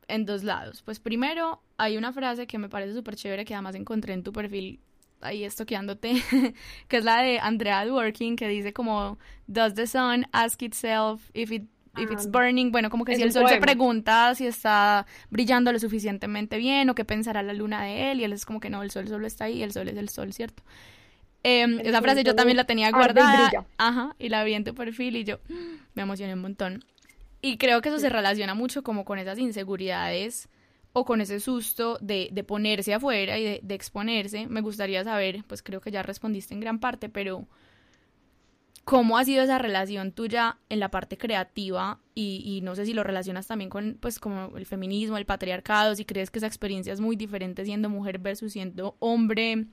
en 0.08 0.24
dos 0.24 0.42
lados. 0.44 0.82
Pues 0.82 1.00
primero, 1.00 1.62
hay 1.76 1.96
una 1.96 2.12
frase 2.12 2.46
que 2.46 2.58
me 2.58 2.68
parece 2.68 2.94
súper 2.94 3.16
chévere 3.16 3.44
que 3.44 3.54
además 3.54 3.74
encontré 3.74 4.14
en 4.14 4.22
tu 4.22 4.32
perfil 4.32 4.80
ahí 5.20 5.44
estoqueándote, 5.44 6.22
que 6.88 6.96
es 6.96 7.04
la 7.04 7.22
de 7.22 7.38
Andrea 7.40 7.84
Dworkin, 7.84 8.36
que 8.36 8.48
dice 8.48 8.72
como, 8.72 9.18
Does 9.46 9.74
the 9.74 9.86
sun 9.86 10.26
ask 10.32 10.62
itself 10.62 11.30
if 11.34 11.50
it 11.50 11.64
if 11.96 12.10
it's 12.10 12.26
ah. 12.26 12.30
burning, 12.30 12.70
bueno, 12.70 12.90
como 12.90 13.04
que 13.04 13.16
si 13.16 13.22
el 13.22 13.32
sol 13.32 13.48
se 13.48 13.58
pregunta 13.58 14.34
si 14.34 14.46
está 14.46 15.06
brillando 15.30 15.72
lo 15.72 15.78
suficientemente 15.78 16.56
bien 16.56 16.88
o 16.90 16.94
qué 16.94 17.04
pensará 17.04 17.42
la 17.42 17.52
luna 17.52 17.82
de 17.82 18.12
él 18.12 18.20
y 18.20 18.24
él 18.24 18.32
es 18.32 18.44
como 18.46 18.60
que 18.60 18.70
no, 18.70 18.82
el 18.82 18.90
sol 18.90 19.08
solo 19.08 19.26
está 19.26 19.44
ahí, 19.44 19.62
el 19.62 19.72
sol 19.72 19.88
es 19.88 19.96
el 19.96 20.08
sol, 20.08 20.32
¿cierto? 20.32 20.62
Em, 21.42 21.80
esa 21.80 22.02
frase 22.02 22.24
yo 22.24 22.34
también 22.34 22.56
la 22.56 22.64
tenía 22.64 22.90
guardada, 22.90 23.66
ajá, 23.76 24.14
y 24.18 24.28
la 24.28 24.42
vi 24.44 24.54
en 24.54 24.64
tu 24.64 24.74
perfil 24.74 25.16
y 25.16 25.24
yo 25.24 25.38
me 25.94 26.02
emocioné 26.02 26.34
un 26.34 26.40
montón. 26.40 26.84
Y 27.40 27.56
creo 27.56 27.80
que 27.80 27.88
eso 27.90 27.98
se 28.00 28.08
relaciona 28.08 28.54
mucho 28.54 28.82
como 28.82 29.04
con 29.04 29.18
esas 29.18 29.38
inseguridades 29.38 30.48
o 30.92 31.04
con 31.04 31.20
ese 31.20 31.38
susto 31.38 31.98
de, 32.00 32.28
de 32.32 32.44
ponerse 32.44 32.92
afuera 32.94 33.38
y 33.38 33.44
de, 33.44 33.60
de, 33.62 33.74
exponerse. 33.74 34.48
Me 34.48 34.60
gustaría 34.60 35.04
saber, 35.04 35.44
pues 35.46 35.62
creo 35.62 35.80
que 35.80 35.92
ya 35.92 36.02
respondiste 36.02 36.54
en 36.54 36.60
gran 36.60 36.80
parte, 36.80 37.08
pero 37.08 37.46
¿cómo 38.84 39.18
ha 39.18 39.24
sido 39.24 39.42
esa 39.42 39.58
relación 39.58 40.12
tuya 40.12 40.58
en 40.68 40.80
la 40.80 40.90
parte 40.90 41.18
creativa? 41.18 42.00
Y, 42.14 42.42
y, 42.44 42.62
no 42.62 42.74
sé 42.74 42.86
si 42.86 42.94
lo 42.94 43.04
relacionas 43.04 43.46
también 43.46 43.70
con, 43.70 43.98
pues, 44.00 44.18
como 44.18 44.56
el 44.56 44.66
feminismo, 44.66 45.18
el 45.18 45.26
patriarcado, 45.26 45.94
si 45.94 46.04
crees 46.04 46.30
que 46.30 46.38
esa 46.38 46.46
experiencia 46.48 46.92
es 46.92 47.00
muy 47.00 47.14
diferente 47.14 47.64
siendo 47.64 47.90
mujer 47.90 48.18
versus 48.18 48.54
siendo 48.54 48.96
hombre, 48.98 49.66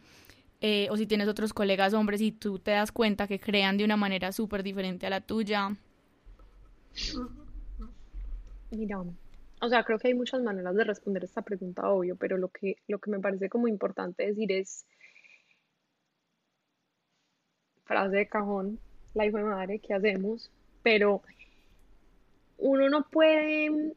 eh, 0.61 0.87
o 0.89 0.97
si 0.97 1.05
tienes 1.05 1.27
otros 1.27 1.53
colegas 1.53 1.93
hombres 1.93 2.21
y 2.21 2.31
tú 2.31 2.59
te 2.59 2.71
das 2.71 2.91
cuenta 2.91 3.27
que 3.27 3.39
crean 3.39 3.77
de 3.77 3.85
una 3.85 3.97
manera 3.97 4.31
súper 4.31 4.63
diferente 4.63 5.05
a 5.05 5.09
la 5.09 5.21
tuya. 5.21 5.75
Mira, 8.71 8.99
o 9.61 9.69
sea, 9.69 9.83
creo 9.83 9.99
que 9.99 10.09
hay 10.09 10.13
muchas 10.13 10.41
maneras 10.41 10.75
de 10.75 10.83
responder 10.83 11.23
esta 11.23 11.41
pregunta, 11.41 11.89
obvio, 11.89 12.15
pero 12.15 12.37
lo 12.37 12.49
que, 12.49 12.77
lo 12.87 12.99
que 12.99 13.11
me 13.11 13.19
parece 13.19 13.49
como 13.49 13.67
importante 13.67 14.25
decir 14.25 14.51
es, 14.51 14.85
frase 17.85 18.15
de 18.15 18.27
cajón, 18.27 18.79
la 19.13 19.25
hijo 19.25 19.37
de 19.37 19.43
madre, 19.43 19.79
¿qué 19.79 19.93
hacemos? 19.93 20.51
Pero 20.83 21.21
uno 22.57 22.89
no 22.89 23.07
puede 23.09 23.93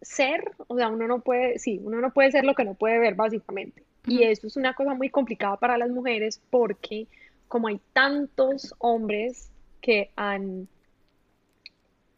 ser, 0.00 0.52
o 0.66 0.76
sea, 0.76 0.88
uno 0.88 1.06
no 1.06 1.20
puede, 1.20 1.58
sí, 1.58 1.80
uno 1.82 2.00
no 2.00 2.12
puede 2.12 2.30
ser 2.30 2.44
lo 2.44 2.54
que 2.54 2.64
no 2.64 2.74
puede 2.74 2.98
ver, 2.98 3.14
básicamente. 3.14 3.87
Y 4.06 4.22
eso 4.22 4.46
es 4.46 4.56
una 4.56 4.74
cosa 4.74 4.94
muy 4.94 5.10
complicada 5.10 5.56
para 5.56 5.76
las 5.76 5.90
mujeres 5.90 6.40
porque 6.50 7.06
como 7.46 7.68
hay 7.68 7.80
tantos 7.92 8.74
hombres 8.78 9.50
que 9.80 10.10
han 10.16 10.68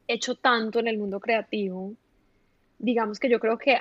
hecho 0.09 0.35
tanto 0.35 0.81
en 0.81 0.89
el 0.89 0.99
mundo 0.99 1.21
creativo, 1.21 1.95
digamos 2.79 3.19
que 3.19 3.29
yo 3.29 3.39
creo 3.39 3.59
que 3.59 3.79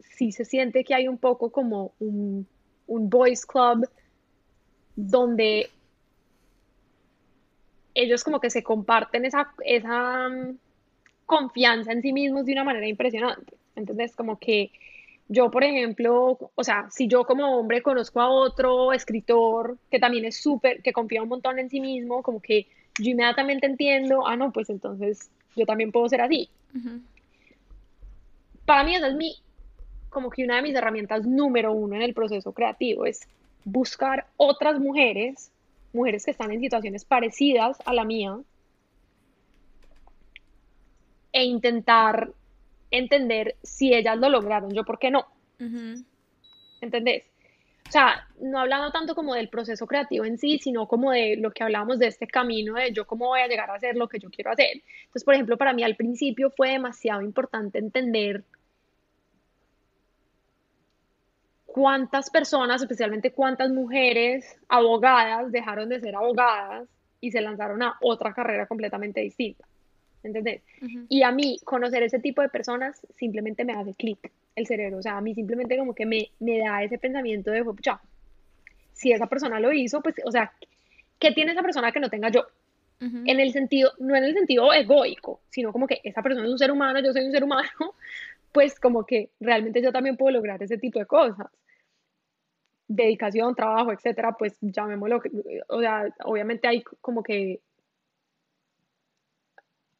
sí 0.00 0.32
se 0.32 0.44
siente 0.44 0.84
que 0.84 0.94
hay 0.94 1.08
un 1.08 1.18
poco 1.18 1.50
como 1.50 1.92
un, 2.00 2.46
un 2.86 3.10
boys 3.10 3.46
club 3.46 3.88
donde 4.96 5.70
ellos 7.94 8.24
como 8.24 8.40
que 8.40 8.50
se 8.50 8.62
comparten 8.62 9.24
esa, 9.24 9.52
esa 9.64 10.28
mm, 10.28 10.58
confianza 11.26 11.92
en 11.92 12.02
sí 12.02 12.12
mismos 12.12 12.44
de 12.44 12.52
una 12.52 12.64
manera 12.64 12.86
impresionante. 12.86 13.54
Entonces, 13.76 14.14
como 14.14 14.38
que 14.38 14.70
yo, 15.28 15.50
por 15.50 15.64
ejemplo, 15.64 16.38
o 16.54 16.64
sea, 16.64 16.88
si 16.90 17.08
yo 17.08 17.24
como 17.24 17.58
hombre 17.58 17.82
conozco 17.82 18.20
a 18.20 18.28
otro 18.28 18.92
escritor 18.92 19.78
que 19.90 19.98
también 19.98 20.24
es 20.24 20.36
súper, 20.40 20.82
que 20.82 20.92
confía 20.92 21.22
un 21.22 21.28
montón 21.28 21.58
en 21.58 21.70
sí 21.70 21.80
mismo, 21.80 22.22
como 22.22 22.40
que 22.40 22.66
yo 22.98 23.10
inmediatamente 23.10 23.66
entiendo, 23.66 24.26
ah, 24.26 24.36
no, 24.36 24.52
pues 24.52 24.68
entonces 24.70 25.30
yo 25.56 25.64
también 25.64 25.92
puedo 25.92 26.08
ser 26.08 26.20
así. 26.20 26.48
Para 28.66 28.84
mí 28.84 28.94
esa 28.94 29.08
es 29.08 29.14
mi, 29.14 29.36
como 30.10 30.30
que 30.30 30.44
una 30.44 30.56
de 30.56 30.62
mis 30.62 30.74
herramientas 30.74 31.26
número 31.26 31.72
uno 31.72 31.96
en 31.96 32.02
el 32.02 32.14
proceso 32.14 32.52
creativo, 32.52 33.06
es 33.06 33.26
buscar 33.64 34.26
otras 34.36 34.78
mujeres, 34.78 35.50
mujeres 35.92 36.24
que 36.24 36.32
están 36.32 36.52
en 36.52 36.60
situaciones 36.60 37.04
parecidas 37.04 37.78
a 37.86 37.94
la 37.94 38.04
mía, 38.04 38.38
e 41.32 41.44
intentar 41.44 42.30
entender 42.98 43.56
si 43.62 43.94
ellas 43.94 44.18
lo 44.18 44.28
lograron, 44.28 44.72
yo 44.72 44.84
por 44.84 44.98
qué 44.98 45.10
no. 45.10 45.26
¿Entendés? 46.80 47.24
O 47.88 47.92
sea, 47.92 48.26
no 48.40 48.58
hablando 48.58 48.90
tanto 48.90 49.14
como 49.14 49.34
del 49.34 49.48
proceso 49.48 49.86
creativo 49.86 50.24
en 50.24 50.38
sí, 50.38 50.58
sino 50.58 50.88
como 50.88 51.12
de 51.12 51.36
lo 51.36 51.52
que 51.52 51.62
hablábamos 51.62 51.98
de 51.98 52.06
este 52.06 52.26
camino 52.26 52.74
de 52.74 52.92
yo 52.92 53.06
cómo 53.06 53.26
voy 53.26 53.40
a 53.40 53.46
llegar 53.46 53.70
a 53.70 53.74
hacer 53.74 53.96
lo 53.96 54.08
que 54.08 54.18
yo 54.18 54.30
quiero 54.30 54.50
hacer. 54.50 54.82
Entonces, 55.02 55.24
por 55.24 55.34
ejemplo, 55.34 55.56
para 55.56 55.72
mí 55.72 55.82
al 55.82 55.96
principio 55.96 56.50
fue 56.50 56.70
demasiado 56.70 57.20
importante 57.22 57.78
entender 57.78 58.44
cuántas 61.66 62.30
personas, 62.30 62.80
especialmente 62.80 63.32
cuántas 63.32 63.70
mujeres 63.70 64.56
abogadas 64.68 65.52
dejaron 65.52 65.88
de 65.88 66.00
ser 66.00 66.16
abogadas 66.16 66.88
y 67.20 67.32
se 67.32 67.40
lanzaron 67.40 67.82
a 67.82 67.96
otra 68.00 68.32
carrera 68.32 68.66
completamente 68.66 69.20
distinta. 69.20 69.66
¿Entendés? 70.24 70.62
Y 71.08 71.22
a 71.22 71.30
mí 71.30 71.60
conocer 71.64 72.02
ese 72.02 72.18
tipo 72.18 72.42
de 72.42 72.48
personas 72.48 73.06
simplemente 73.14 73.64
me 73.64 73.74
hace 73.74 73.94
clic 73.94 74.32
el 74.56 74.66
cerebro. 74.66 74.98
O 74.98 75.02
sea, 75.02 75.18
a 75.18 75.20
mí 75.20 75.34
simplemente 75.34 75.76
como 75.76 75.94
que 75.94 76.06
me, 76.06 76.30
me 76.40 76.58
da 76.58 76.82
ese 76.82 76.98
pensamiento 76.98 77.50
de, 77.50 77.62
pucha, 77.62 78.00
si 78.92 79.12
esa 79.12 79.26
persona 79.26 79.60
lo 79.60 79.72
hizo, 79.72 80.00
pues, 80.00 80.16
o 80.24 80.30
sea, 80.30 80.52
¿qué 81.18 81.32
tiene 81.32 81.52
esa 81.52 81.62
persona 81.62 81.92
que 81.92 82.00
no 82.00 82.08
tenga 82.08 82.30
yo? 82.30 82.46
En 83.00 83.38
el 83.38 83.52
sentido, 83.52 83.92
no 83.98 84.16
en 84.16 84.24
el 84.24 84.32
sentido 84.32 84.72
egoico, 84.72 85.40
sino 85.50 85.72
como 85.72 85.86
que 85.86 86.00
esa 86.04 86.22
persona 86.22 86.46
es 86.46 86.52
un 86.52 86.58
ser 86.58 86.70
humano, 86.70 87.00
yo 87.00 87.12
soy 87.12 87.26
un 87.26 87.32
ser 87.32 87.44
humano, 87.44 87.68
pues 88.52 88.80
como 88.80 89.04
que 89.04 89.28
realmente 89.40 89.82
yo 89.82 89.92
también 89.92 90.16
puedo 90.16 90.30
lograr 90.30 90.62
ese 90.62 90.78
tipo 90.78 91.00
de 91.00 91.04
cosas. 91.04 91.48
Dedicación, 92.88 93.54
trabajo, 93.54 93.92
etcétera, 93.92 94.36
pues 94.38 94.56
llamémoslo, 94.62 95.20
o 95.68 95.80
sea, 95.80 96.14
obviamente 96.24 96.66
hay 96.66 96.82
como 96.82 97.22
que 97.22 97.60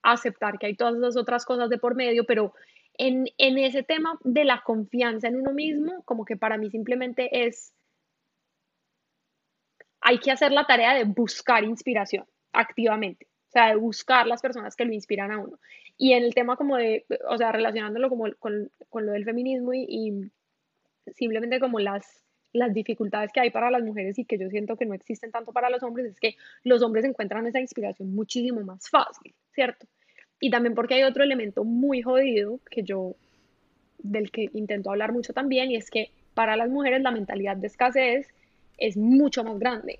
aceptar 0.05 0.59
que 0.59 0.66
hay 0.66 0.76
todas 0.76 0.96
esas 0.96 1.16
otras 1.16 1.44
cosas 1.44 1.68
de 1.70 1.78
por 1.78 1.96
medio, 1.96 2.24
pero 2.24 2.55
en, 2.96 3.26
ese 3.38 3.82
tema 3.82 4.18
de 4.22 4.44
la 4.44 4.62
confianza 4.62 5.26
en 5.26 5.36
uno 5.36 5.52
mismo, 5.52 6.02
como 6.05 6.24
que 6.24 6.36
para 6.36 6.59
mí 6.59 6.70
simplemente 6.70 7.46
es, 7.46 7.74
hay 10.00 10.18
que 10.18 10.30
hacer 10.30 10.52
la 10.52 10.66
tarea 10.66 10.94
de 10.94 11.05
buscar 11.05 11.64
inspiración 11.64 12.26
activamente, 12.52 13.26
o 13.48 13.50
sea, 13.50 13.68
de 13.68 13.76
buscar 13.76 14.26
las 14.26 14.42
personas 14.42 14.76
que 14.76 14.84
lo 14.84 14.92
inspiran 14.92 15.32
a 15.32 15.38
uno. 15.38 15.59
Y 15.96 16.12
en 16.12 16.24
el 16.24 16.34
tema 16.34 16.57
como 16.57 16.76
de, 16.76 17.07
o 17.28 17.36
sea, 17.36 17.50
relacionándolo 17.50 18.09
como 18.09 18.26
con, 18.38 18.70
lo 18.92 19.12
del 19.12 19.24
feminismo 19.24 19.72
y, 19.74 20.30
simplemente 21.14 21.61
como 21.61 21.80
las, 21.80 22.24
las 22.55 22.72
dificultades 22.72 23.32
que 23.32 23.40
hay 23.40 23.50
para 23.50 23.70
las 23.70 23.82
mujeres 23.82 24.18
y 24.18 24.24
que 24.24 24.38
yo 24.38 24.48
siento 24.48 24.76
que 24.76 24.86
no 24.86 24.94
existen 24.94 25.32
tanto 25.32 25.52
para 25.52 25.68
los 25.68 25.82
hombres, 25.82 26.07
es 26.07 26.20
que 26.20 26.36
los 26.62 26.82
hombres 26.82 27.05
encuentran 27.05 27.46
esa 27.46 27.61
inspiración 27.61 28.14
muchísimo 28.14 28.61
más 28.62 28.88
fácil, 28.88 29.34
¿cierto? 29.52 29.86
Y 30.40 30.50
también 30.50 30.74
porque 30.74 30.94
hay 30.94 31.02
otro 31.02 31.24
elemento 31.24 31.64
muy 31.64 32.00
jodido 32.00 32.61
que 32.70 32.84
yo, 32.84 33.16
del 33.98 34.30
que 34.30 34.48
intento 34.55 34.90
hablar 34.90 35.12
mucho 35.12 35.32
también, 35.32 35.72
y 35.72 35.76
es 35.76 35.90
que 35.90 36.11
para 36.34 36.57
las 36.57 36.70
mujeres 36.70 37.02
la 37.02 37.11
mentalidad 37.11 37.57
de 37.57 37.66
escasez 37.66 38.28
es 38.78 38.96
mucho 38.96 39.42
más 39.42 39.59
grande. 39.59 39.98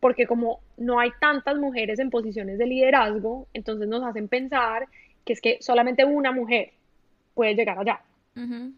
Porque 0.00 0.26
como 0.26 0.60
no 0.76 1.00
hay 1.00 1.10
tantas 1.18 1.56
mujeres 1.56 1.98
en 1.98 2.10
posiciones 2.10 2.58
de 2.58 2.66
liderazgo, 2.66 3.48
entonces 3.54 3.88
nos 3.88 4.04
hacen 4.04 4.28
pensar 4.28 4.86
que 5.24 5.32
es 5.32 5.40
que 5.40 5.56
solamente 5.60 6.04
una 6.04 6.30
mujer 6.30 6.72
puede 7.34 7.54
llegar 7.54 7.78
allá. 7.78 8.02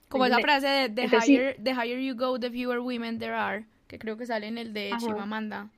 Como 0.08 0.26
esa 0.26 0.38
frase 0.38 0.66
de 0.66 0.88
the, 0.90 1.08
higher, 1.08 1.56
the 1.62 1.72
higher 1.72 1.98
you 1.98 2.14
go, 2.14 2.38
the 2.38 2.50
fewer 2.50 2.80
women 2.80 3.18
there 3.18 3.34
are, 3.34 3.64
que 3.88 3.98
creo 3.98 4.16
que 4.16 4.26
sale 4.26 4.46
en 4.46 4.58
el 4.58 4.72
de 4.74 4.92
Chimamanda. 4.98 5.70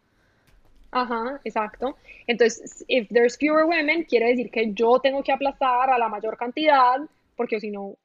Ajá, 0.91 1.41
exacto. 1.45 1.97
Entonces, 2.27 2.85
if 2.89 3.09
there's 3.11 3.37
fewer 3.37 3.65
women, 3.65 4.05
quiere 4.05 4.29
decir 4.29 4.51
que 4.51 4.73
yo 4.73 4.99
tengo 5.01 5.23
que 5.23 5.33
aplastar 5.33 5.91
a 5.91 5.99
la 5.99 6.09
mayor 6.09 6.37
cantidad, 6.37 6.99
porque 7.37 7.61
si 7.61 7.71
no, 7.71 7.97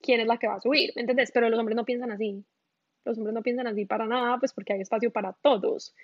¿quién 0.00 0.20
es 0.20 0.26
la 0.26 0.38
que 0.38 0.46
va 0.46 0.54
a 0.54 0.60
subir? 0.60 0.92
¿Me 0.94 1.02
entendés? 1.02 1.30
Pero 1.32 1.50
los 1.50 1.58
hombres 1.58 1.76
no 1.76 1.84
piensan 1.84 2.12
así. 2.12 2.44
Los 3.04 3.18
hombres 3.18 3.34
no 3.34 3.42
piensan 3.42 3.66
así 3.66 3.84
para 3.84 4.06
nada, 4.06 4.38
pues 4.38 4.52
porque 4.52 4.74
hay 4.74 4.80
espacio 4.80 5.10
para 5.10 5.32
todos. 5.32 5.94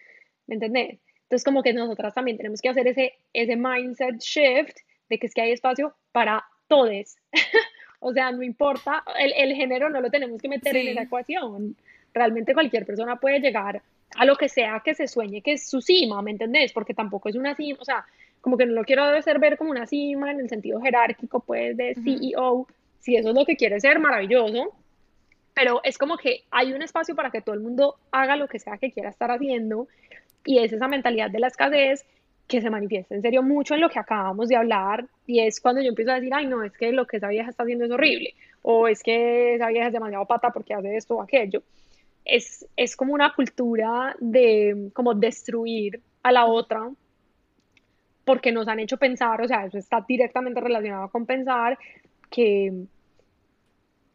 ¿Me 0.47 0.55
entendés? 0.55 1.01
Entonces, 1.23 1.45
como 1.45 1.63
que 1.63 1.73
nosotras 1.73 2.15
también 2.15 2.37
tenemos 2.37 2.61
que 2.61 2.69
hacer 2.69 2.87
ese, 2.89 3.15
ese 3.33 3.57
mindset 3.57 4.19
shift 4.19 4.77
de 5.09 5.19
que 5.19 5.27
es 5.27 5.35
que 5.35 5.43
hay 5.43 5.53
espacio 5.53 5.95
para 6.13 6.45
todos. 6.69 7.17
o 8.01 8.13
sea, 8.13 8.31
no 8.33 8.43
importa, 8.43 9.03
el, 9.19 9.33
el, 9.37 9.57
género 9.57 9.89
no 9.91 10.01
lo 10.01 10.11
tenemos 10.11 10.41
que 10.41 10.49
meter 10.49 10.77
en 10.77 10.89
esa 10.89 11.03
ecuación. 11.03 11.77
Realmente 12.13 12.55
cualquier 12.55 12.87
persona 12.87 13.17
puede 13.17 13.41
llegar 13.41 13.83
a 14.17 14.25
lo 14.25 14.37
que 14.37 14.49
sea 14.49 14.81
que 14.85 14.95
se 14.95 15.07
sueñe 15.07 15.43
que 15.43 15.53
es 15.55 15.69
su 15.69 15.81
cima, 15.81 16.23
¿me 16.23 16.31
entendés? 16.31 16.73
Porque 16.73 16.95
tampoco 16.95 17.29
es 17.29 17.37
una 17.37 17.55
cima, 17.55 17.79
o 17.81 17.85
sea, 17.85 18.05
como 18.41 18.57
que 18.57 18.67
no 18.67 18.73
lo 18.73 18.85
quiero 18.85 19.05
hacer 19.05 19.39
ver 19.39 19.57
como 19.59 19.71
una 19.71 19.87
cima 19.87 20.31
en 20.31 20.41
el 20.41 20.49
sentido 20.49 20.81
jerárquico, 20.81 21.41
pues, 21.41 21.77
de 21.77 21.95
CEO, 21.95 22.67
si 23.01 23.17
eso 23.17 23.31
es 23.31 23.35
lo 23.35 23.45
que 23.45 23.57
quiere 23.57 23.81
ser, 23.81 23.99
maravilloso, 23.99 24.73
pero 25.55 25.81
es 25.83 25.99
como 25.99 26.17
que 26.17 26.45
hay 26.51 26.73
un 26.73 26.83
espacio 26.83 27.15
para 27.15 27.31
que 27.31 27.41
todo 27.41 27.55
el 27.55 27.61
mundo 27.61 27.97
haga 28.11 28.37
lo 28.37 28.47
que 28.47 28.59
sea 28.59 28.79
que 28.79 28.93
quiera 28.93 29.11
estar 29.11 29.31
haciendo, 29.31 29.89
y 30.45 30.59
es 30.61 30.73
esa 30.73 30.87
mentalidad 30.87 31.31
de 31.31 31.41
la 31.41 31.49
escasez 31.49 32.07
que 32.47 32.61
se 32.61 32.71
manifiesta 32.71 33.15
en 33.15 33.23
serio 33.23 33.43
mucho 33.43 33.75
en 33.75 33.81
lo 33.81 33.89
que 33.89 33.99
acabamos 33.99 34.49
de 34.49 34.57
hablar, 34.57 35.07
y 35.27 35.41
es 35.41 35.61
cuando 35.61 35.83
yo 35.83 35.89
empiezo 35.89 36.13
a 36.13 36.17
decir, 36.17 36.33
ay, 36.33 36.47
no, 36.47 36.63
es 36.63 36.73
que 36.73 36.93
lo 36.93 37.07
que 37.07 37.17
esa 37.17 37.29
vieja 37.29 37.51
está 37.51 37.65
haciendo 37.65 37.85
es 37.85 37.91
horrible, 37.91 38.35
o 38.63 38.89
es 38.89 39.03
que 39.03 39.55
esa 39.55 39.69
vieja 39.69 39.89
es 39.89 39.93
demasiado 39.93 40.27
pata 40.27 40.51
porque 40.53 40.75
hace 40.75 40.97
esto 40.97 41.17
o 41.17 41.23
aquello 41.23 41.63
es, 42.27 42.67
es 42.77 42.97
como 42.97 43.15
una 43.15 43.33
cultura 43.35 44.17
de 44.19 44.91
como 44.93 45.15
destruir 45.15 46.03
a 46.23 46.33
la 46.33 46.47
otra 46.47 46.91
porque 48.25 48.51
nos 48.51 48.67
han 48.67 48.81
hecho 48.81 48.97
pensar, 48.97 49.41
o 49.41 49.47
sea, 49.47 49.65
eso 49.65 49.79
está 49.79 50.05
directamente 50.07 50.61
relacionado 50.61 51.09
con 51.11 51.25
pensar 51.25 51.79
que 52.29 52.87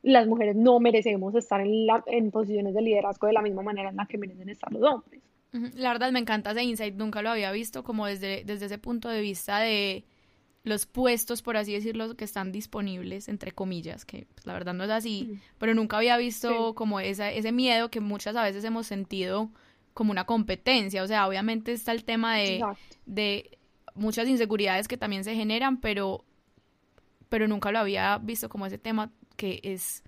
las 0.04 0.28
mujeres 0.28 0.58
no 0.58 0.82
merecemos 0.82 1.34
estar 1.36 1.62
en, 1.62 1.86
la, 1.86 2.04
en 2.08 2.30
posiciones 2.30 2.74
de 2.74 2.82
liderazgo 2.82 3.28
de 3.28 3.34
la 3.34 3.42
misma 3.42 3.62
manera 3.62 3.90
en 3.90 3.96
la 3.96 4.06
que 4.06 4.18
merecen 4.18 4.50
estar 4.50 4.70
los 4.74 4.84
hombres. 4.84 5.22
La 5.52 5.92
verdad 5.92 6.12
me 6.12 6.20
encanta 6.20 6.52
ese 6.52 6.64
insight, 6.64 6.96
nunca 6.96 7.22
lo 7.22 7.30
había 7.30 7.52
visto 7.52 7.84
como 7.84 8.06
desde, 8.06 8.44
desde 8.46 8.68
ese 8.68 8.78
punto 8.78 9.10
de 9.10 9.22
vista 9.22 9.60
de 9.60 10.06
los 10.64 10.86
puestos, 10.86 11.42
por 11.42 11.58
así 11.58 11.74
decirlo, 11.74 12.16
que 12.16 12.24
están 12.24 12.52
disponibles, 12.52 13.28
entre 13.28 13.52
comillas, 13.52 14.06
que 14.06 14.28
pues, 14.34 14.46
la 14.46 14.54
verdad 14.54 14.74
no 14.74 14.84
es 14.84 14.92
así, 14.92 15.40
pero 15.58 15.74
nunca 15.74 15.98
había 15.98 16.18
visto 16.18 16.74
como 16.76 17.00
esa, 17.00 17.32
ese 17.32 17.52
miedo 17.52 17.90
que 17.90 18.00
muchas 18.00 18.36
a 18.36 18.44
veces 18.44 18.64
hemos 18.64 18.88
sentido 18.88 19.52
como 19.94 20.12
una 20.12 20.26
competencia, 20.26 21.04
o 21.04 21.08
sea, 21.08 21.28
obviamente 21.28 21.74
está 21.74 21.92
el 21.92 22.06
tema 22.06 22.38
de, 22.38 22.64
de 23.06 23.58
muchas 23.96 24.28
inseguridades 24.28 24.88
que 24.88 24.98
también 24.98 25.24
se 25.24 25.36
generan, 25.36 25.82
pero, 25.82 26.24
pero 27.28 27.48
nunca 27.48 27.72
lo 27.72 27.80
había 27.80 28.18
visto 28.20 28.48
como 28.48 28.68
ese 28.68 28.78
tema 28.78 29.12
que 29.36 29.60
es 29.64 30.04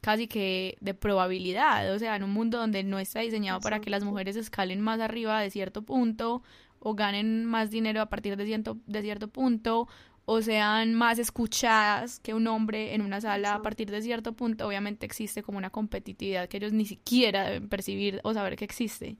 casi 0.00 0.26
que 0.28 0.76
de 0.80 0.94
probabilidad, 0.94 1.92
o 1.92 1.98
sea, 1.98 2.16
en 2.16 2.22
un 2.22 2.30
mundo 2.30 2.58
donde 2.58 2.82
no 2.84 2.98
está 2.98 3.20
diseñado 3.20 3.60
para 3.60 3.80
que 3.80 3.90
las 3.90 4.04
mujeres 4.04 4.36
escalen 4.36 4.80
más 4.80 5.00
arriba 5.00 5.40
de 5.40 5.50
cierto 5.50 5.82
punto 5.82 6.42
o 6.78 6.94
ganen 6.94 7.44
más 7.44 7.70
dinero 7.70 8.00
a 8.00 8.06
partir 8.06 8.36
de 8.36 8.46
cierto, 8.46 8.78
de 8.86 9.02
cierto 9.02 9.28
punto 9.28 9.88
o 10.24 10.42
sean 10.42 10.94
más 10.94 11.18
escuchadas 11.18 12.20
que 12.20 12.34
un 12.34 12.46
hombre 12.46 12.94
en 12.94 13.02
una 13.02 13.20
sala 13.20 13.54
a 13.54 13.62
partir 13.62 13.90
de 13.90 14.00
cierto 14.00 14.32
punto, 14.32 14.66
obviamente 14.66 15.04
existe 15.04 15.42
como 15.42 15.58
una 15.58 15.70
competitividad 15.70 16.48
que 16.48 16.58
ellos 16.58 16.72
ni 16.72 16.86
siquiera 16.86 17.46
deben 17.46 17.68
percibir 17.68 18.20
o 18.22 18.32
saber 18.32 18.56
que 18.56 18.64
existe. 18.64 19.16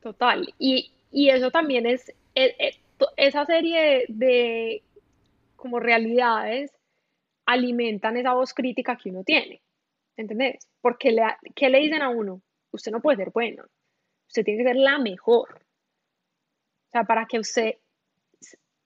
Total, 0.00 0.52
y, 0.58 0.90
y 1.12 1.28
eso 1.28 1.50
también 1.50 1.84
es, 1.86 2.08
e, 2.34 2.56
e, 2.58 2.80
esa 3.16 3.44
serie 3.44 4.06
de, 4.08 4.82
como 5.56 5.78
realidades 5.78 6.72
alimentan 7.44 8.16
esa 8.16 8.34
voz 8.34 8.54
crítica 8.54 8.96
que 8.96 9.10
uno 9.10 9.24
tiene, 9.24 9.60
¿entendés? 10.18 10.68
Porque 10.82 11.12
le, 11.12 11.22
¿qué 11.54 11.70
le 11.70 11.78
dicen 11.78 12.02
a 12.02 12.10
uno? 12.10 12.42
Usted 12.72 12.92
no 12.92 13.00
puede 13.00 13.16
ser 13.16 13.30
bueno, 13.30 13.64
usted 14.26 14.44
tiene 14.44 14.62
que 14.62 14.68
ser 14.68 14.76
la 14.76 14.98
mejor, 14.98 15.48
o 15.54 16.90
sea, 16.92 17.04
para 17.04 17.24
que 17.26 17.38
usted 17.38 17.76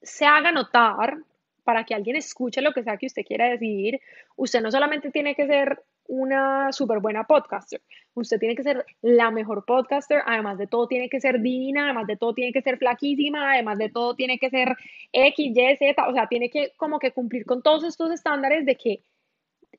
se 0.00 0.24
haga 0.24 0.52
notar, 0.52 1.16
para 1.64 1.84
que 1.84 1.94
alguien 1.94 2.16
escuche 2.16 2.60
lo 2.60 2.72
que 2.72 2.82
sea 2.82 2.96
que 2.96 3.06
usted 3.06 3.24
quiera 3.24 3.48
decir, 3.48 4.00
usted 4.36 4.60
no 4.60 4.70
solamente 4.70 5.10
tiene 5.10 5.34
que 5.34 5.46
ser 5.46 5.82
una 6.08 6.72
súper 6.72 6.98
buena 6.98 7.24
podcaster, 7.24 7.80
usted 8.14 8.38
tiene 8.38 8.56
que 8.56 8.64
ser 8.64 8.84
la 9.00 9.30
mejor 9.30 9.64
podcaster, 9.64 10.22
además 10.26 10.58
de 10.58 10.66
todo 10.66 10.86
tiene 10.86 11.08
que 11.08 11.20
ser 11.20 11.40
divina, 11.40 11.84
además 11.84 12.08
de 12.08 12.16
todo 12.16 12.34
tiene 12.34 12.52
que 12.52 12.62
ser 12.62 12.76
flaquísima, 12.78 13.52
además 13.52 13.78
de 13.78 13.88
todo 13.88 14.14
tiene 14.14 14.38
que 14.38 14.50
ser 14.50 14.76
X, 15.12 15.56
Y, 15.56 15.76
Z, 15.76 16.08
o 16.08 16.12
sea, 16.12 16.26
tiene 16.26 16.50
que 16.50 16.72
como 16.76 16.98
que 16.98 17.12
cumplir 17.12 17.46
con 17.46 17.62
todos 17.62 17.84
estos 17.84 18.10
estándares 18.10 18.66
de 18.66 18.76
que 18.76 19.00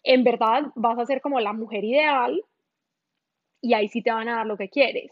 en 0.04 0.24
verdad 0.24 0.72
vas 0.76 1.00
a 1.00 1.06
ser 1.06 1.22
como 1.22 1.40
la 1.40 1.54
mujer 1.54 1.84
ideal 1.84 2.44
y 3.62 3.74
ahí 3.74 3.88
sí 3.90 4.02
te 4.02 4.12
van 4.12 4.28
a 4.28 4.38
dar 4.38 4.46
lo 4.46 4.58
que 4.58 4.70
quieres 4.70 5.12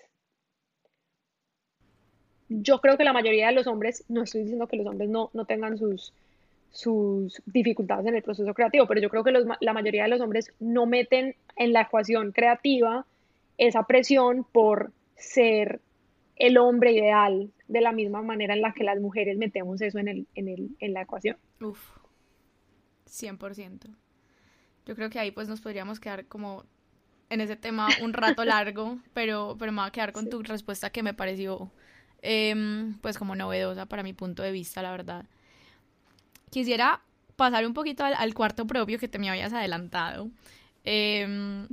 yo 2.52 2.82
creo 2.82 2.98
que 2.98 3.06
la 3.06 3.14
mayoría 3.14 3.48
de 3.48 3.54
los 3.54 3.68
hombres, 3.68 4.04
no 4.10 4.24
estoy 4.24 4.42
diciendo 4.42 4.68
que 4.68 4.76
los 4.76 4.86
hombres 4.86 5.10
no, 5.10 5.30
no 5.34 5.46
tengan 5.46 5.78
sus, 5.78 6.14
sus 6.70 7.42
dificultades 7.46 8.06
en 8.06 8.16
el 8.16 8.24
proceso 8.24 8.54
creativo, 8.54 8.88
pero 8.88 9.00
yo 9.00 9.10
creo 9.10 9.24
que 9.24 9.32
la 9.32 9.74
mayoría 9.74 10.04
de 10.04 10.10
los 10.10 10.20
hombres 10.20 10.52
no 10.60 10.86
meten 10.86 11.36
en 11.56 11.72
la 11.72 11.84
ecuación 11.84 12.34
creativa 12.34 13.06
esa 13.58 13.84
presión 13.84 14.46
por 14.52 14.92
ser 15.16 15.80
el 16.36 16.58
hombre 16.58 16.92
ideal 16.92 17.52
de 17.68 17.82
la 17.82 17.94
misma 17.94 18.22
manera 18.22 18.54
en 18.54 18.62
la 18.62 18.74
que 18.74 18.84
las 18.84 19.00
mujeres 19.00 19.38
metemos 19.38 19.82
eso 19.82 20.00
en, 20.00 20.10
el, 20.10 20.28
en, 20.36 20.50
el, 20.50 20.70
en 20.80 20.94
la 20.94 21.04
ecuación. 21.04 21.38
Uf. 21.62 21.80
100%. 23.08 23.96
Yo 24.86 24.96
creo 24.96 25.10
que 25.10 25.20
ahí 25.20 25.32
pues 25.32 25.48
nos 25.48 25.62
podríamos 25.62 26.00
quedar 26.00 26.26
como 26.26 26.66
en 27.30 27.40
ese 27.40 27.56
tema 27.56 27.88
un 28.02 28.14
rato 28.14 28.44
largo, 28.46 29.00
pero, 29.14 29.56
pero 29.58 29.72
me 29.72 29.82
voy 29.82 29.88
a 29.88 29.92
quedar 29.92 30.12
con 30.12 30.30
tu 30.30 30.44
respuesta 30.44 30.90
que 30.90 31.02
me 31.02 31.14
pareció 31.14 31.72
em, 32.22 32.98
pues 33.00 33.18
como 33.18 33.36
novedosa 33.36 33.86
para 33.86 34.04
mi 34.04 34.14
punto 34.14 34.44
de 34.44 34.52
vista, 34.52 34.82
la 34.82 34.92
verdad. 34.92 35.26
Quisiera 36.50 37.02
pasar 37.38 37.66
un 37.66 37.74
poquito 37.74 38.04
al, 38.04 38.34
cuarto 38.34 38.68
propio 38.68 39.00
que 39.00 39.08
te 39.08 39.18
me 39.18 39.30
habías 39.30 39.54
adelantado. 39.54 40.30
Em, 40.84 41.68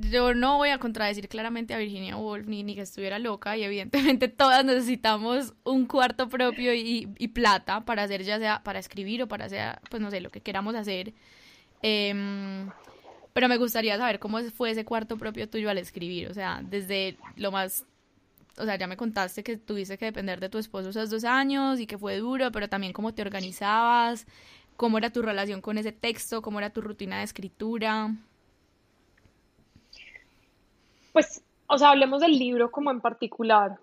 yo 0.00 0.34
no 0.34 0.58
voy 0.58 0.70
a 0.70 0.78
contradecir 0.78 1.28
claramente 1.28 1.72
a 1.72 1.78
Virginia 1.78 2.16
Woolf 2.16 2.46
ni, 2.46 2.62
ni, 2.62 2.74
que 2.74 2.82
estuviera 2.82 3.18
loca 3.18 3.56
y 3.56 3.62
evidentemente 3.62 4.28
todas 4.28 4.64
necesitamos 4.64 5.54
un 5.64 5.86
cuarto 5.86 6.28
propio 6.28 6.74
y, 6.74 7.08
y, 7.16 7.28
plata 7.28 7.84
para 7.84 8.02
hacer 8.02 8.22
ya 8.22 8.38
sea 8.38 8.62
para 8.62 8.78
escribir 8.78 9.22
o 9.22 9.28
para 9.28 9.46
hacer 9.46 9.78
pues 9.90 10.02
no 10.02 10.10
sé 10.10 10.20
lo 10.20 10.30
que 10.30 10.40
queramos 10.40 10.74
hacer 10.74 11.14
Em, 11.86 12.70
pero 13.34 13.46
me 13.46 13.58
gustaría 13.58 13.98
saber 13.98 14.18
cómo 14.18 14.38
fue 14.44 14.70
ese 14.70 14.86
cuarto 14.86 15.18
propio 15.18 15.50
tuyo 15.50 15.68
al 15.68 15.76
escribir, 15.76 16.30
o 16.30 16.32
sea, 16.32 16.62
desde 16.64 17.18
lo 17.36 17.52
más, 17.52 17.84
o 18.56 18.64
sea, 18.64 18.76
ya 18.76 18.86
me 18.86 18.96
contaste 18.96 19.42
que 19.42 19.58
tuviste 19.58 19.98
que 19.98 20.06
depender 20.06 20.40
de 20.40 20.48
tu 20.48 20.56
esposo 20.56 20.88
esos 20.88 21.10
dos 21.10 21.24
años 21.24 21.78
y 21.80 21.86
que 21.86 21.98
fue 21.98 22.16
duro, 22.16 22.50
pero 22.52 22.70
también 22.70 22.94
cómo 22.94 23.12
te 23.12 23.20
organizabas, 23.20 24.26
cómo 24.78 24.96
era 24.96 25.10
tu 25.10 25.20
relación 25.20 25.60
con 25.60 25.76
ese 25.76 25.92
texto, 25.92 26.40
cómo 26.40 26.58
era 26.58 26.70
tu 26.70 26.80
rutina 26.80 27.18
de 27.18 27.24
escritura. 27.24 28.14
Pues, 31.12 31.42
o 31.66 31.76
sea, 31.76 31.90
hablemos 31.90 32.22
del 32.22 32.38
libro 32.38 32.70
como 32.70 32.90
en 32.92 33.02
particular, 33.02 33.76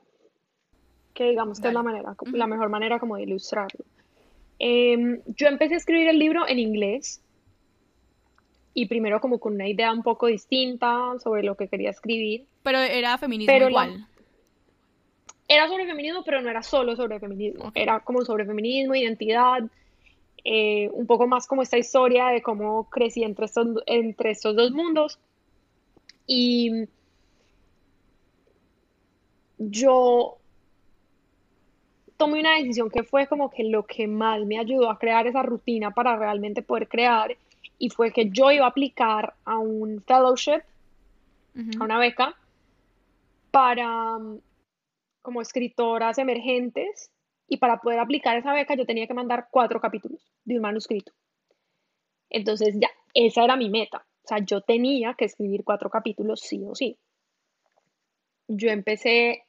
que 1.14 1.30
digamos 1.30 1.60
que 1.60 1.68
es 1.68 1.74
la 1.76 1.84
manera, 1.84 2.16
la 2.32 2.48
mejor 2.48 2.70
manera 2.70 3.00
como 3.00 3.18
de 3.18 3.24
ilustrarlo. 3.24 3.86
Em, 4.58 5.22
yo 5.28 5.48
empecé 5.48 5.76
a 5.76 5.78
escribir 5.78 6.08
el 6.08 6.18
libro 6.18 6.48
en 6.48 6.58
inglés, 6.58 7.21
y 8.74 8.86
primero 8.86 9.20
como 9.20 9.40
con 9.40 9.56
una 9.56 9.68
idea 9.68 9.92
un 9.92 10.04
poco 10.04 10.28
distinta 10.28 11.14
sobre 11.22 11.44
lo 11.44 11.56
que 11.56 11.68
quería 11.68 11.90
escribir. 11.90 12.46
Pero 12.64 12.80
era 12.80 13.18
feminismo 13.18 13.54
igual. 13.54 14.08
Era 15.48 15.68
sobre 15.68 15.86
feminismo, 15.86 16.24
pero 16.24 16.42
no 16.42 16.50
era 16.50 16.64
solo 16.64 16.96
sobre 16.96 17.20
feminismo. 17.20 17.72
Era 17.76 18.00
como 18.00 18.24
sobre 18.24 18.46
feminismo, 18.46 18.96
identidad, 18.96 19.60
eh, 20.46 20.90
un 20.94 21.06
poco 21.06 21.28
más 21.28 21.46
como 21.46 21.62
esta 21.62 21.78
historia 21.78 22.28
de 22.28 22.42
cómo 22.42 22.90
crecí 22.90 23.24
entre 23.24 23.46
estos, 23.46 23.68
entre 23.86 24.32
estos 24.32 24.56
dos 24.56 24.72
mundos. 24.72 25.20
Y 26.26 26.88
yo 29.58 30.38
tomé 32.16 32.40
una 32.40 32.56
decisión 32.56 32.90
que 32.90 33.04
fue 33.04 33.28
como 33.28 33.50
que 33.50 33.64
lo 33.64 33.86
que 33.86 34.08
más 34.08 34.46
me 34.46 34.58
ayudó 34.58 34.90
a 34.90 34.98
crear 34.98 35.28
esa 35.28 35.44
rutina 35.44 35.92
para 35.92 36.16
realmente 36.16 36.62
poder 36.62 36.88
crear 36.88 37.36
y 37.82 37.90
fue 37.90 38.14
que 38.14 38.30
yo 38.30 38.52
iba 38.52 38.66
a 38.66 38.70
aplicar 38.70 39.34
a 39.44 39.58
un 39.58 40.04
fellowship, 40.04 40.62
a 41.80 41.84
una 41.84 41.98
beca, 41.98 42.38
para 43.50 44.18
um, 44.18 44.40
como 45.24 45.42
escritoras 45.42 46.20
emergentes 46.20 47.10
y 47.48 47.58
para 47.58 47.82
poder 47.82 47.98
aplicar 47.98 48.38
esa 48.38 48.54
beca 48.54 48.76
yo 48.76 48.86
tenía 48.86 49.08
que 49.08 49.16
mandar 49.16 49.48
cuatro 49.50 49.82
capítulos 49.82 50.32
de 50.46 50.58
un 50.58 50.62
manuscrito. 50.62 51.12
Entonces 52.30 52.76
ya, 52.80 52.90
esa 53.16 53.44
era 53.46 53.56
mi 53.56 53.72
meta. 53.72 54.06
O 54.26 54.28
sea, 54.28 54.38
yo 54.46 54.62
tenía 54.62 55.16
que 55.16 55.26
escribir 55.26 55.64
cuatro 55.64 55.90
capítulos 55.90 56.40
sí 56.42 56.64
o 56.64 56.76
sí. 56.76 57.00
Yo 58.48 58.70
empecé 58.70 59.44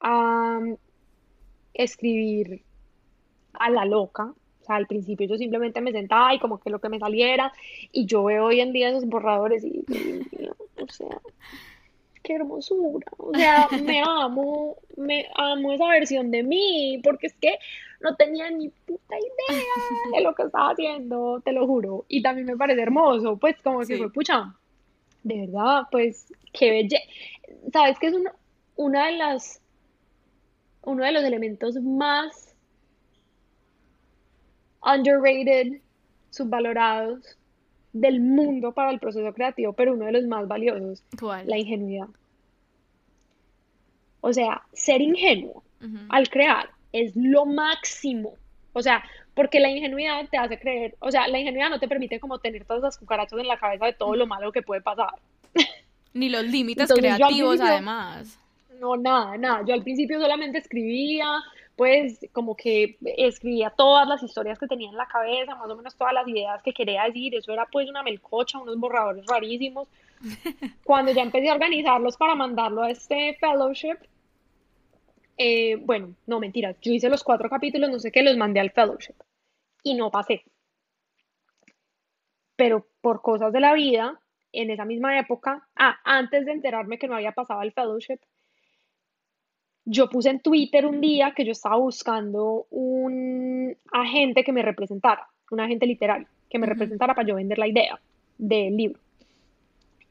a 0.00 0.58
um, 0.60 0.76
escribir 1.74 2.64
a 3.52 3.70
la 3.70 3.84
loca, 3.84 4.34
o 4.62 4.64
sea, 4.64 4.76
al 4.76 4.86
principio 4.86 5.26
yo 5.26 5.36
simplemente 5.36 5.80
me 5.80 5.92
sentaba 5.92 6.34
y 6.34 6.38
como 6.38 6.60
que 6.60 6.70
lo 6.70 6.80
que 6.80 6.88
me 6.88 6.98
saliera. 6.98 7.52
Y 7.90 8.06
yo 8.06 8.24
veo 8.24 8.46
hoy 8.46 8.60
en 8.60 8.72
día 8.72 8.90
esos 8.90 9.06
borradores 9.06 9.64
y, 9.64 9.84
o 10.80 10.88
sea, 10.88 11.20
qué 12.22 12.34
hermosura. 12.34 13.06
O 13.18 13.34
sea, 13.34 13.68
me 13.82 14.00
amo, 14.06 14.76
me 14.96 15.26
amo 15.34 15.72
esa 15.72 15.88
versión 15.88 16.30
de 16.30 16.44
mí, 16.44 17.00
porque 17.02 17.26
es 17.26 17.34
que 17.34 17.58
no 18.00 18.14
tenía 18.14 18.50
ni 18.50 18.68
puta 18.68 19.16
idea 19.16 20.14
de 20.14 20.20
lo 20.22 20.34
que 20.34 20.44
estaba 20.44 20.70
haciendo, 20.70 21.40
te 21.44 21.52
lo 21.52 21.66
juro. 21.66 22.04
Y 22.08 22.22
también 22.22 22.46
me 22.46 22.56
parece 22.56 22.82
hermoso, 22.82 23.36
pues 23.36 23.56
como 23.62 23.80
que 23.80 23.96
fue, 23.96 24.12
pucha, 24.12 24.54
de 25.24 25.46
verdad, 25.46 25.82
pues 25.90 26.32
qué 26.52 26.70
belleza. 26.70 27.04
¿Sabes 27.72 27.98
que 27.98 28.08
es 28.08 28.14
una 28.76 29.06
de 29.06 29.12
las, 29.16 29.60
uno 30.82 31.04
de 31.04 31.12
los 31.12 31.24
elementos 31.24 31.74
más 31.76 32.51
underrated, 34.84 35.80
subvalorados 36.30 37.36
del 37.92 38.20
mundo 38.20 38.72
para 38.72 38.90
el 38.90 38.98
proceso 38.98 39.32
creativo, 39.32 39.72
pero 39.72 39.92
uno 39.92 40.06
de 40.06 40.12
los 40.12 40.24
más 40.26 40.48
valiosos, 40.48 41.02
la 41.44 41.58
ingenuidad. 41.58 42.08
O 44.20 44.32
sea, 44.32 44.62
ser 44.72 45.00
ingenuo 45.00 45.62
al 46.08 46.28
crear 46.28 46.70
es 46.92 47.12
lo 47.16 47.44
máximo. 47.44 48.34
O 48.72 48.82
sea, 48.82 49.02
porque 49.34 49.60
la 49.60 49.70
ingenuidad 49.70 50.28
te 50.30 50.38
hace 50.38 50.58
creer, 50.58 50.94
o 51.00 51.10
sea, 51.10 51.28
la 51.28 51.38
ingenuidad 51.38 51.70
no 51.70 51.78
te 51.78 51.88
permite 51.88 52.20
como 52.20 52.38
tener 52.38 52.64
todas 52.64 52.82
las 52.82 52.98
cucarachas 52.98 53.38
en 53.38 53.48
la 53.48 53.58
cabeza 53.58 53.86
de 53.86 53.92
todo 53.92 54.14
lo 54.14 54.26
malo 54.26 54.52
que 54.52 54.62
puede 54.62 54.80
pasar. 54.80 55.14
Ni 56.14 56.28
los 56.28 56.44
límites 56.44 56.92
creativos, 56.92 57.60
además. 57.60 58.38
No, 58.78 58.96
nada, 58.96 59.36
nada. 59.38 59.64
Yo 59.66 59.74
al 59.74 59.82
principio 59.82 60.20
solamente 60.20 60.58
escribía, 60.58 61.26
pues 61.76 62.20
como 62.32 62.56
que 62.56 62.98
escribía 63.16 63.70
todas 63.70 64.06
las 64.06 64.22
historias 64.22 64.58
que 64.58 64.66
tenía 64.66 64.90
en 64.90 64.96
la 64.96 65.06
cabeza, 65.06 65.54
más 65.54 65.70
o 65.70 65.76
menos 65.76 65.96
todas 65.96 66.12
las 66.12 66.28
ideas 66.28 66.62
que 66.62 66.72
quería 66.72 67.04
decir, 67.04 67.34
eso 67.34 67.52
era 67.52 67.66
pues 67.66 67.88
una 67.88 68.02
melcocha, 68.02 68.58
unos 68.58 68.78
borradores 68.78 69.24
rarísimos. 69.26 69.88
Cuando 70.84 71.12
ya 71.12 71.22
empecé 71.22 71.48
a 71.48 71.54
organizarlos 71.54 72.16
para 72.16 72.34
mandarlo 72.34 72.82
a 72.82 72.90
este 72.90 73.36
fellowship, 73.40 73.96
eh, 75.38 75.76
bueno, 75.76 76.14
no 76.26 76.40
mentiras, 76.40 76.76
yo 76.80 76.92
hice 76.92 77.08
los 77.08 77.24
cuatro 77.24 77.48
capítulos, 77.48 77.90
no 77.90 77.98
sé 77.98 78.12
qué, 78.12 78.22
los 78.22 78.36
mandé 78.36 78.60
al 78.60 78.70
fellowship 78.70 79.14
y 79.82 79.94
no 79.94 80.10
pasé. 80.10 80.44
Pero 82.54 82.86
por 83.00 83.22
cosas 83.22 83.52
de 83.52 83.60
la 83.60 83.72
vida, 83.72 84.20
en 84.52 84.70
esa 84.70 84.84
misma 84.84 85.18
época, 85.18 85.66
ah, 85.74 85.98
antes 86.04 86.44
de 86.44 86.52
enterarme 86.52 86.98
que 86.98 87.08
no 87.08 87.16
había 87.16 87.32
pasado 87.32 87.60
al 87.60 87.72
fellowship, 87.72 88.20
yo 89.84 90.08
puse 90.08 90.30
en 90.30 90.40
Twitter 90.40 90.86
un 90.86 91.00
día 91.00 91.32
que 91.36 91.44
yo 91.44 91.52
estaba 91.52 91.76
buscando 91.76 92.66
un 92.70 93.76
agente 93.90 94.44
que 94.44 94.52
me 94.52 94.62
representara, 94.62 95.28
un 95.50 95.60
agente 95.60 95.86
literario, 95.86 96.26
que 96.48 96.58
me 96.58 96.66
representara 96.66 97.14
para 97.14 97.26
yo 97.26 97.34
vender 97.34 97.58
la 97.58 97.66
idea 97.66 98.00
del 98.38 98.76
libro. 98.76 99.00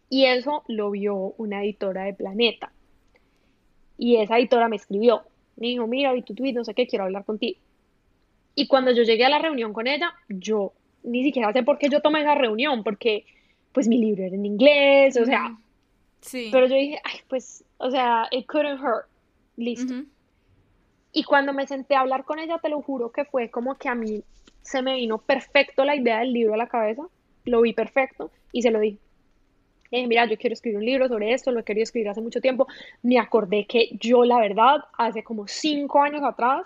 Y 0.10 0.26
eso 0.26 0.64
lo 0.68 0.92
vio 0.92 1.34
una 1.38 1.64
editora 1.64 2.04
de 2.04 2.14
Planeta. 2.14 2.72
Y 3.98 4.18
esa 4.18 4.38
editora 4.38 4.68
me 4.68 4.76
escribió, 4.76 5.22
me 5.56 5.68
dijo, 5.68 5.88
mira, 5.88 6.12
vi 6.12 6.24
tu 6.24 6.34
tweet, 6.34 6.54
no 6.54 6.66
sé 6.66 6.74
qué, 6.74 6.88
quiero 6.88 7.06
hablar 7.06 7.24
contigo. 7.24 7.60
Y 8.56 8.68
cuando 8.68 8.92
yo 8.92 9.04
llegué 9.04 9.24
a 9.24 9.30
la 9.30 9.40
reunión 9.40 9.72
con 9.72 9.88
ella, 9.88 10.14
yo 10.28 10.74
ni 11.04 11.24
siquiera 11.24 11.54
sé 11.54 11.64
por 11.64 11.78
qué 11.78 11.88
yo 11.88 12.02
tomé 12.02 12.22
esa 12.22 12.36
reunión, 12.36 12.84
porque 12.84 13.26
pues 13.72 13.88
mi 13.88 13.98
libro 13.98 14.24
era 14.24 14.36
en 14.36 14.46
inglés, 14.46 15.16
o 15.18 15.26
sea, 15.26 15.58
sí. 16.20 16.50
pero 16.52 16.68
yo 16.68 16.76
dije, 16.76 17.00
ay, 17.04 17.20
pues, 17.30 17.64
o 17.78 17.90
sea, 17.90 18.28
it 18.32 18.46
couldn't 18.48 18.82
hurt 18.82 19.11
listo. 19.62 19.94
Y 21.14 21.24
cuando 21.24 21.54
me 21.54 21.68
senté 21.68 21.96
a 21.96 22.02
hablar 22.02 22.24
con 22.24 22.40
ella, 22.40 22.60
te 22.60 22.70
lo 22.70 22.82
juro 22.82 23.12
que 23.12 23.26
fue 23.26 23.50
como 23.50 23.76
que 23.76 23.90
a 23.90 23.96
mí 23.96 24.24
se 24.62 24.82
me 24.82 24.96
vino 24.96 25.18
perfecto 25.18 25.84
la 25.84 25.96
idea 25.96 26.20
del 26.20 26.34
libro 26.34 26.54
a 26.54 26.58
la 26.58 26.68
cabeza, 26.68 27.04
lo 27.46 27.62
vi 27.62 27.74
perfecto 27.74 28.32
y 28.52 28.62
se 28.62 28.72
lo 28.72 28.80
di. 28.80 28.98
Eh, 29.92 30.08
mira, 30.08 30.26
yo 30.26 30.38
quiero 30.38 30.54
escribir 30.54 30.78
un 30.78 30.86
libro 30.86 31.08
sobre 31.10 31.34
esto, 31.34 31.52
lo 31.52 31.60
he 31.60 31.64
querido 31.64 31.84
escribir 31.84 32.10
hace 32.10 32.22
mucho 32.22 32.40
tiempo. 32.40 32.68
Me 33.04 33.20
acordé 33.20 33.66
que 33.66 33.90
yo, 34.00 34.24
la 34.24 34.40
verdad, 34.40 34.86
hace 34.98 35.22
como 35.22 35.48
cinco 35.48 36.02
años 36.02 36.24
atrás, 36.24 36.66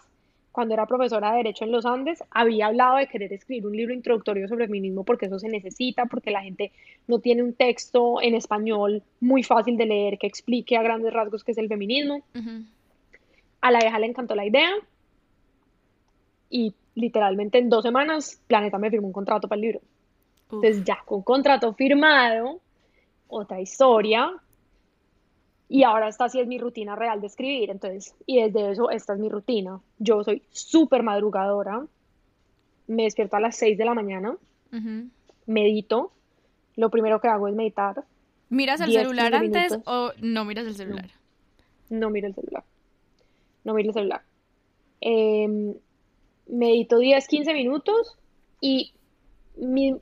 cuando 0.51 0.73
era 0.73 0.85
profesora 0.85 1.31
de 1.31 1.37
Derecho 1.37 1.65
en 1.65 1.71
los 1.71 1.85
Andes, 1.85 2.23
había 2.29 2.67
hablado 2.67 2.97
de 2.97 3.07
querer 3.07 3.33
escribir 3.33 3.65
un 3.65 3.75
libro 3.75 3.93
introductorio 3.93 4.47
sobre 4.47 4.67
feminismo 4.67 5.03
porque 5.03 5.25
eso 5.25 5.39
se 5.39 5.49
necesita, 5.49 6.05
porque 6.05 6.31
la 6.31 6.43
gente 6.43 6.71
no 7.07 7.19
tiene 7.19 7.43
un 7.43 7.53
texto 7.53 8.21
en 8.21 8.35
español 8.35 9.03
muy 9.19 9.43
fácil 9.43 9.75
de 9.75 9.85
leer 9.87 10.17
que 10.17 10.27
explique 10.27 10.77
a 10.77 10.83
grandes 10.83 11.11
rasgos 11.11 11.43
qué 11.43 11.51
es 11.51 11.57
el 11.57 11.67
feminismo. 11.67 12.23
A 13.65 13.71
la 13.71 13.79
vieja 13.79 13.97
le 13.97 14.05
encantó 14.05 14.35
la 14.35 14.45
idea 14.45 14.69
y 16.51 16.75
literalmente 16.93 17.57
en 17.57 17.67
dos 17.67 17.81
semanas 17.81 18.39
Planeta 18.45 18.77
me 18.77 18.91
firmó 18.91 19.07
un 19.07 19.13
contrato 19.13 19.47
para 19.47 19.57
el 19.57 19.61
libro. 19.63 19.81
Entonces 20.51 20.83
ya 20.83 20.99
con 21.03 21.23
contrato 21.23 21.73
firmado, 21.73 22.59
otra 23.27 23.59
historia. 23.59 24.31
Y 25.67 25.81
ahora 25.81 26.09
esta 26.09 26.29
sí 26.29 26.39
es 26.39 26.45
mi 26.45 26.59
rutina 26.59 26.95
real 26.95 27.21
de 27.21 27.25
escribir. 27.25 27.71
Entonces, 27.71 28.13
y 28.27 28.39
desde 28.39 28.73
eso, 28.73 28.91
esta 28.91 29.13
es 29.13 29.19
mi 29.19 29.29
rutina. 29.29 29.81
Yo 29.97 30.23
soy 30.23 30.43
súper 30.51 31.01
madrugadora. 31.01 31.87
Me 32.85 33.05
despierto 33.05 33.35
a 33.35 33.39
las 33.39 33.55
6 33.55 33.79
de 33.79 33.85
la 33.85 33.95
mañana. 33.95 34.37
Medito. 35.47 36.11
Lo 36.75 36.91
primero 36.91 37.19
que 37.19 37.29
hago 37.29 37.47
es 37.47 37.55
meditar. 37.55 38.03
¿Miras 38.49 38.79
el 38.81 38.91
celular 38.91 39.33
antes 39.33 39.79
o 39.87 40.11
no 40.21 40.45
miras 40.45 40.67
el 40.67 40.75
celular? 40.75 41.09
no 41.89 42.11
miro 42.11 42.27
el 42.27 42.35
celular 42.35 42.63
no 43.65 43.73
miro 43.73 43.89
el 43.89 43.93
celular. 43.93 44.21
Em, 45.01 45.73
medito 46.47 46.99
10, 46.99 47.27
15 47.27 47.53
minutos 47.53 48.17
y 48.61 48.93
mi 49.57 49.95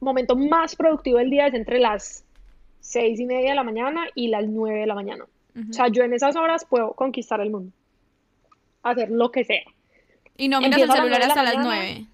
momento 0.00 0.36
más 0.36 0.74
productivo 0.76 1.18
del 1.18 1.30
día 1.30 1.48
es 1.48 1.54
entre 1.54 1.78
las 1.78 2.24
seis 2.80 3.20
y 3.20 3.26
media 3.26 3.50
de 3.50 3.56
la 3.56 3.64
mañana 3.64 4.06
y 4.14 4.28
las 4.28 4.46
nueve 4.46 4.80
de 4.80 4.86
la 4.86 4.94
mañana. 4.94 5.26
O 5.68 5.72
sea, 5.72 5.88
yo 5.88 6.04
en 6.04 6.12
esas 6.12 6.36
horas 6.36 6.64
puedo 6.64 6.92
conquistar 6.92 7.40
el 7.40 7.50
mundo, 7.50 7.72
hacer 8.84 9.10
lo 9.10 9.32
que 9.32 9.44
sea. 9.44 9.64
Y 10.36 10.46
no 10.46 10.60
miras 10.60 10.80
el 10.80 10.90
celular 10.92 11.22
hasta 11.22 11.42
las 11.42 11.56
nueve. 11.58 12.06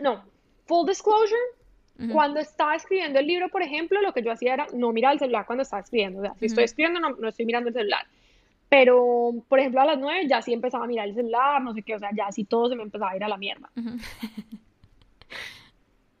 No, 0.00 0.24
full 0.64 0.88
disclosure, 0.88 1.38
cuando 2.12 2.40
estaba 2.40 2.74
escribiendo 2.74 3.20
el 3.20 3.26
libro, 3.26 3.48
por 3.48 3.62
ejemplo, 3.62 4.00
lo 4.00 4.12
que 4.12 4.22
yo 4.22 4.32
hacía 4.32 4.54
era 4.54 4.66
no 4.72 4.92
mirar 4.92 5.12
el 5.12 5.18
celular 5.18 5.46
cuando 5.46 5.62
estaba 5.62 5.82
escribiendo. 5.82 6.20
O 6.20 6.22
sea, 6.22 6.34
si 6.34 6.46
estoy 6.46 6.64
escribiendo, 6.64 6.98
no, 6.98 7.10
no, 7.10 7.28
estoy 7.28 7.46
mirando 7.46 7.68
el 7.68 7.74
celular. 7.74 8.06
Pero, 8.68 9.32
por 9.48 9.60
ejemplo, 9.60 9.80
a 9.82 9.84
las 9.84 9.98
nueve 9.98 10.26
ya 10.26 10.42
sí 10.42 10.52
empezaba 10.52 10.84
a 10.84 10.88
mirar 10.88 11.06
el 11.06 11.14
celular, 11.14 11.62
no 11.62 11.74
sé 11.74 11.82
qué, 11.82 11.94
o 11.94 11.98
sea, 11.98 12.10
ya 12.16 12.32
sí 12.32 12.44
todo 12.44 12.70
se 12.70 12.76
me 12.76 12.82
empezaba 12.82 13.12
a 13.12 13.16
ir 13.16 13.22
a 13.22 13.28
la 13.28 13.36
mierda. 13.36 13.70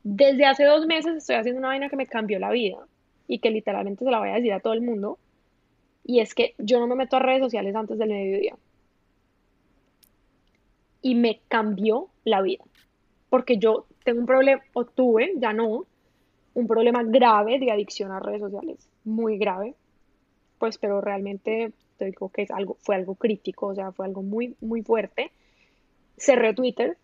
Desde 0.04 0.44
hace 0.44 0.64
dos 0.64 0.86
meses 0.86 1.16
estoy 1.16 1.36
haciendo 1.36 1.58
una 1.60 1.68
vaina 1.68 1.88
que 1.88 1.96
me 1.96 2.06
cambió 2.06 2.38
la 2.38 2.50
vida 2.50 2.78
y 3.26 3.38
que 3.38 3.50
literalmente 3.50 4.04
se 4.04 4.10
la 4.10 4.18
voy 4.18 4.28
a 4.30 4.34
decir 4.34 4.52
a 4.52 4.60
todo 4.60 4.74
el 4.74 4.82
mundo. 4.82 5.18
Y 6.04 6.20
es 6.20 6.34
que 6.34 6.54
yo 6.58 6.78
no 6.78 6.86
me 6.86 6.96
meto 6.96 7.16
a 7.16 7.20
redes 7.20 7.40
sociales 7.40 7.74
antes 7.74 7.98
del 7.98 8.10
mediodía. 8.10 8.54
Y 11.00 11.14
me 11.14 11.40
cambió 11.48 12.08
la 12.24 12.42
vida 12.42 12.64
porque 13.32 13.56
yo 13.56 13.86
tengo 14.04 14.20
un 14.20 14.26
problema, 14.26 14.62
o 14.72 14.84
tuve, 14.84 15.32
ya 15.36 15.52
no, 15.52 15.86
un 16.54 16.66
problema 16.66 17.02
grave 17.04 17.58
de 17.58 17.70
adicción 17.70 18.10
a 18.12 18.20
redes 18.20 18.40
sociales, 18.40 18.88
muy 19.04 19.38
grave, 19.38 19.74
pues, 20.58 20.78
pero 20.78 21.00
realmente 21.00 21.72
te 21.98 22.06
digo 22.06 22.28
que 22.30 22.42
es 22.42 22.50
algo, 22.50 22.76
fue 22.80 22.96
algo 22.96 23.14
crítico, 23.14 23.68
o 23.68 23.74
sea, 23.74 23.92
fue 23.92 24.06
algo 24.06 24.22
muy, 24.22 24.56
muy 24.60 24.82
fuerte. 24.82 25.30
Cerré 26.16 26.54
Twitter, 26.54 26.96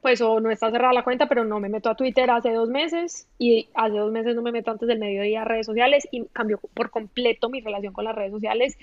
pues 0.00 0.20
o 0.20 0.40
no 0.40 0.50
está 0.50 0.70
cerrada 0.70 0.92
la 0.92 1.04
cuenta, 1.04 1.28
pero 1.28 1.44
no 1.44 1.60
me 1.60 1.68
meto 1.68 1.88
a 1.88 1.94
Twitter 1.94 2.30
hace 2.30 2.52
dos 2.52 2.68
meses 2.68 3.28
y 3.38 3.68
hace 3.74 3.96
dos 3.96 4.10
meses 4.12 4.34
no 4.34 4.42
me 4.42 4.52
meto 4.52 4.70
antes 4.70 4.88
del 4.88 4.98
mediodía 4.98 5.42
a 5.42 5.44
redes 5.44 5.66
sociales 5.66 6.08
y 6.10 6.24
cambió 6.26 6.58
por 6.74 6.90
completo 6.90 7.48
mi 7.48 7.60
relación 7.60 7.92
con 7.92 8.04
las 8.04 8.14
redes 8.14 8.32
sociales 8.32 8.76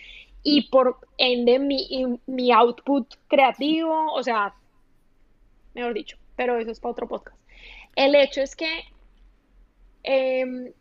y 0.44 0.70
por 0.70 0.98
ende 1.18 1.60
mi, 1.60 2.18
mi 2.26 2.52
output 2.52 3.16
creativo, 3.28 4.14
o 4.14 4.24
sea, 4.24 4.54
mejor 5.74 5.94
dicho, 5.94 6.18
pero 6.40 6.58
eso 6.58 6.72
es 6.72 6.80
para 6.80 6.94
otro 6.94 7.06
podcast. 7.06 7.38
El 7.98 8.16
hecho 8.16 8.42
es 8.42 8.56
que 8.56 8.70
em, 10.04 10.72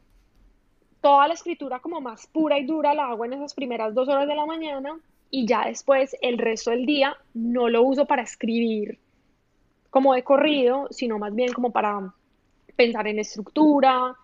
toda 1.01 1.27
la 1.27 1.35
escritura 1.35 1.81
como 1.81 2.01
más 2.01 2.29
pura 2.29 2.61
y 2.61 2.65
dura 2.65 2.95
la 2.95 3.09
hago 3.09 3.25
en 3.25 3.33
esas 3.33 3.55
primeras 3.55 3.93
dos 3.93 4.09
horas 4.09 4.29
de 4.29 4.37
la 4.37 4.47
mañana 4.47 4.97
y 5.33 5.49
ya 5.49 5.65
después 5.67 6.17
el 6.23 6.39
resto 6.39 6.71
del 6.71 6.87
día 6.87 7.17
no 7.35 7.69
lo 7.69 7.83
uso 7.83 8.07
para 8.07 8.23
escribir 8.23 9.01
como 9.91 10.15
de 10.15 10.23
corrido, 10.23 10.87
sino 10.93 11.19
más 11.19 11.35
bien 11.35 11.53
como 11.53 11.73
para 11.73 12.15
pensar 12.77 13.09
en 13.09 13.19
estructura. 13.19 14.15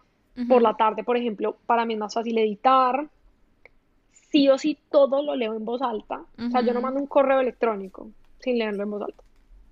Por 0.49 0.62
la 0.62 0.76
tarde, 0.76 1.03
por 1.03 1.16
ejemplo, 1.16 1.57
para 1.66 1.85
mí 1.85 1.95
es 1.95 2.01
más 2.01 2.14
fácil 2.14 2.39
editar. 2.39 3.09
Sí 4.30 4.49
o 4.49 4.57
sí 4.57 4.78
todo 4.89 5.20
lo 5.24 5.35
leo 5.35 5.55
en 5.55 5.64
voz 5.64 5.82
alta. 5.82 6.26
O 6.39 6.51
sea, 6.51 6.61
yo 6.61 6.72
no 6.72 6.80
mando 6.80 7.01
un 7.01 7.09
correo 7.09 7.41
electrónico 7.41 8.09
sin 8.39 8.59
leerlo 8.59 8.85
en 8.85 8.91
voz 8.91 9.03
alta, 9.03 9.24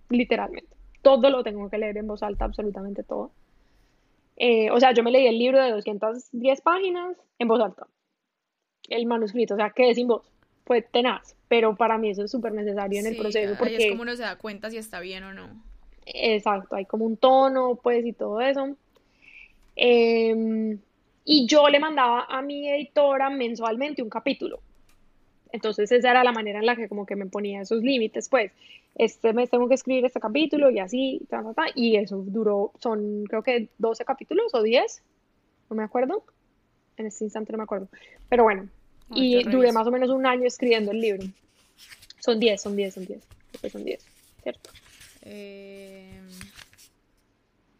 literalmente 0.08 0.81
todo 1.02 1.30
lo 1.30 1.42
tengo 1.42 1.68
que 1.68 1.78
leer 1.78 1.96
en 1.98 2.06
voz 2.06 2.22
alta, 2.22 2.44
absolutamente 2.44 3.02
todo. 3.02 3.32
Eh, 4.36 4.70
o 4.70 4.80
sea, 4.80 4.92
yo 4.92 5.02
me 5.02 5.10
leí 5.10 5.26
el 5.26 5.38
libro 5.38 5.62
de 5.62 5.70
210 5.72 6.60
páginas 6.62 7.16
en 7.38 7.48
voz 7.48 7.60
alta, 7.60 7.86
el 8.88 9.06
manuscrito, 9.06 9.54
o 9.54 9.56
sea, 9.56 9.70
quedé 9.70 9.94
sin 9.94 10.08
voz, 10.08 10.22
fue 10.64 10.82
tenaz, 10.82 11.36
pero 11.48 11.76
para 11.76 11.98
mí 11.98 12.10
eso 12.10 12.24
es 12.24 12.30
súper 12.30 12.52
necesario 12.52 13.00
en 13.00 13.06
el 13.06 13.16
proceso. 13.16 13.54
Porque 13.58 13.76
es 13.76 13.90
como 13.90 14.02
uno 14.02 14.16
se 14.16 14.22
da 14.22 14.36
cuenta 14.36 14.70
si 14.70 14.78
está 14.78 15.00
bien 15.00 15.24
o 15.24 15.34
no. 15.34 15.62
Exacto, 16.06 16.76
hay 16.76 16.86
como 16.86 17.04
un 17.04 17.16
tono, 17.16 17.78
pues, 17.82 18.04
y 18.06 18.12
todo 18.12 18.40
eso. 18.40 18.76
Em, 19.76 20.78
y 21.24 21.46
yo 21.46 21.68
le 21.68 21.78
mandaba 21.78 22.26
a 22.28 22.42
mi 22.42 22.68
editora 22.68 23.30
mensualmente 23.30 24.02
un 24.02 24.10
capítulo. 24.10 24.60
Entonces 25.52 25.92
esa 25.92 26.10
era 26.10 26.24
la 26.24 26.32
manera 26.32 26.58
en 26.58 26.66
la 26.66 26.74
que 26.76 26.88
como 26.88 27.04
que 27.04 27.14
me 27.14 27.26
ponía 27.26 27.60
esos 27.60 27.82
límites, 27.82 28.28
pues 28.28 28.52
este 28.94 29.32
mes 29.32 29.50
tengo 29.50 29.68
que 29.68 29.74
escribir 29.74 30.04
este 30.04 30.20
capítulo 30.20 30.70
y 30.70 30.78
así, 30.78 31.20
y 31.74 31.96
eso 31.96 32.24
duró, 32.26 32.72
son 32.80 33.24
creo 33.24 33.42
que 33.42 33.68
12 33.78 34.04
capítulos 34.04 34.54
o 34.54 34.62
10, 34.62 35.02
no 35.70 35.76
me 35.76 35.84
acuerdo, 35.84 36.24
en 36.96 37.06
este 37.06 37.24
instante 37.24 37.52
no 37.52 37.58
me 37.58 37.64
acuerdo, 37.64 37.88
pero 38.28 38.44
bueno, 38.44 38.68
y 39.14 39.42
duré 39.44 39.72
más 39.72 39.86
o 39.86 39.90
menos 39.90 40.10
un 40.10 40.26
año 40.26 40.46
escribiendo 40.46 40.90
el 40.90 41.00
libro. 41.00 41.22
Son 42.20 42.38
10, 42.38 42.62
son 42.62 42.76
10, 42.76 42.94
son 42.94 43.04
10, 43.04 43.20
creo 43.50 43.60
que 43.60 43.70
son 43.70 43.84
10, 43.84 44.06
¿cierto? 44.42 44.70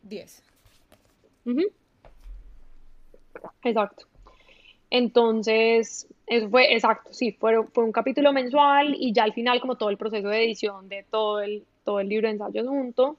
10. 0.03 0.43
Em, 1.45 1.63
Exacto. 3.65 4.07
Entonces, 4.95 6.07
eso 6.27 6.51
fue 6.51 6.75
exacto, 6.75 7.15
sí, 7.15 7.33
fue, 7.33 7.65
fue 7.69 7.83
un 7.83 7.93
capítulo 7.93 8.31
mensual 8.31 8.95
y 8.95 9.15
ya 9.15 9.25
al 9.25 9.33
final 9.33 9.59
como 9.59 9.77
todo 9.77 9.89
el 9.89 9.97
proceso 9.97 10.29
de 10.29 10.45
edición 10.45 10.91
de 10.91 11.03
todo 11.11 11.41
el, 11.41 11.65
todo 11.83 11.99
el 11.99 12.11
libro 12.11 12.29
de 12.29 12.35
ensayos 12.35 12.69
junto. 12.69 13.17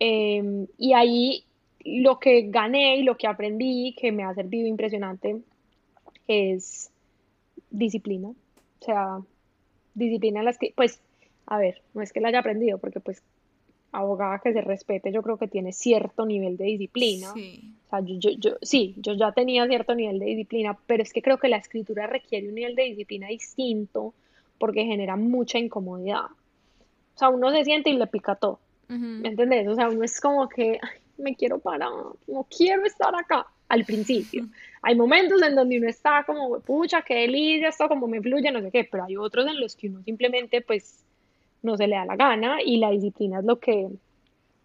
Em, 0.00 0.66
y 0.76 0.92
ahí 0.94 1.44
lo 1.84 2.18
que 2.18 2.50
gané 2.50 2.96
y 2.96 3.02
lo 3.04 3.16
que 3.16 3.28
aprendí, 3.28 3.94
que 3.96 4.10
me 4.10 4.24
ha 4.24 4.34
servido 4.34 4.66
impresionante, 4.66 5.42
es 6.26 6.90
disciplina. 7.70 8.30
O 8.30 8.84
sea, 8.84 9.20
disciplina 9.94 10.40
en 10.40 10.44
las 10.44 10.58
que, 10.58 10.72
pues, 10.74 10.98
a 11.46 11.56
ver, 11.56 11.82
no 11.94 12.02
es 12.02 12.12
que 12.12 12.20
la 12.20 12.30
haya 12.30 12.40
aprendido, 12.40 12.78
porque 12.78 12.98
pues 12.98 13.22
abogada 13.92 14.40
que 14.40 14.52
se 14.52 14.60
respete, 14.60 15.12
yo 15.12 15.22
creo 15.22 15.36
que 15.36 15.46
tiene 15.46 15.72
cierto 15.72 16.26
nivel 16.26 16.56
de 16.56 16.64
disciplina. 16.64 17.32
Sí. 17.32 17.74
Sea, 18.02 18.16
yo, 18.18 18.30
yo, 18.38 18.56
sí, 18.62 18.94
yo 18.98 19.14
ya 19.14 19.32
tenía 19.32 19.66
cierto 19.66 19.94
nivel 19.94 20.18
de 20.18 20.26
disciplina, 20.26 20.76
pero 20.86 21.02
es 21.02 21.12
que 21.12 21.22
creo 21.22 21.38
que 21.38 21.48
la 21.48 21.56
escritura 21.56 22.06
requiere 22.06 22.48
un 22.48 22.54
nivel 22.54 22.74
de 22.74 22.84
disciplina 22.84 23.28
distinto 23.28 24.14
porque 24.58 24.84
genera 24.84 25.16
mucha 25.16 25.58
incomodidad. 25.58 26.24
O 26.24 27.18
sea, 27.18 27.28
uno 27.28 27.50
se 27.50 27.64
siente 27.64 27.90
y 27.90 27.96
le 27.96 28.06
pica 28.06 28.34
todo. 28.34 28.58
¿Me 28.88 29.28
entendés? 29.28 29.66
O 29.66 29.74
sea, 29.74 29.88
uno 29.88 30.04
es 30.04 30.20
como 30.20 30.48
que 30.48 30.78
me 31.16 31.34
quiero 31.34 31.58
parar, 31.58 31.90
no 32.26 32.46
quiero 32.54 32.84
estar 32.84 33.14
acá 33.14 33.46
al 33.68 33.84
principio. 33.84 34.46
Hay 34.82 34.94
momentos 34.94 35.42
en 35.42 35.54
donde 35.54 35.78
uno 35.78 35.88
está 35.88 36.24
como, 36.24 36.60
pucha, 36.60 37.02
qué 37.02 37.14
delicia, 37.14 37.68
esto 37.68 37.88
como 37.88 38.06
me 38.06 38.20
fluye, 38.20 38.50
no 38.52 38.60
sé 38.60 38.70
qué, 38.70 38.86
pero 38.90 39.04
hay 39.04 39.16
otros 39.16 39.46
en 39.46 39.60
los 39.60 39.74
que 39.74 39.88
uno 39.88 40.02
simplemente 40.02 40.60
pues 40.60 41.02
no 41.62 41.76
se 41.76 41.86
le 41.86 41.96
da 41.96 42.04
la 42.04 42.16
gana 42.16 42.58
y 42.62 42.76
la 42.76 42.90
disciplina 42.90 43.38
es 43.38 43.44
lo 43.44 43.58
que 43.58 43.88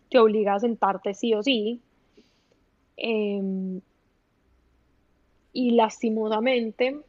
te 0.09 0.19
obliga 0.19 0.55
a 0.55 0.59
sentarte 0.59 1.13
sí 1.13 1.34
o 1.34 1.41
sí. 1.41 1.80
Em, 3.02 3.80
y 5.54 5.72
lastimosamente 5.72 7.00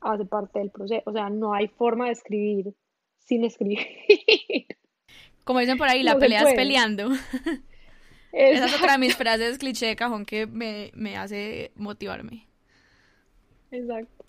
hace 0.00 0.24
parte 0.24 0.58
del 0.58 0.70
proceso, 0.70 1.02
o 1.04 1.12
sea, 1.12 1.28
no 1.28 1.52
hay 1.52 1.68
forma 1.68 2.06
de 2.06 2.12
escribir 2.12 2.74
sin 3.18 3.44
escribir. 3.44 3.86
Como 5.44 5.60
dicen 5.60 5.76
por 5.76 5.88
ahí, 5.88 6.02
la 6.02 6.18
pelea 6.18 6.42
es 6.42 6.54
peleando. 6.54 7.10
Esa 8.32 8.66
es 8.66 8.74
otra 8.74 8.92
de 8.92 8.98
mis 8.98 9.16
frases 9.16 9.58
cliché 9.58 9.86
de 9.86 9.96
cajón 9.96 10.24
que 10.24 10.46
me, 10.46 10.90
me 10.94 11.16
hace 11.16 11.72
motivarme. 11.76 12.48
Exacto. 13.70 14.24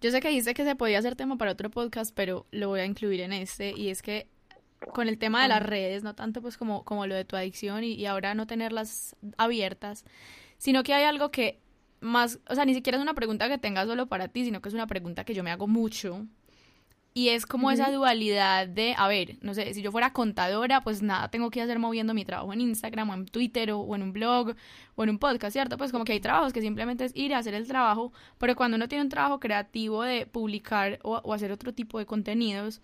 Yo 0.00 0.10
sé 0.10 0.20
que 0.20 0.30
dice 0.30 0.54
que 0.54 0.64
se 0.64 0.76
podía 0.76 0.98
hacer 0.98 1.16
tema 1.16 1.36
para 1.36 1.52
otro 1.52 1.70
podcast, 1.70 2.14
pero 2.14 2.46
lo 2.52 2.68
voy 2.68 2.80
a 2.80 2.86
incluir 2.86 3.20
en 3.20 3.32
este. 3.32 3.72
Y 3.76 3.90
es 3.90 4.02
que 4.02 4.28
con 4.92 5.08
el 5.08 5.18
tema 5.18 5.42
de 5.42 5.48
las 5.48 5.62
redes, 5.62 6.02
no 6.02 6.14
tanto 6.14 6.42
pues 6.42 6.56
como, 6.56 6.84
como 6.84 7.06
lo 7.06 7.14
de 7.14 7.24
tu 7.24 7.36
adicción 7.36 7.84
y, 7.84 7.94
y 7.94 8.06
ahora 8.06 8.34
no 8.34 8.46
tenerlas 8.46 9.16
abiertas, 9.36 10.04
sino 10.58 10.82
que 10.82 10.94
hay 10.94 11.04
algo 11.04 11.30
que 11.30 11.60
más, 12.00 12.38
o 12.48 12.54
sea, 12.54 12.64
ni 12.64 12.74
siquiera 12.74 12.96
es 12.96 13.02
una 13.02 13.14
pregunta 13.14 13.48
que 13.48 13.58
tengas 13.58 13.86
solo 13.86 14.06
para 14.06 14.28
ti, 14.28 14.44
sino 14.44 14.60
que 14.60 14.68
es 14.68 14.74
una 14.74 14.86
pregunta 14.86 15.24
que 15.24 15.34
yo 15.34 15.42
me 15.42 15.50
hago 15.50 15.66
mucho 15.66 16.26
y 17.12 17.30
es 17.30 17.44
como 17.44 17.72
esa 17.72 17.90
dualidad 17.90 18.68
de, 18.68 18.94
a 18.96 19.08
ver, 19.08 19.36
no 19.40 19.52
sé, 19.52 19.74
si 19.74 19.82
yo 19.82 19.90
fuera 19.90 20.12
contadora, 20.12 20.80
pues 20.82 21.02
nada, 21.02 21.28
tengo 21.28 21.50
que 21.50 21.60
hacer 21.60 21.80
moviendo 21.80 22.14
mi 22.14 22.24
trabajo 22.24 22.52
en 22.52 22.60
Instagram 22.60 23.10
o 23.10 23.14
en 23.14 23.26
Twitter 23.26 23.72
o, 23.72 23.96
en 23.96 24.02
un 24.02 24.12
blog 24.12 24.54
o 24.94 25.02
en 25.02 25.10
un 25.10 25.18
podcast, 25.18 25.52
¿cierto? 25.52 25.76
Pues 25.76 25.90
como 25.90 26.04
que 26.04 26.12
hay 26.12 26.20
trabajos 26.20 26.52
que 26.52 26.60
simplemente 26.60 27.04
es 27.04 27.12
ir 27.16 27.34
a 27.34 27.38
hacer 27.38 27.54
el 27.54 27.66
trabajo, 27.66 28.12
pero 28.38 28.54
cuando 28.54 28.76
uno 28.76 28.86
tiene 28.86 29.02
un 29.02 29.08
trabajo 29.08 29.40
creativo 29.40 30.04
de 30.04 30.26
publicar 30.26 31.00
o, 31.02 31.16
o 31.16 31.34
hacer 31.34 31.50
otro 31.50 31.74
tipo 31.74 31.98
de 31.98 32.06
contenidos, 32.06 32.80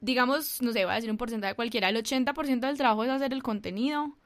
digamos, 0.00 0.62
no 0.62 0.72
sé, 0.72 0.84
voy 0.84 0.92
a 0.92 0.96
decir 0.96 1.10
un 1.10 1.16
porcentaje 1.16 1.54
cualquiera, 1.54 1.88
el 1.88 1.96
80% 1.96 2.60
del 2.60 2.76
trabajo 2.76 3.04
es 3.04 3.10
hacer 3.10 3.32
el 3.32 3.42
contenido, 3.42 4.16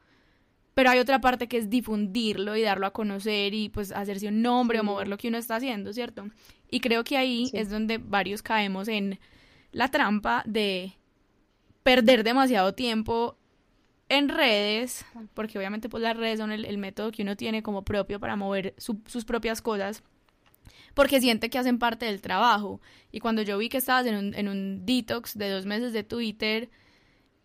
pero 0.73 0.89
hay 0.89 0.99
otra 0.99 1.19
parte 1.19 1.47
que 1.47 1.57
es 1.57 1.69
difundirlo 1.69 2.55
y 2.55 2.61
darlo 2.61 2.87
a 2.87 2.93
conocer 2.93 3.53
y 3.53 3.69
pues 3.69 3.91
hacerse 3.91 4.27
un 4.27 4.41
nombre 4.41 4.79
o 4.79 4.83
mover 4.83 5.07
lo 5.07 5.17
que 5.17 5.27
uno 5.27 5.37
está 5.37 5.57
haciendo, 5.57 5.93
¿cierto? 5.93 6.25
Y 6.69 6.79
creo 6.79 7.03
que 7.03 7.17
ahí 7.17 7.49
es 7.53 7.69
donde 7.69 7.97
varios 7.97 8.41
caemos 8.41 8.87
en 8.87 9.19
la 9.71 9.89
trampa 9.89 10.43
de 10.45 10.93
perder 11.83 12.23
demasiado 12.23 12.73
tiempo 12.73 13.37
en 14.09 14.29
redes, 14.29 15.05
porque 15.33 15.57
obviamente 15.57 15.89
pues 15.89 16.03
las 16.03 16.17
redes 16.17 16.39
son 16.39 16.51
el, 16.51 16.77
método 16.77 17.11
que 17.11 17.23
uno 17.23 17.37
tiene 17.37 17.63
como 17.63 17.83
propio 17.83 18.19
para 18.19 18.35
mover 18.35 18.73
sus 18.77 19.25
propias 19.25 19.61
cosas. 19.61 20.03
Porque 20.93 21.19
siente 21.19 21.49
que 21.49 21.57
hacen 21.57 21.79
parte 21.79 22.05
del 22.05 22.21
trabajo. 22.21 22.81
Y 23.11 23.19
cuando 23.19 23.41
yo 23.41 23.57
vi 23.57 23.69
que 23.69 23.77
estabas 23.77 24.05
en 24.05 24.15
un, 24.15 24.33
en 24.35 24.47
un 24.47 24.85
detox 24.85 25.37
de 25.37 25.49
dos 25.49 25.65
meses 25.65 25.93
de 25.93 26.03
Twitter, 26.03 26.69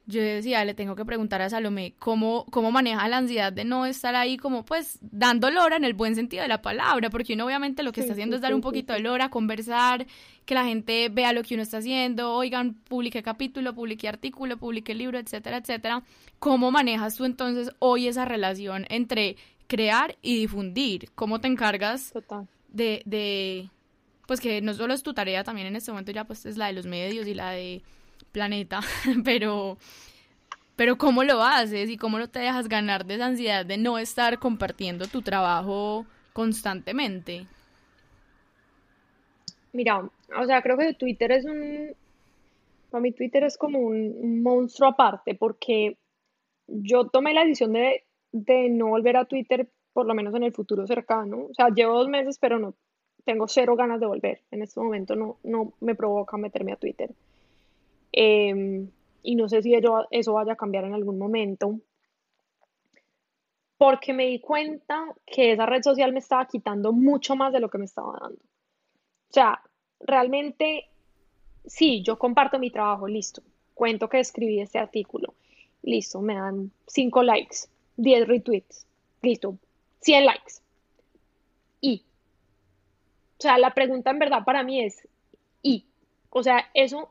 yo 0.09 0.23
decía, 0.23 0.65
le 0.65 0.75
tengo 0.75 0.95
que 0.95 1.05
preguntar 1.05 1.43
a 1.43 1.51
Salomé 1.51 1.95
cómo, 1.99 2.47
cómo 2.53 2.71
maneja 2.71 3.09
la 3.09 3.19
ansiedad 3.19 3.53
de 3.53 3.65
no 3.65 3.87
estar 3.87 4.15
ahí 4.15 4.37
como 4.37 4.65
pues 4.65 4.99
dando 5.01 5.51
lora 5.51 5.77
en 5.77 5.85
el 5.85 5.95
buen 5.95 6.15
sentido 6.15 6.43
de 6.43 6.49
la 6.49 6.63
palabra, 6.63 7.11
porque 7.11 7.35
uno 7.35 7.45
obviamente 7.45 7.83
lo 7.83 7.93
que 7.93 8.03
está 8.03 8.13
haciendo 8.13 8.37
es 8.37 8.43
dar 8.43 8.55
un 8.55 8.61
poquito 8.61 8.93
de 8.93 9.01
lora, 9.01 9.31
conversar, 9.31 10.07
que 10.45 10.55
la 10.55 10.65
gente 10.65 11.09
vea 11.09 11.33
lo 11.33 11.43
que 11.43 11.55
uno 11.55 11.65
está 11.65 11.79
haciendo, 11.79 12.33
oigan, 12.35 12.75
publiqué 12.75 13.23
capítulo, 13.23 13.75
publiqué 13.75 14.09
artículo, 14.09 14.57
publiqué 14.57 14.95
libro, 14.95 15.19
etcétera, 15.19 15.57
etcétera. 15.57 16.05
¿Cómo 16.39 16.71
manejas 16.71 17.17
tú 17.17 17.25
entonces 17.25 17.73
hoy 17.81 18.07
esa 18.07 18.25
relación 18.25 18.87
entre 18.89 19.37
crear 19.67 20.17
y 20.23 20.39
difundir? 20.39 21.11
¿Cómo 21.17 21.41
te 21.41 21.49
encargas 21.49 22.13
de, 22.77 23.03
de, 23.07 23.71
pues 24.27 24.41
que 24.41 24.61
no 24.61 24.75
solo 24.75 24.95
es 24.95 25.03
tu 25.03 25.15
tarea, 25.15 25.45
también 25.45 25.67
en 25.67 25.77
este 25.77 25.91
momento 25.91 26.13
ya 26.13 26.25
pues 26.25 26.47
es 26.47 26.57
la 26.57 26.67
de 26.67 26.75
los 26.75 26.87
medios 26.87 27.27
y 27.27 27.35
la 27.35 27.51
de 27.51 27.83
planeta, 28.33 28.81
pero, 29.25 29.79
pero 30.77 30.99
¿cómo 30.99 31.25
lo 31.25 31.43
haces 31.43 31.89
y 31.89 31.97
cómo 31.97 32.19
no 32.19 32.29
te 32.29 32.41
dejas 32.41 32.69
ganar 32.69 33.07
de 33.07 33.15
esa 33.15 33.27
ansiedad 33.27 33.65
de 33.65 33.79
no 33.79 33.99
estar 33.99 34.39
compartiendo 34.39 35.07
tu 35.07 35.23
trabajo 35.23 36.07
constantemente? 36.33 37.47
Mira, 39.73 40.09
o 40.39 40.45
sea, 40.47 40.63
creo 40.63 40.77
que 40.77 40.95
Twitter 40.95 41.33
es 41.33 41.45
un, 41.45 41.95
para 42.91 43.01
mí 43.01 43.13
Twitter 43.13 43.45
es 43.45 43.57
como 43.57 43.79
un 43.79 44.43
monstruo 44.43 44.91
aparte, 44.91 45.35
porque 45.35 45.99
yo 46.67 47.09
tomé 47.09 47.33
la 47.35 47.43
decisión 47.43 47.73
de, 47.73 48.05
de 48.33 48.69
no 48.69 48.89
volver 48.89 49.17
a 49.17 49.25
Twitter, 49.25 49.69
por 49.97 50.07
lo 50.07 50.15
menos 50.15 50.35
en 50.35 50.43
el 50.43 50.53
futuro 50.53 50.87
cercano. 50.87 51.47
O 51.51 51.55
sea, 51.55 51.71
llevo 51.71 51.95
dos 51.95 52.09
meses, 52.09 52.37
pero 52.39 52.59
no 52.59 52.75
tengo 53.25 53.49
cero 53.49 53.77
ganas 53.77 53.99
de 53.99 54.05
volver. 54.05 54.43
En 54.51 54.61
este 54.61 54.79
momento 54.79 55.17
no, 55.17 55.39
no 55.43 55.73
me 55.81 55.95
provoca 55.95 56.37
meterme 56.37 56.73
a 56.73 56.77
Twitter. 56.77 57.15
Em, 58.13 58.91
y 59.23 59.37
no 59.37 59.49
sé 59.49 59.63
si 59.63 59.73
eso 59.75 60.33
vaya 60.35 60.53
a 60.53 60.57
cambiar 60.57 60.85
en 60.85 60.93
algún 60.93 61.17
momento. 61.17 61.81
Porque 63.79 64.13
me 64.13 64.27
di 64.27 64.39
cuenta 64.39 65.15
que 65.25 65.53
esa 65.53 65.65
red 65.65 65.83
social 65.83 66.13
me 66.13 66.19
estaba 66.19 66.47
quitando 66.47 66.93
mucho 66.93 67.35
más 67.35 67.55
de 67.55 67.61
lo 67.61 67.71
que 67.71 67.79
me 67.79 67.87
estaba 67.87 68.19
dando. 68.21 68.39
O 68.39 69.33
sea, 69.33 69.63
realmente, 69.99 70.91
sí, 71.65 72.03
yo 72.03 72.19
comparto 72.19 72.59
mi 72.59 72.71
trabajo, 72.71 73.09
listo. 73.09 73.43
Cuento 73.73 74.11
que 74.11 74.21
escribí 74.21 74.61
este 74.61 74.79
artículo, 74.79 75.33
listo, 75.81 76.21
me 76.21 76.35
dan 76.35 76.71
5 76.87 77.23
likes, 77.23 77.57
10 77.97 78.29
retweets, 78.29 78.87
listo, 79.23 79.57
100 80.07 80.25
likes. 80.25 80.55
Y, 81.81 82.05
o 83.39 83.43
sea, 83.43 83.59
la 83.59 83.75
pregunta 83.75 84.11
en 84.11 84.21
verdad 84.21 84.45
para 84.45 84.63
mí 84.63 84.81
es, 84.81 85.07
¿y? 85.63 85.85
O 86.31 86.45
sea, 86.45 86.65
eso 86.75 87.11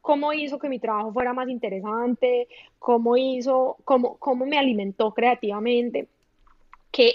cómo 0.00 0.32
hizo 0.32 0.60
que 0.60 0.68
mi 0.68 0.78
trabajo 0.78 1.12
fuera 1.12 1.32
más 1.32 1.48
interesante, 1.48 2.46
cómo 2.78 3.16
hizo, 3.16 3.76
cómo, 3.84 4.16
cómo 4.18 4.46
me 4.46 4.56
alimentó 4.56 5.12
creativamente, 5.12 6.06
que 6.92 7.14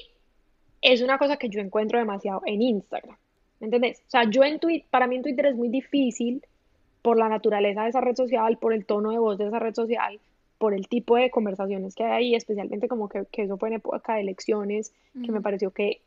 es 0.81 1.01
una 1.01 1.17
cosa 1.17 1.37
que 1.37 1.47
yo 1.47 1.61
encuentro 1.61 1.99
demasiado 1.99 2.41
en 2.45 2.61
Instagram. 2.61 3.17
¿Me 3.61 3.67
entendés? 3.67 4.03
O 4.05 4.09
sea, 4.09 4.29
yo 4.29 4.43
en 4.43 4.59
Twitter, 4.59 4.85
para 4.91 5.07
mí 5.07 5.15
en 5.15 5.23
Twitter 5.23 5.45
es 5.45 5.55
muy 5.55 5.69
difícil 5.69 6.45
por 7.01 7.17
la 7.17 7.29
naturaleza 7.29 7.83
de 7.83 7.89
esa 7.89 8.01
red 8.01 8.15
social, 8.15 8.57
por 8.57 8.73
el 8.73 8.85
tono 8.85 9.11
de 9.11 9.19
voz 9.19 9.37
de 9.37 9.47
esa 9.47 9.59
red 9.59 9.73
social, 9.73 10.19
por 10.63 10.73
el 10.73 10.87
tipo 10.87 11.17
de 11.17 11.29
conversaciones 11.29 11.93
que 11.93 12.05
hay 12.05 12.11
ahí, 12.11 12.35
especialmente 12.35 12.87
como 12.87 13.09
que, 13.09 13.25
que 13.29 13.41
eso 13.41 13.57
fue 13.57 13.67
en 13.67 13.75
época 13.75 14.13
de 14.13 14.21
elecciones, 14.21 14.93
que 15.11 15.29
me 15.29 15.41
pareció 15.41 15.71
que 15.71 15.99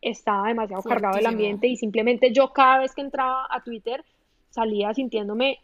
estaba 0.00 0.48
demasiado 0.48 0.82
cargado 0.82 1.18
el 1.18 1.26
ambiente 1.26 1.66
y 1.66 1.76
simplemente 1.76 2.32
yo 2.32 2.50
cada 2.54 2.78
vez 2.78 2.94
que 2.94 3.02
entraba 3.02 3.46
a 3.50 3.62
Twitter 3.62 4.02
salía 4.48 4.94
sintiéndome 4.94 5.58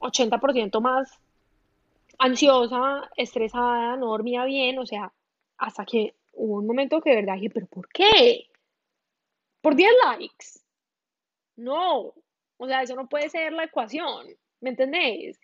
80% 0.00 0.80
más 0.80 1.16
ansiosa, 2.18 3.08
estresada, 3.16 3.96
no 3.96 4.06
dormía 4.06 4.44
bien, 4.46 4.80
o 4.80 4.84
sea, 4.84 5.12
hasta 5.56 5.84
que 5.84 6.14
hubo 6.32 6.56
un 6.56 6.66
momento 6.66 7.00
que 7.00 7.10
de 7.10 7.16
verdad 7.22 7.34
dije, 7.34 7.50
pero 7.50 7.68
¿por 7.68 7.88
qué? 7.90 8.48
Por 9.60 9.76
10 9.76 9.92
likes. 10.06 10.46
No, 11.54 12.14
o 12.56 12.66
sea, 12.66 12.82
eso 12.82 12.96
no 12.96 13.08
puede 13.08 13.28
ser 13.28 13.52
la 13.52 13.62
ecuación, 13.62 14.26
¿me 14.60 14.70
entendés? 14.70 15.38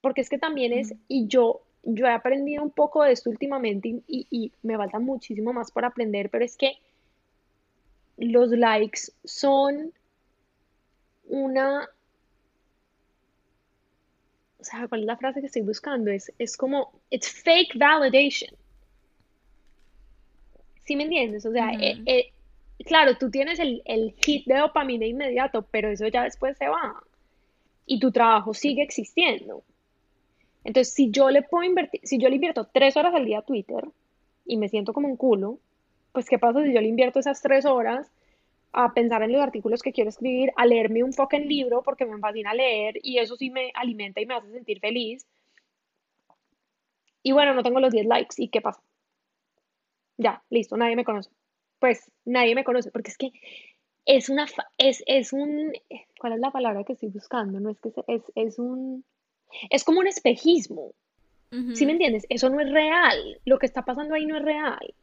Porque 0.00 0.20
es 0.20 0.28
que 0.28 0.38
también 0.38 0.72
es, 0.72 0.94
y 1.08 1.26
yo, 1.26 1.64
yo 1.94 2.06
he 2.06 2.10
aprendido 2.10 2.62
un 2.62 2.70
poco 2.70 3.02
de 3.02 3.12
esto 3.12 3.30
últimamente 3.30 3.88
y, 3.88 4.26
y 4.30 4.52
me 4.62 4.76
falta 4.76 4.98
muchísimo 4.98 5.52
más 5.52 5.70
por 5.70 5.84
aprender, 5.84 6.30
pero 6.30 6.44
es 6.44 6.56
que 6.56 6.78
los 8.18 8.50
likes 8.50 9.12
son 9.24 9.92
una 11.28 11.88
o 14.60 14.64
sea, 14.64 14.88
¿cuál 14.88 15.02
es 15.02 15.06
la 15.06 15.16
frase 15.16 15.40
que 15.40 15.46
estoy 15.46 15.62
buscando? 15.62 16.10
Es, 16.10 16.32
es 16.38 16.56
como, 16.56 16.92
it's 17.10 17.30
fake 17.30 17.76
validation. 17.76 18.50
¿Sí 20.84 20.96
me 20.96 21.04
entiendes? 21.04 21.46
O 21.46 21.52
sea, 21.52 21.70
eh, 21.74 22.02
eh, 22.06 22.32
claro, 22.84 23.16
tú 23.16 23.30
tienes 23.30 23.60
el, 23.60 23.82
el 23.84 24.14
hit 24.24 24.46
de 24.46 24.56
dopamina 24.56 25.06
inmediato, 25.06 25.62
pero 25.70 25.88
eso 25.90 26.08
ya 26.08 26.24
después 26.24 26.56
se 26.58 26.68
va. 26.68 27.02
Y 27.86 28.00
tu 28.00 28.10
trabajo 28.10 28.52
sigue 28.52 28.82
existiendo. 28.82 29.62
Entonces, 30.64 30.92
si 30.92 31.10
yo 31.10 31.30
le 31.30 31.42
puedo 31.42 31.64
invertir, 31.64 32.00
si 32.04 32.18
yo 32.18 32.28
le 32.28 32.36
invierto 32.36 32.68
tres 32.72 32.96
horas 32.96 33.14
al 33.14 33.24
día 33.24 33.38
a 33.38 33.42
Twitter 33.42 33.88
y 34.44 34.56
me 34.56 34.68
siento 34.68 34.92
como 34.92 35.08
un 35.08 35.16
culo, 35.16 35.58
pues 36.12 36.26
¿qué 36.28 36.38
pasa 36.38 36.64
si 36.64 36.72
yo 36.72 36.80
le 36.80 36.88
invierto 36.88 37.20
esas 37.20 37.40
tres 37.40 37.64
horas 37.64 38.10
a 38.72 38.92
pensar 38.92 39.22
en 39.22 39.32
los 39.32 39.40
artículos 39.40 39.82
que 39.82 39.92
quiero 39.92 40.10
escribir, 40.10 40.52
a 40.56 40.66
leerme 40.66 41.02
un 41.02 41.12
fucking 41.12 41.48
libro 41.48 41.82
porque 41.82 42.04
me 42.04 42.18
fascina 42.18 42.54
leer 42.54 42.96
y 43.02 43.18
eso 43.18 43.36
sí 43.36 43.50
me 43.50 43.72
alimenta 43.74 44.20
y 44.20 44.26
me 44.26 44.34
hace 44.34 44.50
sentir 44.52 44.80
feliz. 44.80 45.26
Y 47.22 47.32
bueno, 47.32 47.54
no 47.54 47.62
tengo 47.62 47.80
los 47.80 47.92
10 47.92 48.06
likes. 48.06 48.34
¿Y 48.38 48.48
qué 48.48 48.60
pasa? 48.60 48.80
Ya, 50.16 50.42
listo, 50.50 50.76
nadie 50.76 50.96
me 50.96 51.04
conoce. 51.04 51.30
Pues 51.78 52.10
nadie 52.24 52.54
me 52.54 52.64
conoce 52.64 52.90
porque 52.90 53.10
es 53.10 53.18
que 53.18 53.32
es 54.04 54.28
una, 54.28 54.46
es, 54.78 55.02
es 55.06 55.32
un, 55.32 55.72
¿cuál 56.18 56.32
es 56.34 56.40
la 56.40 56.50
palabra 56.50 56.84
que 56.84 56.94
estoy 56.94 57.10
buscando? 57.10 57.60
No 57.60 57.70
es 57.70 57.80
que 57.80 57.92
es, 58.08 58.22
es 58.34 58.58
un, 58.58 59.04
es 59.70 59.84
como 59.84 60.00
un 60.00 60.06
espejismo. 60.06 60.92
¿Sí 61.74 61.86
me 61.86 61.92
entiendes? 61.92 62.26
Eso 62.28 62.50
no 62.50 62.60
es 62.60 62.70
real. 62.70 63.40
Lo 63.46 63.58
que 63.58 63.64
está 63.64 63.82
pasando 63.82 64.14
ahí 64.14 64.26
no 64.26 64.36
es 64.36 64.44
real. 64.44 64.94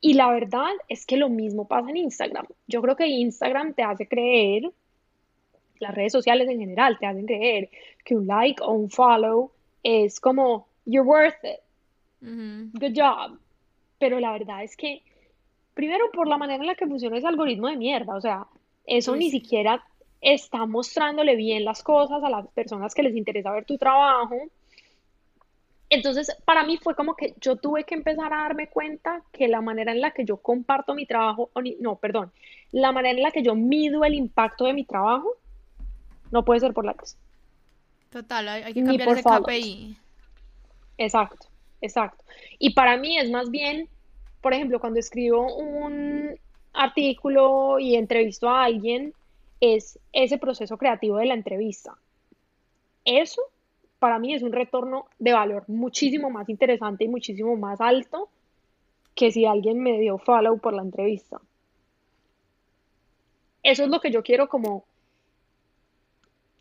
Y 0.00 0.14
la 0.14 0.30
verdad 0.30 0.72
es 0.88 1.06
que 1.06 1.16
lo 1.16 1.28
mismo 1.28 1.68
pasa 1.68 1.90
en 1.90 1.98
Instagram. 1.98 2.46
Yo 2.66 2.82
creo 2.82 2.96
que 2.96 3.06
Instagram 3.06 3.74
te 3.74 3.82
hace 3.82 4.08
creer, 4.08 4.72
las 5.78 5.94
redes 5.94 6.12
sociales 6.12 6.48
en 6.48 6.58
general 6.58 6.98
te 6.98 7.06
hacen 7.06 7.26
creer 7.26 7.70
que 8.04 8.16
un 8.16 8.26
like 8.26 8.62
o 8.62 8.72
un 8.72 8.90
follow 8.90 9.52
es 9.82 10.18
como, 10.20 10.66
you're 10.86 11.08
worth 11.08 11.44
it, 11.44 11.60
good 12.20 12.94
job. 12.96 13.38
Pero 13.98 14.18
la 14.18 14.32
verdad 14.32 14.64
es 14.64 14.76
que, 14.76 15.02
primero 15.74 16.10
por 16.12 16.26
la 16.26 16.38
manera 16.38 16.62
en 16.62 16.66
la 16.66 16.74
que 16.74 16.86
funciona 16.86 17.18
ese 17.18 17.26
algoritmo 17.26 17.68
de 17.68 17.76
mierda, 17.76 18.16
o 18.16 18.20
sea, 18.20 18.46
eso 18.84 19.14
ni 19.14 19.30
siquiera 19.30 19.84
está 20.22 20.64
mostrándole 20.64 21.36
bien 21.36 21.64
las 21.64 21.82
cosas 21.82 22.24
a 22.24 22.30
las 22.30 22.46
personas 22.48 22.94
que 22.94 23.02
les 23.02 23.14
interesa 23.14 23.50
ver 23.50 23.66
tu 23.66 23.76
trabajo 23.76 24.36
entonces, 25.92 26.34
para 26.46 26.64
mí 26.64 26.78
fue 26.78 26.94
como 26.94 27.14
que 27.14 27.34
yo 27.38 27.56
tuve 27.56 27.84
que 27.84 27.94
empezar 27.94 28.32
a 28.32 28.44
darme 28.44 28.66
cuenta 28.66 29.22
que 29.30 29.46
la 29.46 29.60
manera 29.60 29.92
en 29.92 30.00
la 30.00 30.12
que 30.12 30.24
yo 30.24 30.38
comparto 30.38 30.94
mi 30.94 31.04
trabajo, 31.04 31.50
no, 31.80 31.96
perdón, 31.96 32.32
la 32.70 32.92
manera 32.92 33.14
en 33.18 33.22
la 33.22 33.30
que 33.30 33.42
yo 33.42 33.54
mido 33.54 34.02
el 34.02 34.14
impacto 34.14 34.64
de 34.64 34.72
mi 34.72 34.84
trabajo, 34.84 35.36
no 36.30 36.46
puede 36.46 36.60
ser 36.60 36.72
por 36.72 36.86
likes. 36.86 37.10
Total, 38.08 38.48
hay 38.48 38.72
que 38.72 38.82
cambiar 38.82 39.06
ese 39.10 39.22
KPI. 39.22 39.96
Exacto, 40.96 41.48
exacto. 41.82 42.24
Y 42.58 42.72
para 42.72 42.96
mí 42.96 43.18
es 43.18 43.30
más 43.30 43.50
bien, 43.50 43.86
por 44.40 44.54
ejemplo, 44.54 44.80
cuando 44.80 44.98
escribo 44.98 45.54
un 45.54 46.40
artículo 46.72 47.78
y 47.78 47.96
entrevisto 47.96 48.48
a 48.48 48.64
alguien, 48.64 49.12
es 49.62 50.00
ese 50.12 50.38
proceso 50.38 50.76
creativo 50.76 51.18
de 51.18 51.26
la 51.26 51.34
entrevista. 51.34 51.96
Eso 53.04 53.42
para 54.00 54.18
mí 54.18 54.34
es 54.34 54.42
un 54.42 54.50
retorno 54.50 55.06
de 55.20 55.32
valor 55.32 55.62
muchísimo 55.68 56.30
más 56.30 56.48
interesante 56.48 57.04
y 57.04 57.08
muchísimo 57.08 57.56
más 57.56 57.80
alto 57.80 58.28
que 59.14 59.30
si 59.30 59.46
alguien 59.46 59.78
me 59.80 60.00
dio 60.00 60.18
follow 60.18 60.58
por 60.58 60.74
la 60.74 60.82
entrevista. 60.82 61.40
Eso 63.62 63.84
es 63.84 63.88
lo 63.88 64.00
que 64.00 64.10
yo 64.10 64.24
quiero 64.24 64.48
como 64.48 64.84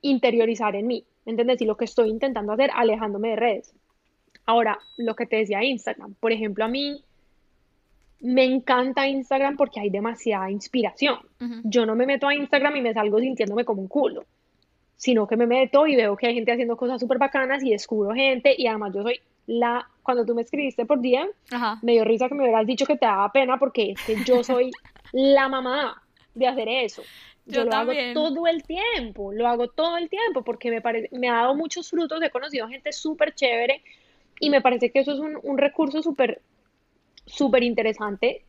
interiorizar 0.04 0.76
en 0.76 0.86
mí, 0.86 1.04
¿entendés? 1.26 1.60
Y 1.64 1.66
lo 1.66 1.78
que 1.78 1.86
estoy 1.86 2.10
intentando 2.10 2.54
hacer 2.54 2.70
alejándome 2.72 3.30
de 3.30 3.36
redes. 3.36 3.74
Ahora, 4.46 4.78
lo 4.98 5.16
que 5.16 5.26
te 5.26 5.38
decía 5.38 5.64
Instagram, 5.64 6.14
por 6.20 6.32
ejemplo, 6.32 6.66
a 6.66 6.68
mí 6.68 7.04
me 8.22 8.46
encanta 8.46 9.08
Instagram 9.08 9.58
porque 9.58 9.80
hay 9.80 9.90
demasiada 9.90 10.50
inspiración. 10.50 11.18
Yo 11.64 11.86
no 11.86 11.96
me 11.96 12.06
meto 12.06 12.28
a 12.28 12.36
Instagram 12.36 12.76
y 12.78 12.82
me 12.82 12.94
salgo 12.94 13.20
sintiéndome 13.20 13.66
como 13.66 13.82
un 13.82 13.88
culo 13.88 14.26
sino 15.02 15.26
que 15.26 15.36
me 15.36 15.48
meto 15.48 15.88
y 15.88 15.96
veo 15.96 16.16
que 16.16 16.28
hay 16.28 16.36
gente 16.36 16.52
haciendo 16.52 16.78
cosas 16.78 17.02
súper 17.02 17.18
bacanas 17.18 17.64
y 17.64 17.72
descubro 17.72 18.14
gente 18.14 18.54
y 18.56 18.68
además 18.68 18.94
yo 18.94 19.02
soy 19.02 19.20
la, 19.48 19.90
cuando 20.04 20.28
tú 20.28 20.36
me 20.36 20.44
escribiste 20.44 20.86
por 20.86 21.02
día, 21.02 21.28
me 21.82 21.94
dio 21.94 22.04
risa 22.04 22.30
que 22.30 22.36
me 22.36 22.44
hubieras 22.44 22.68
dicho 22.68 22.86
que 22.86 22.98
te 22.98 23.08
daba 23.08 23.32
pena 23.32 23.58
porque 23.58 23.94
es 23.94 24.02
que 24.06 24.16
yo 24.24 24.44
soy 24.44 24.70
la 25.12 25.50
mamá 25.50 26.00
de 26.36 26.46
hacer 26.48 26.70
eso. 26.70 27.02
Yo, 27.48 27.66
lo 27.66 27.74
hago 27.74 27.92
todo 28.14 28.46
el 28.46 28.62
tiempo, 28.62 29.34
lo 29.34 29.48
hago 29.48 29.70
todo 29.70 29.98
el 29.98 30.08
tiempo 30.08 30.44
porque 30.44 30.70
me, 30.70 30.82
parece, 30.82 31.10
me 31.12 31.30
ha 31.30 31.34
dado 31.34 31.56
muchos 31.56 31.90
frutos, 31.90 32.22
he 32.22 32.30
conocido 32.30 32.68
gente 32.68 32.92
súper 32.92 33.34
chévere 33.34 33.82
y 34.40 34.52
me 34.52 34.62
parece 34.62 34.92
que 34.92 35.00
eso 35.00 35.14
es 35.14 35.20
un, 35.20 35.40
un 35.42 35.58
recurso 35.58 36.04
súper, 36.04 36.44
súper 37.32 37.64
interesante 37.64 38.44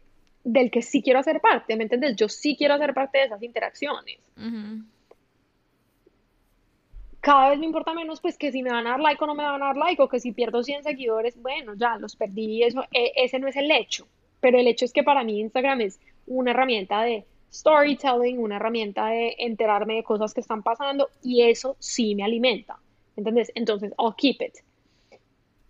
del 0.44 0.70
que 0.70 0.82
sí 0.82 1.02
quiero 1.02 1.20
hacer 1.20 1.40
parte, 1.40 1.76
¿me 1.76 1.84
entiendes? 1.84 2.16
Yo 2.16 2.28
sí 2.28 2.56
quiero 2.56 2.74
hacer 2.74 2.94
parte 2.94 3.18
de 3.18 3.24
esas 3.24 3.42
interacciones. 3.42 4.18
Cada 7.20 7.50
vez 7.50 7.58
me 7.60 7.66
importa 7.66 7.94
menos, 7.94 8.20
pues, 8.20 8.36
que 8.36 8.50
si 8.50 8.62
me 8.62 8.70
van 8.70 8.86
a 8.86 8.90
dar 8.90 9.00
like 9.00 9.22
o 9.22 9.26
no 9.28 9.36
me 9.36 9.44
van 9.44 9.62
a 9.62 9.66
dar 9.66 9.76
like, 9.76 10.02
o 10.02 10.08
que 10.08 10.18
si 10.18 10.32
pierdo 10.32 10.64
100 10.64 10.82
seguidores, 10.82 11.40
bueno, 11.40 11.74
ya 11.76 11.96
los 11.96 12.16
perdí, 12.16 12.64
eso, 12.64 12.82
e, 12.92 13.12
ese 13.14 13.38
no 13.38 13.46
es 13.46 13.54
el 13.54 13.70
hecho. 13.70 14.08
Pero 14.40 14.58
el 14.58 14.66
hecho 14.66 14.84
es 14.84 14.92
que 14.92 15.04
para 15.04 15.22
mí 15.22 15.38
Instagram 15.38 15.82
es 15.82 16.00
una 16.26 16.50
herramienta 16.50 17.02
de 17.02 17.24
storytelling, 17.52 18.40
una 18.40 18.56
herramienta 18.56 19.06
de 19.06 19.36
enterarme 19.38 19.94
de 19.94 20.02
cosas 20.02 20.34
que 20.34 20.40
están 20.40 20.64
pasando, 20.64 21.10
y 21.22 21.42
eso 21.42 21.76
sí 21.78 22.16
me 22.16 22.24
alimenta, 22.24 22.78
¿entendés? 23.16 23.52
Entonces, 23.54 23.92
I'll 24.00 24.16
keep 24.16 24.42
it. 24.42 24.56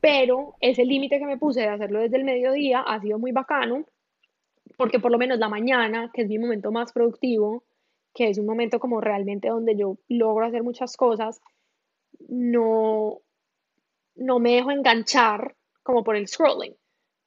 Pero 0.02 0.56
ese 0.60 0.84
límite 0.84 1.20
que 1.20 1.26
me 1.26 1.38
puse 1.38 1.60
de 1.60 1.68
hacerlo 1.68 2.00
desde 2.00 2.16
el 2.16 2.24
mediodía 2.24 2.80
ha 2.80 3.00
sido 3.00 3.20
muy 3.20 3.30
bacano 3.30 3.86
porque 4.76 4.98
por 4.98 5.12
lo 5.12 5.18
menos 5.18 5.38
la 5.38 5.48
mañana, 5.48 6.10
que 6.12 6.22
es 6.22 6.28
mi 6.28 6.40
momento 6.40 6.72
más 6.72 6.92
productivo, 6.92 7.62
que 8.12 8.28
es 8.28 8.38
un 8.38 8.46
momento 8.46 8.80
como 8.80 9.00
realmente 9.00 9.48
donde 9.48 9.76
yo 9.76 9.98
logro 10.08 10.44
hacer 10.44 10.64
muchas 10.64 10.96
cosas, 10.96 11.40
no, 12.28 13.20
no 14.16 14.38
me 14.40 14.54
dejo 14.54 14.72
enganchar 14.72 15.54
como 15.84 16.02
por 16.02 16.16
el 16.16 16.26
scrolling, 16.26 16.74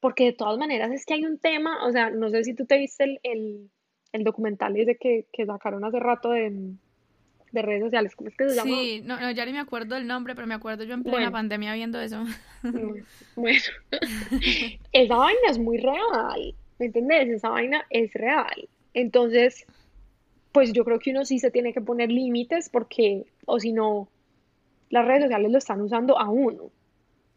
porque 0.00 0.26
de 0.26 0.32
todas 0.34 0.58
maneras 0.58 0.92
es 0.92 1.06
que 1.06 1.14
hay 1.14 1.24
un 1.24 1.38
tema, 1.38 1.86
o 1.86 1.92
sea, 1.92 2.10
no 2.10 2.28
sé 2.28 2.44
si 2.44 2.54
tú 2.54 2.66
te 2.66 2.76
viste 2.76 3.04
el, 3.04 3.20
el, 3.22 3.70
el 4.12 4.24
documental 4.24 4.76
ese 4.76 4.96
que, 4.96 5.26
que 5.32 5.46
sacaron 5.46 5.82
hace 5.82 5.98
rato 5.98 6.30
de, 6.30 6.52
de 7.56 7.62
redes 7.62 7.82
sociales, 7.82 8.14
¿cómo 8.14 8.28
es 8.28 8.36
que 8.36 8.48
se 8.48 8.54
llama? 8.54 8.70
Sí, 8.70 9.02
no, 9.04 9.18
no, 9.18 9.30
ya 9.30 9.44
ni 9.46 9.52
me 9.52 9.58
acuerdo 9.58 9.94
del 9.94 10.06
nombre, 10.06 10.34
pero 10.34 10.46
me 10.46 10.54
acuerdo 10.54 10.84
yo 10.84 10.94
en 10.94 11.02
plena 11.02 11.30
pandemia 11.30 11.74
viendo 11.74 12.00
eso. 12.00 12.24
Bueno, 13.36 13.60
esa 14.92 15.16
vaina 15.16 15.40
es 15.50 15.58
muy 15.58 15.78
real. 15.78 16.54
¿Me 16.78 16.86
entendés? 16.86 17.28
Esa 17.28 17.50
vaina 17.50 17.84
es 17.90 18.12
real. 18.14 18.68
Entonces, 18.94 19.66
pues 20.52 20.72
yo 20.72 20.84
creo 20.84 20.98
que 20.98 21.10
uno 21.10 21.24
sí 21.24 21.38
se 21.38 21.50
tiene 21.50 21.72
que 21.72 21.80
poner 21.80 22.10
límites 22.10 22.70
porque, 22.70 23.26
o 23.44 23.60
si 23.60 23.72
no, 23.72 24.08
las 24.88 25.06
redes 25.06 25.24
sociales 25.24 25.52
lo 25.52 25.58
están 25.58 25.80
usando 25.80 26.18
a 26.18 26.28
uno 26.30 26.70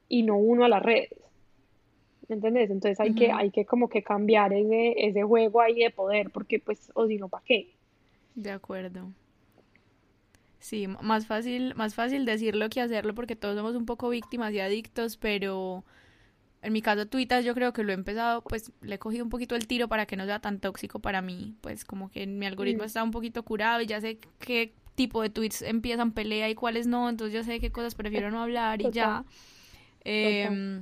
y 0.08 0.24
no 0.24 0.38
uno 0.38 0.64
a 0.64 0.70
las 0.70 0.82
redes. 0.82 1.14
¿Me 2.28 2.36
entendés? 2.36 2.70
Entonces 2.70 3.00
hay, 3.00 3.14
que, 3.14 3.32
hay 3.32 3.52
que 3.52 3.66
como 3.66 3.90
que 3.90 4.04
cambiar 4.04 4.54
ese, 4.54 4.94
ese 4.98 5.24
juego 5.24 5.62
ahí 5.62 5.80
de 5.80 5.90
poder 5.90 6.30
porque, 6.30 6.60
pues, 6.60 6.92
o 6.94 7.08
si 7.08 7.18
no, 7.18 7.28
¿para 7.28 7.44
qué? 7.44 7.70
De 8.36 8.52
acuerdo. 8.52 9.12
Sí, 10.60 10.88
más 10.88 11.26
fácil, 11.26 11.74
más 11.76 11.96
fácil 11.96 12.26
decirlo 12.26 12.70
que 12.70 12.82
hacerlo 12.82 13.16
porque 13.16 13.36
todos 13.36 13.56
somos 13.56 13.76
un 13.76 13.86
poco 13.86 14.10
víctimas 14.10 14.54
y 14.54 14.60
adictos, 14.60 15.18
pero 15.18 15.86
en 16.62 16.74
mi 16.74 16.82
caso 16.82 17.08
Twitter 17.08 17.44
yo 17.44 17.54
creo 17.54 17.72
que 17.72 17.84
lo 17.84 17.92
he 17.92 17.96
empezado, 17.96 18.42
pues 18.42 18.72
le 18.82 18.96
he 18.96 19.00
cogido 19.00 19.24
un 19.24 19.30
poquito 19.30 19.56
el 19.56 19.68
tiro 19.68 19.88
para 19.88 20.06
que 20.06 20.18
no 20.18 20.26
sea 20.26 20.40
tan 20.40 20.60
tóxico 20.60 21.00
para 21.00 21.22
mí, 21.22 21.56
pues 21.62 21.86
como 21.86 22.10
que 22.10 22.28
mi 22.28 22.46
algoritmo 22.46 22.84
mm. 22.84 22.88
está 22.88 23.04
un 23.04 23.12
poquito 23.12 23.44
curado 23.44 23.82
y 23.82 23.86
ya 23.86 24.02
sé 24.02 24.20
qué 24.40 24.74
tipo 24.96 25.22
de 25.22 25.30
tweets 25.30 25.62
empiezan 25.62 26.12
pelea 26.12 26.50
y 26.50 26.56
cuáles 26.56 26.88
no, 26.88 27.08
entonces 27.08 27.34
ya 27.34 27.44
sé 27.44 27.62
qué 27.62 27.72
cosas 27.72 27.96
prefiero 27.96 28.30
no 28.32 28.42
hablar 28.42 28.82
y 28.82 28.92
ya. 28.92 29.24
Eh, 30.04 30.82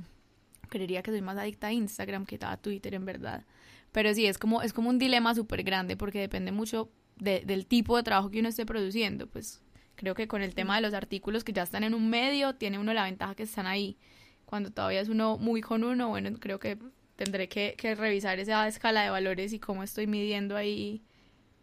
creería 0.68 1.02
que 1.02 1.10
soy 1.10 1.22
más 1.22 1.36
adicta 1.36 1.68
a 1.68 1.72
Instagram 1.72 2.26
que 2.26 2.38
a 2.40 2.56
Twitter 2.56 2.94
en 2.94 3.04
verdad. 3.04 3.44
Pero 3.92 4.12
sí, 4.14 4.26
es 4.26 4.38
como, 4.38 4.62
es 4.62 4.72
como 4.72 4.90
un 4.90 4.98
dilema 4.98 5.34
súper 5.34 5.62
grande 5.62 5.96
porque 5.96 6.20
depende 6.20 6.52
mucho 6.52 6.90
del 7.16 7.66
tipo 7.66 7.96
de 7.96 8.02
trabajo 8.02 8.30
que 8.30 8.40
uno 8.40 8.48
esté 8.48 8.66
produciendo. 8.66 9.26
Pues 9.26 9.62
creo 9.98 10.14
que 10.14 10.28
con 10.28 10.40
el 10.40 10.54
tema 10.54 10.76
de 10.76 10.82
los 10.82 10.94
artículos 10.94 11.44
que 11.44 11.52
ya 11.52 11.64
están 11.64 11.84
en 11.84 11.92
un 11.92 12.08
medio, 12.08 12.54
tiene 12.54 12.78
uno 12.78 12.94
la 12.94 13.04
ventaja 13.04 13.34
que 13.34 13.42
están 13.42 13.66
ahí 13.66 13.98
cuando 14.46 14.70
todavía 14.70 15.02
es 15.02 15.10
uno 15.10 15.36
muy 15.36 15.60
con 15.60 15.84
uno, 15.84 16.08
bueno, 16.08 16.30
creo 16.40 16.58
que 16.58 16.78
tendré 17.16 17.48
que, 17.48 17.74
revisar 17.96 18.38
esa 18.38 18.66
escala 18.66 19.02
de 19.02 19.10
valores 19.10 19.52
y 19.52 19.58
cómo 19.58 19.82
estoy 19.82 20.06
midiendo 20.06 20.56
ahí 20.56 21.02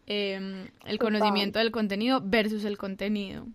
em, 0.06 0.68
el 0.84 0.98
conocimiento 0.98 1.58
del 1.58 1.72
contenido 1.72 2.20
versus 2.22 2.64
el 2.64 2.76
contenido. 2.76 3.48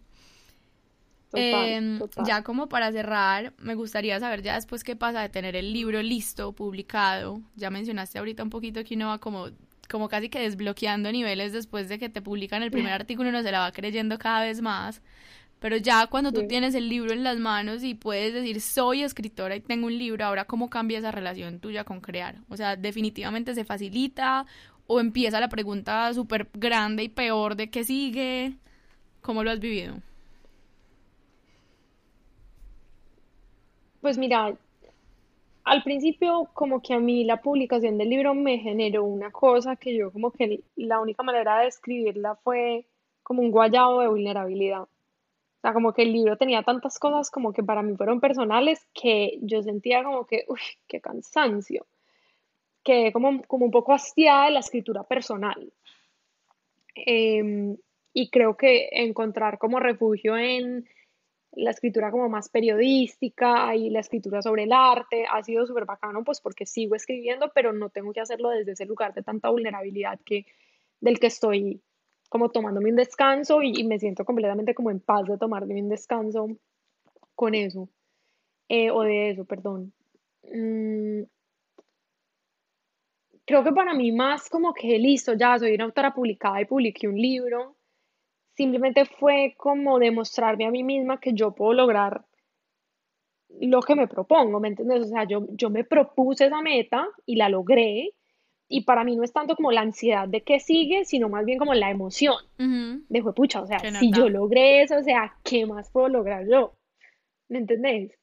Em, 1.34 2.02
ya 2.26 2.44
como 2.44 2.68
para 2.68 2.92
cerrar, 2.92 3.54
me 3.58 3.76
gustaría 3.76 4.20
saber 4.20 4.42
ya 4.42 4.56
después 4.56 4.84
qué 4.84 4.98
pasa 4.98 5.22
de 5.22 5.30
tener 5.30 5.56
el 5.56 5.72
libro 5.72 6.02
listo, 6.02 6.52
publicado. 6.52 7.40
Ya 7.56 7.70
mencionaste 7.70 8.20
ahorita 8.20 8.44
un 8.44 8.50
poquito 8.50 8.84
que 8.84 8.96
uno 8.96 9.08
va 9.08 9.20
como, 9.20 9.48
como 9.92 10.10
casi 10.10 10.30
que 10.30 10.40
desbloqueando 10.40 11.12
niveles 11.12 11.52
después 11.54 11.90
de 11.90 12.00
que 12.00 12.10
te 12.10 12.22
publican 12.22 12.64
el 12.64 12.72
primer 12.72 12.94
artículo, 13.02 13.30
uno 13.30 13.44
se 13.44 13.52
la 13.52 13.60
va 13.60 13.72
creyendo 13.72 14.18
cada 14.18 14.44
vez 14.44 14.62
más. 14.62 15.02
Pero 15.60 15.78
ya 15.78 16.08
cuando 16.08 16.32
tú 16.32 16.48
tienes 16.48 16.74
el 16.74 16.90
libro 16.90 17.14
en 17.14 17.24
las 17.24 17.38
manos 17.38 17.84
y 17.84 17.94
puedes 17.94 18.34
decir, 18.34 18.62
soy 18.62 19.04
escritora 19.04 19.56
y 19.56 19.60
tengo 19.60 19.86
un 19.86 19.96
libro, 19.96 20.26
ahora 20.26 20.46
cómo 20.46 20.72
cambia 20.72 20.98
esa 20.98 21.12
relación 21.12 21.60
tuya 21.60 21.84
con 21.84 22.02
crear. 22.02 22.38
O 22.50 22.58
sea, 22.58 22.76
definitivamente 22.76 23.54
se 23.54 23.64
facilita 23.64 24.48
o 24.88 25.00
empieza 25.00 25.40
la 25.40 25.50
pregunta 25.50 26.12
súper 26.16 26.50
grande 26.54 27.04
y 27.04 27.10
peor 27.10 27.56
de 27.56 27.70
qué 27.70 27.84
sigue. 27.84 28.56
¿Cómo 29.22 29.44
lo 29.44 29.52
has 29.52 29.60
vivido? 29.60 29.98
Pues 34.02 34.18
mira, 34.18 34.56
al 35.64 35.84
principio 35.84 36.50
como 36.54 36.82
que 36.82 36.94
a 36.94 37.00
mí 37.00 37.24
la 37.24 37.42
publicación 37.42 37.98
del 37.98 38.10
libro 38.10 38.34
me 38.34 38.58
generó 38.60 39.04
una 39.04 39.32
cosa 39.32 39.76
que 39.76 39.96
yo 39.96 40.12
como 40.12 40.32
que 40.32 40.64
la 40.76 41.00
única 41.00 41.24
manera 41.24 41.60
de 41.60 41.68
escribirla 41.68 42.36
fue 42.36 42.86
como 43.24 43.42
un 43.42 43.52
guayabo 43.52 44.02
de 44.02 44.08
vulnerabilidad. 44.08 44.84
O 44.84 45.62
sea, 45.62 45.74
como 45.74 45.94
que 45.94 46.02
el 46.02 46.12
libro 46.12 46.38
tenía 46.38 46.64
tantas 46.64 46.98
cosas 46.98 47.30
como 47.30 47.54
que 47.54 47.64
para 47.64 47.84
mí 47.84 47.96
fueron 47.96 48.20
personales 48.20 48.88
que 48.94 49.38
yo 49.42 49.62
sentía 49.62 50.04
como 50.04 50.26
que, 50.26 50.44
uy, 50.48 50.60
qué 50.88 51.00
cansancio. 51.00 51.86
Que 52.84 53.12
como, 53.14 53.44
como 53.44 53.66
un 53.66 53.72
poco 53.72 53.94
hastiada 53.94 54.46
de 54.46 54.52
la 54.52 54.60
escritura 54.62 55.04
personal. 55.04 55.72
Em, 56.96 57.78
y 58.12 58.30
creo 58.32 58.58
que 58.58 58.90
encontrar 58.92 59.60
como 59.60 59.80
refugio 59.80 60.36
en 60.36 60.88
la 61.54 61.72
escritura 61.72 62.12
como 62.12 62.30
más 62.30 62.50
periodística 62.50 63.76
y 63.76 63.90
la 63.90 64.00
escritura 64.00 64.42
sobre 64.42 64.64
el 64.64 64.72
arte 64.72 65.26
ha 65.30 65.44
sido 65.44 65.66
súper 65.66 65.86
bacano, 65.86 66.24
pues 66.24 66.40
porque 66.40 66.66
sigo 66.66 66.96
escribiendo, 66.96 67.52
pero 67.54 67.74
no 67.74 67.90
tengo 67.90 68.14
que 68.14 68.22
hacerlo 68.22 68.50
desde 68.50 68.72
ese 68.72 68.86
lugar 68.86 69.14
de 69.14 69.24
tanta 69.24 69.50
vulnerabilidad 69.50 70.20
que, 70.26 70.46
del 71.02 71.20
que 71.20 71.28
estoy 71.28 71.82
como 72.30 72.50
tomándome 72.50 72.90
un 72.90 72.96
descanso 72.96 73.62
y, 73.62 73.84
me 73.84 74.00
siento 74.00 74.24
completamente 74.24 74.74
como 74.74 74.92
en 74.92 75.02
paz 75.02 75.26
de 75.26 75.38
tomarme 75.38 75.82
un 75.82 75.90
descanso 75.90 76.48
con 77.36 77.56
eso, 77.56 77.90
eh, 78.70 78.90
o 78.92 79.02
de 79.02 79.32
eso, 79.32 79.46
perdón. 79.46 79.94
Mm, 80.44 81.24
creo 83.46 83.64
que 83.66 83.74
para 83.74 83.94
mí 83.94 84.14
más 84.14 84.50
como 84.50 84.74
que 84.74 84.98
listo, 84.98 85.34
ya 85.34 85.60
soy 85.60 85.76
una 85.76 85.84
autora 85.86 86.14
publicada 86.14 86.62
y 86.62 86.66
publiqué 86.66 87.08
un 87.10 87.18
libro, 87.18 87.76
simplemente 88.56 89.06
fue 89.06 89.54
como 89.58 90.00
demostrarme 90.00 90.66
a 90.66 90.72
mí 90.72 90.84
misma 90.84 91.20
que 91.20 91.34
yo 91.34 91.52
puedo 91.52 91.74
lograr 91.74 92.26
lo 93.60 93.82
que 93.82 93.96
me 93.96 94.08
propongo, 94.08 94.60
¿me 94.60 94.70
entiendes? 94.70 95.02
O 95.02 95.08
sea, 95.08 95.26
yo, 95.26 95.46
yo 95.52 95.70
me 95.70 95.84
propuse 95.84 96.46
esa 96.46 96.62
meta 96.62 97.08
y 97.26 97.36
la 97.36 97.50
logré 97.50 98.14
y 98.68 98.82
para 98.82 99.04
mí 99.04 99.16
no 99.16 99.24
es 99.24 99.34
tanto 99.34 99.56
como 99.56 99.72
la 99.72 99.82
ansiedad 99.82 100.28
de 100.28 100.44
qué 100.44 100.60
sigue, 100.60 101.04
sino 101.04 101.28
más 101.28 101.46
bien 101.46 101.60
como 101.60 101.74
la 101.74 101.92
emoción. 101.92 102.38
De 102.58 103.22
pucha, 103.34 103.62
o 103.62 103.68
sea, 103.68 103.80
si 103.80 104.12
yo 104.12 104.30
logré 104.30 104.82
eso, 104.82 104.98
o 104.98 105.04
sea, 105.04 105.36
¿qué 105.44 105.66
más 105.66 105.92
puedo 105.92 106.08
lograr 106.08 106.48
yo? 106.48 106.74
¿Me 107.50 107.60
entendés? 107.60 108.18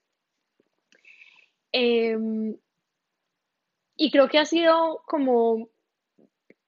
Em, 1.71 2.57
y 3.97 4.11
creo 4.11 4.29
que 4.29 4.39
ha 4.39 4.47
sido 4.47 5.03
como 5.05 5.69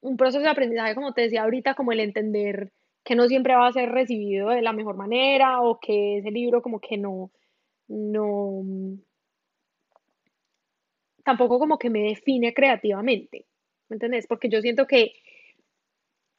un 0.02 0.16
proceso 0.18 0.42
de 0.42 0.50
aprendizaje, 0.50 0.94
como 0.94 1.14
te 1.14 1.22
decía 1.22 1.44
ahorita, 1.44 1.74
como 1.74 1.92
el 1.92 2.00
entender 2.00 2.72
que 3.11 3.16
no 3.16 3.26
siempre 3.26 3.56
va 3.56 3.66
a 3.66 3.72
ser 3.72 3.90
recibido 3.90 4.50
de 4.50 4.62
la 4.62 4.72
mejor 4.72 4.96
manera 4.96 5.62
o 5.62 5.80
que 5.80 6.18
ese 6.18 6.30
libro 6.30 6.62
como 6.62 6.78
que 6.78 6.96
no, 6.96 7.32
no, 7.88 8.62
tampoco 11.24 11.58
como 11.58 11.76
que 11.76 11.90
me 11.90 12.02
define 12.02 12.54
creativamente. 12.54 13.46
¿me 13.88 13.96
entendés? 13.96 14.28
Porque 14.28 14.48
yo 14.48 14.61
siento 14.61 14.86
que 14.86 15.14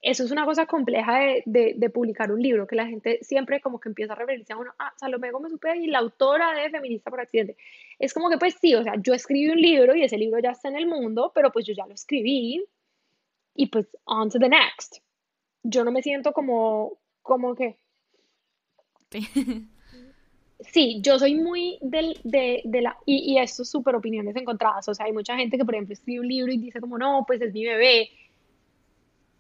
eso 0.01 0.23
es 0.23 0.31
una 0.31 0.45
cosa 0.45 0.65
compleja 0.65 1.19
de, 1.45 1.91
publicar 1.93 2.31
un 2.31 2.41
libro, 2.41 2.65
que 2.65 2.77
la 2.77 2.87
gente 2.87 3.19
siempre 3.21 3.59
como 3.59 3.77
que 3.81 3.89
empieza 3.89 4.13
a 4.13 4.15
referirse 4.15 4.53
a 4.53 4.57
uno, 4.57 4.71
ah, 4.79 4.93
Salomé 4.95 5.29
Gómez 5.31 5.51
Upea 5.51 5.75
y 5.75 5.87
la 5.87 5.99
autora 5.99 6.53
de 6.53 6.69
Feminista 6.69 7.11
por 7.11 7.19
Accidente. 7.19 7.57
Es 7.99 8.13
como 8.13 8.29
que 8.29 8.37
pues 8.37 8.55
sí, 8.61 8.75
o 8.75 8.83
sea, 8.83 8.93
yo 8.95 9.13
escribí 9.13 9.49
un 9.49 9.59
libro 9.59 9.93
y 9.93 10.03
ese 10.03 10.17
libro 10.17 10.39
ya 10.39 10.51
está 10.51 10.69
en 10.69 10.77
el 10.77 10.87
mundo, 10.87 11.33
pero 11.35 11.51
pues 11.51 11.65
yo 11.65 11.73
ya 11.73 11.85
lo 11.85 11.95
escribí 11.95 12.63
y 13.55 13.67
pues 13.67 13.89
on 14.05 14.29
to 14.29 14.39
the 14.39 14.47
next. 14.47 15.01
Yo 15.63 15.83
no 15.83 15.91
me 15.91 16.01
siento 16.01 16.33
como, 16.33 16.93
como 17.21 17.55
que... 17.55 17.77
sí, 20.59 21.01
yo 21.01 21.19
soy 21.19 21.35
muy 21.35 21.77
del, 21.81 22.19
de, 22.23 22.61
de 22.65 22.81
la, 22.81 22.97
y, 23.05 23.33
y 23.33 23.37
esto 23.39 23.63
es 23.63 23.69
súper 23.69 23.95
opiniones 23.95 24.35
encontradas, 24.35 24.87
o 24.89 24.93
sea, 24.93 25.05
hay 25.05 25.13
mucha 25.13 25.35
gente 25.37 25.57
que, 25.57 25.65
por 25.65 25.75
ejemplo, 25.75 25.93
escribe 25.93 26.21
un 26.21 26.27
libro 26.27 26.51
y 26.51 26.57
dice 26.57 26.79
como, 26.81 26.97
no, 26.97 27.23
pues 27.27 27.41
es 27.41 27.53
mi 27.53 27.65
bebé. 27.65 28.09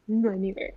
no 0.07 0.31
es 0.31 0.39
mi 0.39 0.53
bebé. 0.53 0.75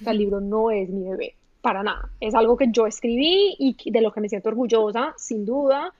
O 0.00 0.04
sea, 0.04 0.12
el 0.12 0.18
libro 0.18 0.40
no 0.40 0.70
es 0.70 0.88
mi 0.90 1.04
bebé, 1.04 1.36
para 1.60 1.82
nada. 1.82 2.10
Es 2.20 2.34
algo 2.34 2.56
que 2.56 2.68
yo 2.70 2.86
escribí 2.86 3.56
y 3.58 3.90
de 3.90 4.00
lo 4.00 4.12
que 4.12 4.20
me 4.20 4.28
siento 4.28 4.48
orgullosa, 4.48 5.14
sin 5.16 5.44
duda, 5.44 5.92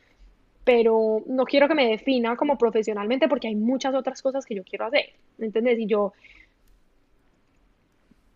pero 0.64 1.22
no 1.26 1.44
quiero 1.44 1.68
que 1.68 1.74
me 1.74 1.88
defina 1.88 2.36
como 2.36 2.58
profesionalmente 2.58 3.28
porque 3.28 3.48
hay 3.48 3.56
muchas 3.56 3.94
otras 3.94 4.22
cosas 4.22 4.44
que 4.46 4.54
yo 4.54 4.64
quiero 4.64 4.86
hacer, 4.86 5.06
¿me 5.38 5.46
entiendes? 5.46 5.78
Y 5.78 5.86
yo, 5.86 6.12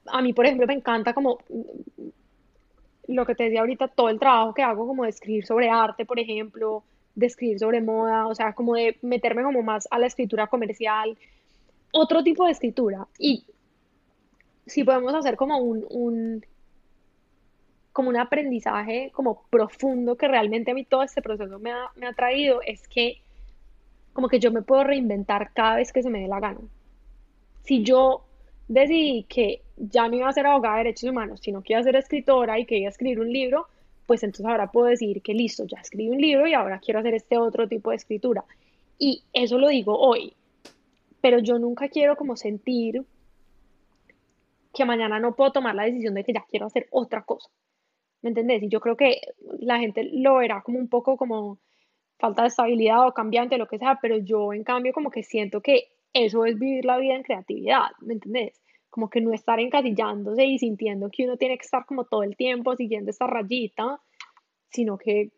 a 0.07 0.23
mí, 0.23 0.33
por 0.33 0.47
ejemplo, 0.47 0.67
me 0.67 0.75
encanta 0.75 1.15
como 1.15 1.39
lo 3.07 3.27
que 3.27 3.35
te 3.35 3.45
decía 3.45 3.61
ahorita, 3.61 3.89
todo 3.89 4.09
el 4.09 4.19
trabajo 4.19 4.55
que 4.55 4.63
hago 4.63 4.87
como 4.87 5.05
de 5.05 5.11
escribir 5.11 5.45
sobre 5.45 5.69
arte, 5.69 6.07
por 6.07 6.19
ejemplo, 6.19 6.85
de 7.15 7.27
escribir 7.27 7.59
sobre 7.59 7.81
moda, 7.81 8.27
o 8.27 8.35
sea, 8.35 8.55
como 8.55 8.75
de 8.75 8.99
meterme 9.03 9.43
como 9.43 9.63
más 9.63 9.87
a 9.91 9.99
la 9.99 10.07
escritura 10.07 10.47
comercial, 10.47 11.17
otro 11.93 12.23
tipo 12.23 12.47
de 12.47 12.53
escritura. 12.53 13.07
Y 13.19 13.45
si 14.67 14.85
podemos 14.85 15.15
hacer 15.15 15.37
como 15.37 15.59
un, 15.59 15.85
un 15.91 16.45
como 17.93 18.09
un 18.09 18.17
aprendizaje 18.17 19.11
como 19.13 19.45
profundo 19.51 20.17
que 20.17 20.27
realmente 20.27 20.73
a 20.73 20.75
mí 20.75 20.85
todo 20.85 21.05
este 21.05 21.23
proceso 21.23 21.61
me 21.61 21.71
ha, 21.71 21.91
me 21.95 22.07
ha 22.07 22.13
traído, 22.13 22.61
es 22.63 22.89
que 22.89 23.23
como 24.13 24.29
que 24.29 24.41
yo 24.41 24.51
me 24.51 24.63
puedo 24.63 24.83
reinventar 24.83 25.53
cada 25.53 25.77
vez 25.77 25.93
que 25.93 26.03
se 26.03 26.11
me 26.11 26.21
dé 26.21 26.29
la 26.29 26.41
gana. 26.41 26.61
Si 27.63 27.85
yo 27.85 28.25
decidí 28.69 29.25
que 29.25 29.64
ya 29.77 30.09
no 30.09 30.17
iba 30.17 30.29
a 30.29 30.33
ser 30.33 30.47
abogada 30.47 30.77
de 30.77 30.85
derechos 30.85 31.11
humanos, 31.11 31.41
sino 31.41 31.63
que 31.63 31.73
iba 31.73 31.81
a 31.81 31.85
ser 31.85 31.97
escritora 31.97 32.59
y 32.59 32.67
que 32.67 32.79
iba 32.79 32.89
a 32.89 32.91
escribir 32.91 33.21
un 33.21 33.33
libro, 33.33 33.67
pues 34.07 34.23
entonces 34.23 34.47
ahora 34.47 34.71
puedo 34.71 34.87
decir 34.87 35.23
que 35.23 35.35
listo, 35.35 35.65
ya 35.65 35.79
escribí 35.79 36.11
un 36.11 36.21
libro 36.21 36.47
y 36.47 36.55
ahora 36.55 36.79
quiero 36.79 37.01
hacer 37.01 37.15
este 37.15 37.39
otro 37.39 37.69
tipo 37.69 37.91
de 37.91 37.97
escritura. 37.97 38.45
Y 38.99 39.25
eso 39.33 39.59
lo 39.59 39.69
digo 39.69 39.99
hoy, 39.99 40.35
pero 41.21 41.39
yo 41.39 41.59
nunca 41.59 41.89
quiero 41.89 42.17
como 42.17 42.37
sentir 42.37 43.05
que 44.73 44.85
mañana 44.85 45.21
no 45.21 45.35
puedo 45.35 45.53
tomar 45.53 45.75
la 45.75 45.85
decisión 45.85 46.15
de 46.15 46.25
que 46.25 46.33
ya 46.33 46.45
quiero 46.51 46.67
hacer 46.67 46.89
otra 46.91 47.23
cosa. 47.23 47.49
¿Me 48.23 48.31
entendés? 48.31 48.63
Y 48.63 48.69
yo 48.69 48.81
creo 48.81 48.97
que 48.97 49.21
la 49.61 49.79
gente 49.79 50.05
lo 50.13 50.37
verá 50.37 50.63
como 50.63 50.79
un 50.79 50.89
poco 50.89 51.17
como 51.17 51.59
falta 52.19 52.43
de 52.43 52.49
estabilidad 52.49 53.07
o 53.07 53.13
cambiante, 53.13 53.59
lo 53.59 53.69
que 53.69 53.79
sea, 53.79 53.99
pero 54.01 54.17
yo 54.19 54.53
en 54.53 54.65
cambio 54.65 54.93
como 54.93 55.11
que 55.11 55.23
siento 55.23 55.61
que 55.61 55.89
eso 56.13 56.45
es 56.47 56.59
vivir 56.59 56.85
la 56.85 56.99
vida 56.99 57.15
en 57.15 57.23
creatividad, 57.23 57.91
¿me 58.01 58.15
entendés? 58.15 58.64
Como 58.95 59.11
que 59.11 59.21
no 59.21 59.33
estar 59.33 59.59
encasillándose 59.59 60.45
y 60.47 60.57
sintiendo 60.57 61.11
que 61.11 61.25
uno 61.25 61.37
tiene 61.37 61.59
que 61.59 61.65
estar 61.65 61.85
como 61.85 62.05
todo 62.05 62.23
el 62.23 62.37
tiempo 62.37 62.77
siguiendo 62.77 63.11
esta 63.11 63.27
rayita, 63.27 64.01
sino 64.71 64.97
que 64.97 65.33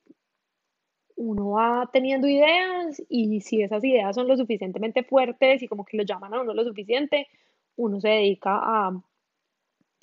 uno 1.17 1.53
va 1.53 1.89
teniendo 1.91 2.29
ideas 2.29 3.03
y 3.09 3.41
si 3.41 3.63
esas 3.63 3.83
ideas 3.83 4.15
son 4.15 4.29
lo 4.29 4.37
suficientemente 4.37 5.05
fuertes 5.05 5.63
y 5.63 5.69
como 5.69 5.87
que 5.87 5.97
lo 5.97 6.03
llaman 6.03 6.35
a 6.35 6.43
uno 6.43 6.53
lo 6.53 6.65
suficiente, 6.65 7.29
uno 7.77 7.99
se 7.99 8.09
dedica 8.09 8.61
a 8.63 9.03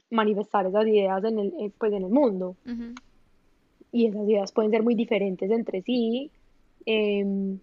manifestar 0.09 0.65
esas 0.65 0.87
ideas 0.87 1.23
en 1.23 1.37
el, 1.37 1.53
eh, 1.59 1.71
pues 1.77 1.93
en 1.93 2.05
el 2.05 2.09
mundo. 2.09 2.55
Y 3.91 4.07
esas 4.07 4.27
ideas 4.27 4.51
pueden 4.51 4.71
ser 4.71 4.81
muy 4.81 4.95
diferentes 4.95 5.51
entre 5.51 5.83
sí. 5.83 6.31
Em, 6.87 7.59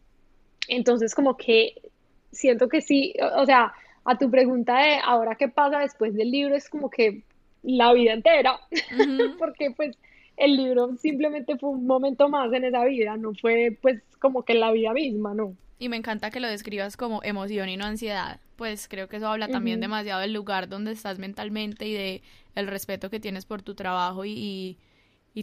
entonces, 0.69 1.17
como 1.17 1.37
que 1.37 1.83
siento 2.31 2.69
que 2.69 2.81
sí, 2.81 3.13
o 3.37 3.45
sea, 3.45 3.73
a 4.05 4.19
tu 4.19 4.31
pregunta 4.31 4.79
de 4.79 4.99
ahora 5.05 5.37
qué 5.37 5.49
pasa 5.49 5.81
después 5.81 6.15
del 6.15 6.31
libro 6.31 6.55
es 6.55 6.69
como 6.69 6.91
que 6.91 7.23
la 7.63 7.93
vida 7.93 8.13
entera, 8.13 8.59
porque 9.39 9.71
pues 9.73 9.97
el 10.37 10.57
libro 10.57 10.97
simplemente 10.97 11.59
fue 11.59 11.71
un 11.71 11.87
momento 11.87 12.29
más 12.29 12.53
en 12.53 12.65
esa 12.65 12.85
vida, 12.85 13.17
no 13.17 13.33
fue 13.35 13.77
pues 13.83 14.03
como 14.19 14.45
que 14.45 14.55
la 14.55 14.73
vida 14.73 14.93
misma, 14.93 15.35
¿no? 15.35 15.55
Y 15.79 15.89
me 15.89 15.97
encanta 15.97 16.31
que 16.31 16.41
lo 16.41 16.49
describas 16.49 16.97
como 16.97 17.23
emoción 17.23 17.69
y 17.69 17.77
no 17.77 17.87
ansiedad, 17.87 18.39
pues 18.57 18.87
creo 18.89 19.09
que 19.09 19.17
eso 19.17 19.29
habla 19.29 19.49
también 19.49 19.81
demasiado 19.81 20.21
del 20.21 20.35
lugar 20.35 20.69
donde 20.69 20.93
estás 20.93 21.19
mentalmente 21.19 21.87
y 21.87 21.95
de 21.95 22.23
el 22.55 22.67
respeto 22.67 23.09
que 23.09 23.21
tienes 23.21 23.47
por 23.47 23.63
tu 23.63 23.75
trabajo 23.75 24.25
y 24.25 24.33
y 24.33 24.77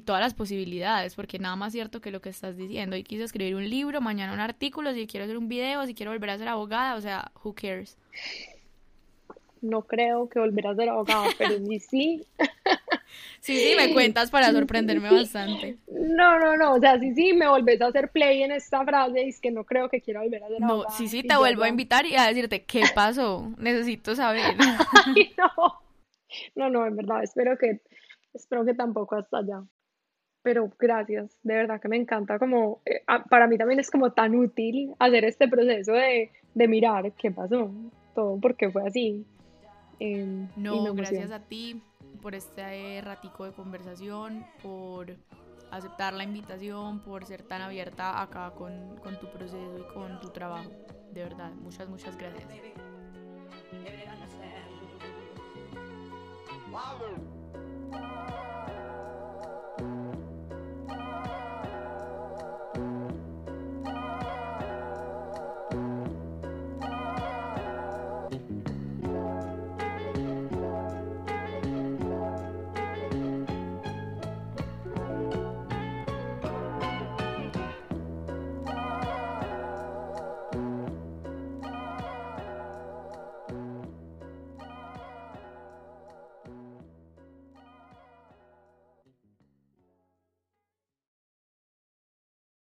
todas 0.01 0.21
las 0.21 0.33
posibilidades, 0.33 1.15
porque 1.15 1.39
nada 1.39 1.55
más 1.55 1.71
cierto 1.71 2.01
que 2.01 2.11
lo 2.11 2.21
que 2.21 2.29
estás 2.29 2.57
diciendo. 2.57 2.95
Y 2.95 3.03
quise 3.03 3.23
escribir 3.23 3.55
un 3.55 3.69
libro, 3.69 4.01
mañana 4.01 4.33
un 4.33 4.39
artículo, 4.39 4.93
si 4.93 5.07
quiero 5.07 5.23
hacer 5.23 5.37
un 5.37 5.47
video, 5.47 5.85
si 5.85 5.93
quiero 5.93 6.11
volver 6.11 6.31
a 6.31 6.37
ser 6.37 6.47
abogada, 6.47 6.95
o 6.95 7.01
sea, 7.01 7.31
who 7.43 7.53
cares. 7.53 7.97
No 9.61 9.81
creo 9.81 10.29
que 10.29 10.39
volver 10.39 10.67
a 10.67 10.75
ser 10.75 10.89
abogada, 10.89 11.27
pero 11.37 11.57
sí 11.57 11.79
sí. 11.79 12.27
Sí, 13.39 13.57
sí, 13.57 13.75
me 13.77 13.93
cuentas 13.93 14.29
para 14.29 14.51
sorprenderme 14.51 15.09
bastante. 15.09 15.77
No, 15.87 16.37
no, 16.37 16.57
no, 16.57 16.73
o 16.73 16.79
sea, 16.79 16.99
sí, 16.99 17.13
sí, 17.15 17.33
me 17.33 17.47
volvés 17.47 17.81
a 17.81 17.87
hacer 17.87 18.09
play 18.11 18.43
en 18.43 18.51
esta 18.51 18.83
frase 18.83 19.23
y 19.23 19.29
es 19.29 19.39
que 19.39 19.51
no 19.51 19.63
creo 19.63 19.89
que 19.89 20.01
quiera 20.01 20.21
volver 20.21 20.43
a 20.43 20.47
ser 20.47 20.63
abogada. 20.63 20.89
No, 20.89 20.97
sí, 20.97 21.07
sí, 21.07 21.23
te 21.23 21.37
vuelvo 21.37 21.63
a 21.63 21.69
invitar 21.69 22.05
y 22.05 22.15
a 22.15 22.27
decirte, 22.27 22.65
¿qué 22.65 22.83
pasó? 22.95 23.49
Necesito 23.57 24.15
saber. 24.15 24.55
no, 25.37 25.81
no, 26.55 26.69
no, 26.69 26.85
en 26.85 26.97
verdad, 26.97 27.23
espero 27.23 27.57
que, 27.57 27.79
espero 28.33 28.65
que 28.65 28.73
tampoco 28.73 29.15
hasta 29.15 29.37
allá 29.37 29.63
pero 30.47 30.71
gracias, 30.79 31.37
de 31.43 31.55
verdad 31.55 31.81
que 31.81 31.89
me 31.89 31.97
encanta 31.97 32.39
como, 32.39 32.79
eh, 32.85 33.01
para 33.29 33.47
mí 33.47 33.57
también 33.57 33.81
es 33.81 33.91
como 33.91 34.13
tan 34.13 34.33
útil 34.33 34.95
hacer 34.97 35.25
este 35.25 35.49
proceso 35.49 35.91
de, 35.91 36.31
de 36.55 36.67
mirar 36.69 37.11
qué 37.17 37.31
pasó, 37.31 37.69
todo 38.15 38.39
porque 38.39 38.71
fue 38.71 38.87
así. 38.87 39.25
Em, 39.99 40.47
no, 40.55 40.93
gracias 40.93 41.31
a 41.31 41.41
ti 41.41 41.83
por 42.21 42.33
este 42.33 43.01
ratico 43.01 43.43
de 43.43 43.51
conversación, 43.51 44.45
por 44.63 45.17
aceptar 45.69 46.13
la 46.13 46.23
invitación, 46.23 47.01
por 47.01 47.25
ser 47.25 47.43
tan 47.43 47.61
abierta 47.61 48.21
acá 48.21 48.51
con, 48.51 48.95
con 49.03 49.19
tu 49.19 49.29
proceso 49.29 49.77
y 49.77 49.93
con 49.93 50.21
tu 50.21 50.29
trabajo. 50.29 50.71
De 51.11 51.23
verdad, 51.23 51.51
muchas, 51.55 51.89
muchas 51.89 52.17
gracias. 52.17 52.47
Wow. 56.71 58.76